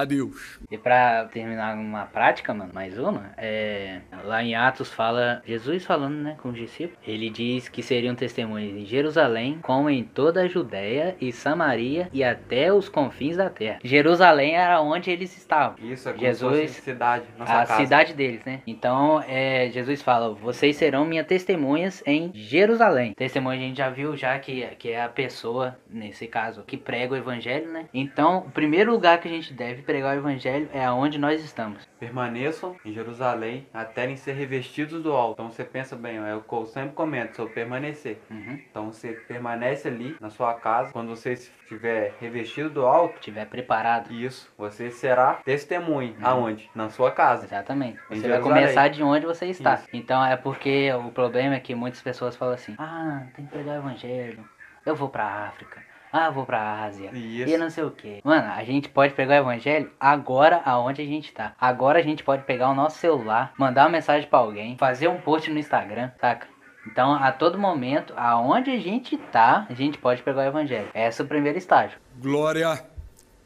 a 0.00 0.04
Deus. 0.04 0.58
E 0.70 0.78
pra 0.78 1.24
terminar 1.26 1.76
uma 1.76 2.04
prática, 2.06 2.52
mano, 2.54 2.70
mais 2.72 2.98
uma, 2.98 3.32
é, 3.36 4.00
lá 4.24 4.42
em 4.42 4.54
Atos 4.54 4.92
fala, 4.92 5.42
Jesus 5.46 5.84
falando, 5.84 6.16
né, 6.16 6.36
com 6.42 6.50
os 6.50 6.56
discípulos, 6.56 6.98
ele 7.06 7.30
diz 7.30 7.68
que 7.68 7.82
seriam 7.82 8.14
testemunhas 8.14 8.76
em 8.76 8.86
Jerusalém, 8.86 9.58
como 9.62 9.90
em 9.90 10.04
toda 10.04 10.42
a 10.42 10.48
Judéia 10.48 11.16
e 11.20 11.32
Samaria 11.32 12.08
e 12.12 12.22
até 12.24 12.72
os 12.72 12.88
confins 12.88 13.36
da 13.36 13.50
terra. 13.50 13.78
Jerusalém 13.82 14.56
era 14.56 14.80
onde 14.80 15.10
eles 15.10 15.36
estavam. 15.36 15.76
Isso 15.82 16.08
é 16.08 16.12
como 16.12 16.24
Jesus- 16.24 16.70
cidade, 16.70 17.24
nossa 17.38 17.52
a 17.52 17.66
casa. 17.66 17.82
cidade 17.82 18.14
deles, 18.14 18.44
né? 18.44 18.60
Então, 18.66 19.22
é, 19.26 19.70
Jesus 19.70 20.02
fala: 20.02 20.34
vocês 20.34 20.76
serão 20.76 21.04
minhas 21.04 21.26
testemunhas 21.26 22.02
em 22.06 22.30
Jerusalém. 22.34 23.14
Testemunha 23.14 23.58
a 23.58 23.60
gente 23.60 23.76
já 23.78 23.90
viu 23.90 24.16
já 24.16 24.38
que, 24.38 24.66
que 24.78 24.90
é 24.90 25.02
a 25.02 25.08
pessoa, 25.08 25.76
nesse 25.88 26.26
caso, 26.26 26.62
que 26.62 26.76
prega 26.76 27.14
o 27.14 27.16
evangelho, 27.16 27.70
né? 27.70 27.86
Então, 27.92 28.38
o 28.46 28.50
primeiro 28.50 28.90
lugar 28.90 29.20
que 29.20 29.28
a 29.28 29.30
gente 29.30 29.52
deve 29.52 29.82
pregar 29.88 30.14
o 30.14 30.18
evangelho 30.18 30.68
é 30.74 30.84
aonde 30.84 31.16
nós 31.18 31.42
estamos. 31.42 31.88
Permaneçam 31.98 32.76
em 32.84 32.92
Jerusalém 32.92 33.66
até 33.72 34.04
em 34.08 34.16
ser 34.16 34.34
revestidos 34.34 35.02
do 35.02 35.12
alto. 35.14 35.32
Então 35.32 35.50
você 35.50 35.64
pensa 35.64 35.96
bem, 35.96 36.20
ó, 36.20 36.26
é 36.26 36.36
o 36.36 36.42
que 36.42 36.52
eu 36.52 36.66
sempre 36.66 36.90
comento 36.90 37.34
sobre 37.34 37.54
permanecer. 37.54 38.20
Uhum. 38.30 38.60
Então 38.70 38.92
você 38.92 39.12
permanece 39.12 39.88
ali 39.88 40.14
na 40.20 40.28
sua 40.28 40.52
casa. 40.52 40.92
Quando 40.92 41.08
você 41.08 41.32
estiver 41.32 42.14
revestido 42.20 42.68
do 42.68 42.84
alto, 42.84 43.18
Tiver 43.20 43.46
preparado. 43.46 44.12
isso, 44.12 44.52
você 44.58 44.90
será 44.90 45.40
testemunho. 45.42 46.14
Uhum. 46.20 46.26
Aonde? 46.26 46.70
Na 46.74 46.90
sua 46.90 47.10
casa. 47.10 47.46
Exatamente. 47.46 47.98
Você 48.10 48.28
vai 48.28 48.40
começar 48.42 48.88
de 48.88 49.02
onde 49.02 49.24
você 49.24 49.46
está. 49.46 49.74
Isso. 49.74 49.88
Então 49.90 50.22
é 50.22 50.36
porque 50.36 50.92
o 50.92 51.10
problema 51.10 51.54
é 51.54 51.60
que 51.60 51.74
muitas 51.74 52.02
pessoas 52.02 52.36
falam 52.36 52.52
assim: 52.52 52.74
ah, 52.78 53.22
tem 53.34 53.46
que 53.46 53.50
pregar 53.50 53.76
o 53.76 53.78
evangelho. 53.78 54.46
Eu 54.84 54.94
vou 54.94 55.08
pra 55.08 55.24
África. 55.24 55.82
Ah, 56.12 56.26
eu 56.26 56.32
vou 56.32 56.46
pra 56.46 56.82
Ásia. 56.84 57.10
Isso. 57.12 57.52
E 57.52 57.56
não 57.56 57.70
sei 57.70 57.84
o 57.84 57.90
que. 57.90 58.20
Mano, 58.24 58.50
a 58.52 58.64
gente 58.64 58.88
pode 58.88 59.14
pegar 59.14 59.36
o 59.36 59.44
evangelho 59.44 59.90
agora 59.98 60.62
aonde 60.64 61.02
a 61.02 61.04
gente 61.04 61.32
tá. 61.32 61.54
Agora 61.60 61.98
a 61.98 62.02
gente 62.02 62.22
pode 62.24 62.44
pegar 62.44 62.70
o 62.70 62.74
nosso 62.74 62.98
celular, 62.98 63.52
mandar 63.58 63.84
uma 63.84 63.90
mensagem 63.90 64.28
pra 64.28 64.38
alguém, 64.38 64.76
fazer 64.76 65.08
um 65.08 65.20
post 65.20 65.50
no 65.50 65.58
Instagram, 65.58 66.10
saca? 66.20 66.46
Então, 66.90 67.12
a 67.12 67.30
todo 67.30 67.58
momento, 67.58 68.14
aonde 68.16 68.70
a 68.70 68.78
gente 68.78 69.16
tá, 69.16 69.66
a 69.68 69.74
gente 69.74 69.98
pode 69.98 70.22
pegar 70.22 70.42
o 70.42 70.46
evangelho. 70.46 70.88
Esse 70.94 71.20
é 71.20 71.24
o 71.24 71.28
primeiro 71.28 71.58
estágio. 71.58 71.98
Glória 72.16 72.97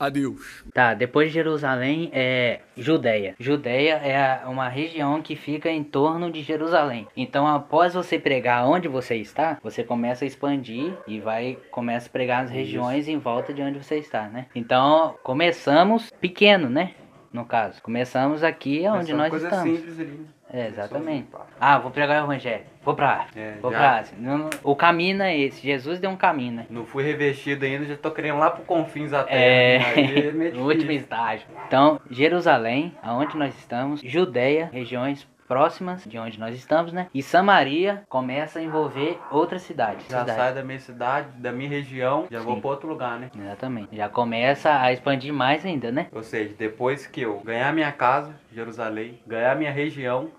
a 0.02 0.08
Deus. 0.08 0.64
Tá, 0.74 0.94
depois 0.94 1.28
de 1.28 1.34
Jerusalém 1.34 2.10
é 2.12 2.60
Judéia. 2.76 3.34
Judéia 3.38 3.94
é 3.94 4.46
uma 4.46 4.68
região 4.68 5.22
que 5.22 5.36
fica 5.36 5.70
em 5.70 5.84
torno 5.84 6.30
de 6.30 6.42
Jerusalém. 6.42 7.06
Então, 7.16 7.46
após 7.46 7.94
você 7.94 8.18
pregar 8.18 8.66
onde 8.66 8.88
você 8.88 9.16
está, 9.16 9.58
você 9.62 9.84
começa 9.84 10.24
a 10.24 10.26
expandir 10.26 10.92
e 11.06 11.20
vai 11.20 11.56
começa 11.70 12.08
a 12.08 12.12
pregar 12.12 12.42
nas 12.42 12.50
regiões 12.50 13.06
em 13.06 13.18
volta 13.18 13.54
de 13.54 13.62
onde 13.62 13.78
você 13.78 13.96
está, 13.96 14.28
né? 14.28 14.46
Então, 14.54 15.14
começamos 15.22 16.10
pequeno, 16.20 16.68
né? 16.68 16.94
no 17.32 17.46
caso. 17.46 17.82
Começamos 17.82 18.44
aqui 18.44 18.86
onde 18.86 19.14
nós 19.14 19.30
coisa 19.30 19.46
estamos. 19.46 19.78
simples 19.78 19.98
ali. 19.98 20.26
É, 20.52 20.68
exatamente. 20.68 21.28
Ah, 21.60 21.78
vou 21.78 21.90
pregar 21.90 22.22
o 22.22 22.26
evangelho. 22.26 22.64
Vou 22.84 22.94
pra 22.94 23.10
África. 23.22 23.40
É, 23.40 23.54
vou 23.62 23.70
já. 23.70 23.78
pra 23.78 23.98
Ásia. 23.98 24.16
Não- 24.18 24.38
não- 24.38 24.50
O 24.62 24.74
caminho 24.76 25.22
é 25.22 25.36
esse. 25.36 25.62
Jesus 25.62 25.98
deu 26.00 26.10
um 26.10 26.16
caminho, 26.16 26.52
né? 26.56 26.66
Não 26.68 26.84
fui 26.84 27.02
revestido 27.04 27.64
ainda, 27.64 27.84
já 27.86 27.96
tô 27.96 28.10
querendo 28.10 28.38
lá 28.38 28.50
pro 28.50 28.64
confins 28.64 29.10
da 29.12 29.22
terra. 29.24 29.34
É, 29.40 29.78
né? 30.32 30.48
É 30.48 30.50
no 30.50 30.66
último 30.66 30.90
estágio. 30.92 31.46
Então, 31.66 32.00
Jerusalém, 32.10 32.94
aonde 33.02 33.36
nós 33.36 33.56
estamos, 33.56 34.00
Judeia, 34.02 34.68
regiões 34.72 35.26
próximas 35.48 36.04
de 36.06 36.18
onde 36.18 36.40
nós 36.40 36.54
estamos, 36.54 36.92
né? 36.94 37.08
E 37.12 37.22
Samaria 37.22 38.02
começa 38.08 38.58
a 38.58 38.62
envolver 38.62 39.18
outras 39.30 39.60
cidades. 39.62 40.06
Já 40.08 40.20
cidades. 40.20 40.34
saio 40.34 40.54
da 40.54 40.62
minha 40.64 40.78
cidade, 40.78 41.28
da 41.36 41.52
minha 41.52 41.68
região, 41.68 42.26
já 42.30 42.40
vou 42.40 42.54
Sim. 42.54 42.60
pra 42.62 42.70
outro 42.70 42.88
lugar, 42.88 43.18
né? 43.20 43.30
Exatamente. 43.38 43.88
Já 43.94 44.08
começa 44.08 44.80
a 44.80 44.92
expandir 44.92 45.32
mais 45.32 45.66
ainda, 45.66 45.92
né? 45.92 46.06
Ou 46.10 46.22
seja, 46.22 46.54
depois 46.58 47.06
que 47.06 47.20
eu 47.22 47.38
ganhar 47.44 47.70
minha 47.74 47.92
casa, 47.92 48.34
Jerusalém, 48.52 49.18
ganhar 49.26 49.54
minha 49.56 49.70
região, 49.72 50.30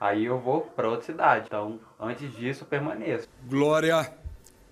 aí 0.00 0.24
eu 0.24 0.38
vou 0.38 0.62
pra 0.62 0.88
outra 0.88 1.04
cidade. 1.04 1.44
Então, 1.46 1.78
antes 2.00 2.34
disso, 2.34 2.64
eu 2.64 2.68
permaneço. 2.68 3.28
Glória 3.46 4.10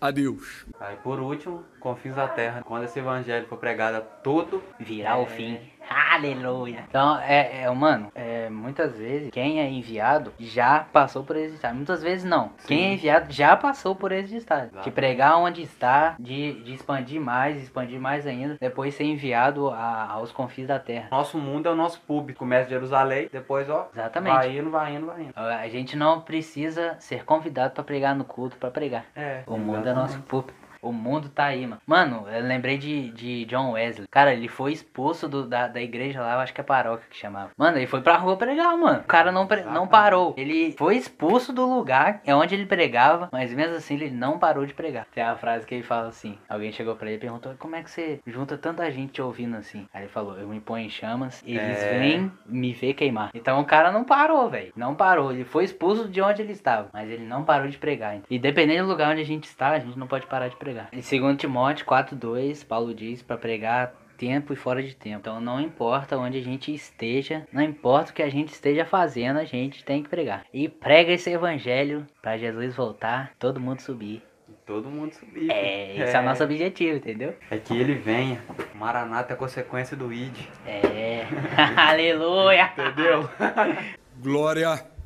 a 0.01 0.11
Deus. 0.11 0.65
Aí, 0.81 0.97
por 0.97 1.21
último, 1.21 1.65
confins 1.81 2.15
da 2.15 2.27
terra. 2.27 2.63
Quando 2.65 2.85
esse 2.85 2.99
evangelho 2.99 3.47
for 3.47 3.59
pregado 3.59 3.99
a 3.99 4.01
todo, 4.01 4.63
Virar 4.81 5.19
o 5.19 5.27
fim. 5.27 5.61
Aleluia. 5.89 6.85
Então, 6.89 7.19
é, 7.21 7.63
é, 7.63 7.71
mano, 7.71 8.11
é, 8.15 8.49
muitas 8.51 8.97
vezes 8.97 9.31
quem 9.31 9.61
é 9.61 9.69
enviado 9.71 10.33
já 10.39 10.81
passou 10.93 11.25
por 11.25 11.37
esse 11.37 11.55
estado. 11.55 11.75
Muitas 11.75 12.03
vezes 12.03 12.25
não. 12.25 12.51
Sim. 12.59 12.67
Quem 12.69 12.85
é 12.87 12.93
enviado 12.95 13.33
já 13.33 13.57
passou 13.57 13.95
por 13.95 14.13
esse 14.13 14.37
estado. 14.37 14.63
De 14.63 14.67
Exatamente. 14.69 14.91
pregar 14.95 15.39
onde 15.39 15.63
está, 15.63 16.15
de, 16.19 16.63
de 16.63 16.75
expandir 16.75 17.21
mais, 17.21 17.63
expandir 17.63 18.01
mais 18.01 18.27
ainda, 18.27 18.57
depois 18.61 18.95
ser 18.95 19.05
enviado 19.05 19.69
a- 19.71 20.09
aos 20.11 20.33
confins 20.33 20.67
da 20.67 20.79
terra. 20.79 21.09
nosso 21.11 21.39
mundo 21.39 21.69
é 21.69 21.73
o 21.73 21.77
nosso 21.77 22.01
público. 22.01 22.39
Começa 22.41 22.67
em 22.67 22.71
Jerusalém, 22.71 23.29
depois, 23.33 23.69
ó, 23.71 23.89
Exatamente. 23.93 24.35
vai 24.35 24.59
indo, 24.59 24.71
vai 24.71 24.95
indo, 24.95 25.07
vai 25.07 25.23
indo. 25.23 25.33
A 25.37 25.69
gente 25.69 25.97
não 25.97 26.21
precisa 26.21 26.97
ser 26.99 27.25
convidado 27.25 27.75
pra 27.75 27.85
pregar 27.85 28.15
no 28.15 28.25
culto, 28.25 28.57
pra 28.57 28.71
pregar. 28.71 29.05
É, 29.15 29.43
O 29.47 29.57
mundo 29.57 29.89
é 29.89 29.93
nosso 29.95 30.21
público. 30.23 30.58
O 30.83 30.93
mundo 30.93 31.29
tá 31.29 31.45
aí, 31.47 31.67
mano. 31.67 31.81
Mano, 31.87 32.27
eu 32.29 32.43
lembrei 32.43 32.79
de, 32.79 33.11
de 33.11 33.45
John 33.47 33.73
Wesley. 33.73 34.07
Cara, 34.11 34.33
ele 34.33 34.49
foi 34.49 34.73
expulso 34.73 35.29
do, 35.29 35.47
da, 35.47 35.67
da 35.69 35.81
igreja 35.81 36.21
lá, 36.21 36.35
eu 36.35 36.41
acho 36.41 36.53
que 36.55 36.61
é 36.61 36.65
paróquia 36.65 37.07
que 37.11 37.17
chamava. 37.17 37.51
Mano, 37.57 37.79
ele 37.79 37.87
foi 37.87 38.01
pra 38.01 38.17
rua 38.17 38.37
pregar, 38.37 38.77
mano. 38.77 39.01
O 39.01 39.05
cara 39.05 39.33
não, 39.33 39.47
pre- 39.47 39.63
não 39.65 39.87
parou. 39.89 40.35
Ele 40.37 40.73
foi 40.79 40.97
expulso 40.97 41.53
do 41.53 41.67
lugar 41.67 42.21
é 42.25 42.35
onde 42.35 42.55
ele 42.55 42.67
pregava, 42.67 43.29
mas 43.33 43.53
mesmo 43.53 43.77
assim 43.77 43.95
ele 43.95 44.11
não 44.11 44.39
parou 44.39 44.65
de 44.67 44.75
pregar. 44.75 45.07
Tem 45.15 45.23
a 45.23 45.37
frase 45.37 45.67
que 45.67 45.75
ele 45.75 45.83
fala 45.83 46.09
assim: 46.09 46.39
alguém 46.49 46.71
chegou 46.73 46.95
pra 46.97 47.09
ele 47.09 47.17
e 47.17 47.21
perguntou: 47.21 47.55
como 47.59 47.75
é 47.77 47.83
que 47.83 47.91
você 47.91 48.21
junta 48.27 48.57
tanta 48.57 48.91
gente 48.91 49.13
te 49.13 49.23
ouvindo 49.23 49.57
assim? 49.57 49.87
Aí 49.93 50.03
ele 50.03 50.11
falou: 50.11 50.37
eu 50.39 50.49
me 50.49 50.61
ponho 50.61 50.87
em 50.87 50.91
chamas, 50.91 51.43
eles 51.47 51.83
É. 51.83 51.99
vêm 51.99 52.33
me 52.47 52.73
ver 52.73 52.95
queimar. 52.95 53.31
Então 53.35 53.61
o 53.61 53.65
cara 53.65 53.91
não 53.91 54.05
parou, 54.05 54.49
velho. 54.49 54.73
Não 54.77 54.95
parou. 54.95 55.33
Ele 55.33 55.45
foi 55.45 55.65
expulso 55.65 56.09
de 56.09 56.21
onde 56.23 56.43
ele 56.43 56.53
estava, 56.53 56.89
mas 56.93 57.11
ele 57.11 57.25
não 57.25 57.45
parou 57.45 57.69
de 57.69 57.79
pregar. 57.79 58.19
E 58.31 58.39
dependendo 58.39 58.85
do 58.85 58.91
lugar 58.93 59.11
onde 59.13 59.23
a 59.23 59.27
gente 59.27 59.45
está, 59.45 59.71
a 59.71 59.79
gente 59.79 59.99
não 59.99 60.07
pode 60.07 60.27
parar 60.27 60.49
de 60.49 60.57
pregar. 60.57 60.68
Em 60.93 61.01
2 61.01 61.37
Timóteo 61.37 61.87
4:2, 61.87 62.65
Paulo 62.65 62.95
diz 62.95 63.23
para 63.23 63.37
pregar 63.37 63.95
tempo 64.19 64.53
e 64.53 64.57
fora 64.57 64.83
de 64.83 64.95
tempo. 64.95 65.21
Então 65.21 65.41
não 65.41 65.61
importa 65.61 66.19
onde 66.19 66.39
a 66.39 66.43
gente 66.43 66.75
esteja, 66.75 67.47
não 67.53 67.63
importa 67.63 68.11
o 68.11 68.15
que 68.15 68.23
a 68.23 68.29
gente 68.29 68.53
esteja 68.53 68.85
fazendo, 68.85 69.39
a 69.39 69.45
gente 69.45 69.85
tem 69.85 70.03
que 70.03 70.09
pregar. 70.09 70.45
E 70.53 70.69
prega 70.69 71.13
esse 71.13 71.31
evangelho 71.31 72.05
para 72.21 72.37
Jesus 72.37 72.75
voltar, 72.75 73.33
todo 73.39 73.61
mundo 73.61 73.81
subir. 73.81 74.23
Todo 74.67 74.91
mundo 74.91 75.15
subir. 75.15 75.51
É, 75.51 75.97
esse 75.97 76.15
é, 76.15 76.21
o 76.21 76.23
nosso 76.23 76.45
objetivo, 76.45 76.99
entendeu? 76.99 77.35
É 77.51 77.57
que 77.57 77.75
ele 77.75 77.95
venha. 77.95 78.43
Maranata 78.75 79.33
é 79.33 79.37
consequência 79.37 79.97
do 79.97 80.13
id. 80.13 80.47
É. 80.67 81.25
Aleluia. 81.75 82.71
Entendeu? 82.77 83.31
Glória 84.21 84.98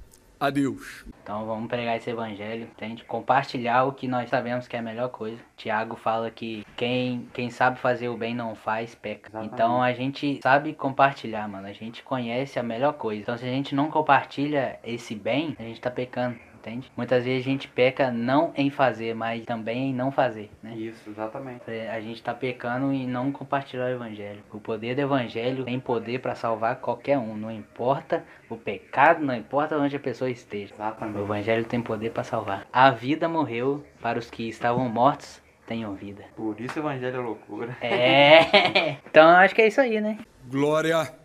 a 0.42 0.50
Deus. 0.50 1.04
Então 1.22 1.46
vamos 1.46 1.68
pregar 1.68 1.96
esse 1.96 2.10
evangelho, 2.10 2.64
entende? 2.64 3.04
Compartilhar 3.04 3.84
o 3.84 3.92
que 3.92 4.08
nós 4.08 4.28
sabemos 4.28 4.66
que 4.66 4.74
é 4.74 4.80
a 4.80 4.82
melhor 4.82 5.08
coisa. 5.08 5.38
Tiago 5.56 5.94
fala 5.94 6.32
que 6.32 6.66
quem, 6.76 7.28
quem 7.32 7.48
sabe 7.48 7.78
fazer 7.78 8.08
o 8.08 8.16
bem 8.16 8.34
não 8.34 8.56
faz, 8.56 8.92
peca. 8.92 9.28
Exatamente. 9.28 9.54
Então 9.54 9.80
a 9.80 9.92
gente 9.92 10.40
sabe 10.42 10.74
compartilhar, 10.74 11.46
mano. 11.46 11.68
A 11.68 11.72
gente 11.72 12.02
conhece 12.02 12.58
a 12.58 12.62
melhor 12.62 12.94
coisa. 12.94 13.22
Então 13.22 13.38
se 13.38 13.44
a 13.44 13.48
gente 13.48 13.72
não 13.72 13.88
compartilha 13.88 14.80
esse 14.82 15.14
bem, 15.14 15.54
a 15.60 15.62
gente 15.62 15.80
tá 15.80 15.92
pecando. 15.92 16.36
Entende? 16.62 16.92
Muitas 16.96 17.24
vezes 17.24 17.44
a 17.44 17.50
gente 17.50 17.66
peca 17.66 18.12
não 18.12 18.52
em 18.56 18.70
fazer, 18.70 19.14
mas 19.16 19.44
também 19.44 19.90
em 19.90 19.94
não 19.94 20.12
fazer, 20.12 20.48
né? 20.62 20.74
Isso, 20.76 21.10
exatamente. 21.10 21.62
A 21.68 22.00
gente 22.00 22.22
tá 22.22 22.32
pecando 22.32 22.92
e 22.92 23.04
não 23.04 23.32
compartilhar 23.32 23.86
o 23.86 23.88
evangelho. 23.88 24.40
O 24.52 24.60
poder 24.60 24.94
do 24.94 25.00
evangelho 25.00 25.64
tem 25.64 25.80
poder 25.80 26.20
para 26.20 26.36
salvar 26.36 26.76
qualquer 26.76 27.18
um, 27.18 27.36
não 27.36 27.50
importa 27.50 28.24
o 28.48 28.56
pecado, 28.56 29.24
não 29.24 29.34
importa 29.34 29.76
onde 29.76 29.96
a 29.96 30.00
pessoa 30.00 30.30
esteja. 30.30 30.72
O 30.72 30.76
Exatamente. 30.76 31.18
evangelho 31.18 31.64
tem 31.64 31.82
poder 31.82 32.10
para 32.10 32.22
salvar. 32.22 32.64
A 32.72 32.92
vida 32.92 33.28
morreu 33.28 33.84
para 34.00 34.20
os 34.20 34.30
que 34.30 34.48
estavam 34.48 34.88
mortos, 34.88 35.42
tenham 35.66 35.94
vida. 35.94 36.22
Por 36.36 36.60
isso 36.60 36.78
o 36.78 36.82
evangelho 36.82 37.16
é 37.16 37.20
loucura. 37.20 37.76
É. 37.80 38.98
Então 39.10 39.28
eu 39.28 39.36
acho 39.36 39.54
que 39.54 39.62
é 39.62 39.66
isso 39.66 39.80
aí, 39.80 40.00
né? 40.00 40.18
Glória 40.48 41.21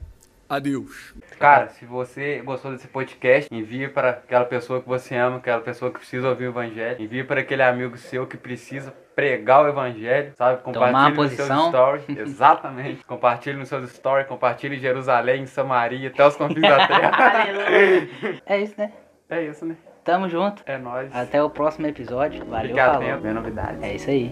a 0.49 0.59
Deus. 0.59 1.13
Cara, 1.39 1.67
se 1.69 1.85
você 1.85 2.41
gostou 2.43 2.71
desse 2.71 2.87
podcast, 2.87 3.53
envie 3.53 3.87
para 3.87 4.09
aquela 4.11 4.45
pessoa 4.45 4.81
que 4.81 4.87
você 4.87 5.15
ama, 5.15 5.37
aquela 5.37 5.61
pessoa 5.61 5.91
que 5.91 5.99
precisa 5.99 6.29
ouvir 6.29 6.45
o 6.45 6.49
evangelho. 6.49 7.01
Envie 7.01 7.23
para 7.23 7.41
aquele 7.41 7.63
amigo 7.63 7.97
seu 7.97 8.25
que 8.25 8.37
precisa 8.37 8.93
pregar 9.15 9.63
o 9.65 9.67
evangelho, 9.67 10.31
sabe? 10.35 10.61
Tomar 10.63 10.89
uma 10.89 11.09
Compartilhe 11.11 11.17
nos 11.17 11.31
seus 11.33 11.47
posição. 11.47 11.69
stories. 11.69 12.09
Exatamente. 12.17 13.03
Compartilhe 13.05 13.57
nos 13.57 13.67
seus 13.69 13.89
stories, 13.91 14.27
compartilhe 14.27 14.75
em 14.75 14.79
Jerusalém, 14.79 15.41
em 15.43 15.47
Samaria, 15.47 16.09
até 16.09 16.25
os 16.25 16.35
confins 16.35 16.61
da 16.61 16.87
terra. 16.87 17.11
Aleluia. 17.41 18.09
É 18.45 18.61
isso, 18.61 18.75
né? 18.77 18.91
é 19.29 19.43
isso, 19.43 19.65
né? 19.65 19.75
Tamo 20.03 20.29
junto. 20.29 20.63
É 20.65 20.77
nóis. 20.77 21.13
Até 21.13 21.43
o 21.43 21.49
próximo 21.49 21.85
episódio. 21.87 22.45
Valeu, 22.45 22.69
Fique 22.69 22.79
falou. 22.79 23.01
atento, 23.01 23.21
vem 23.21 23.33
novidades. 23.33 23.83
É 23.83 23.95
isso 23.95 24.09
aí. 24.09 24.29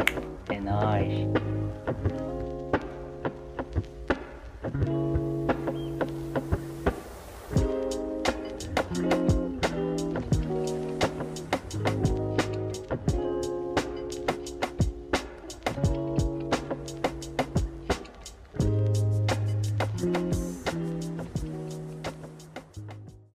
É 0.50 0.60
nóis. 0.62 1.55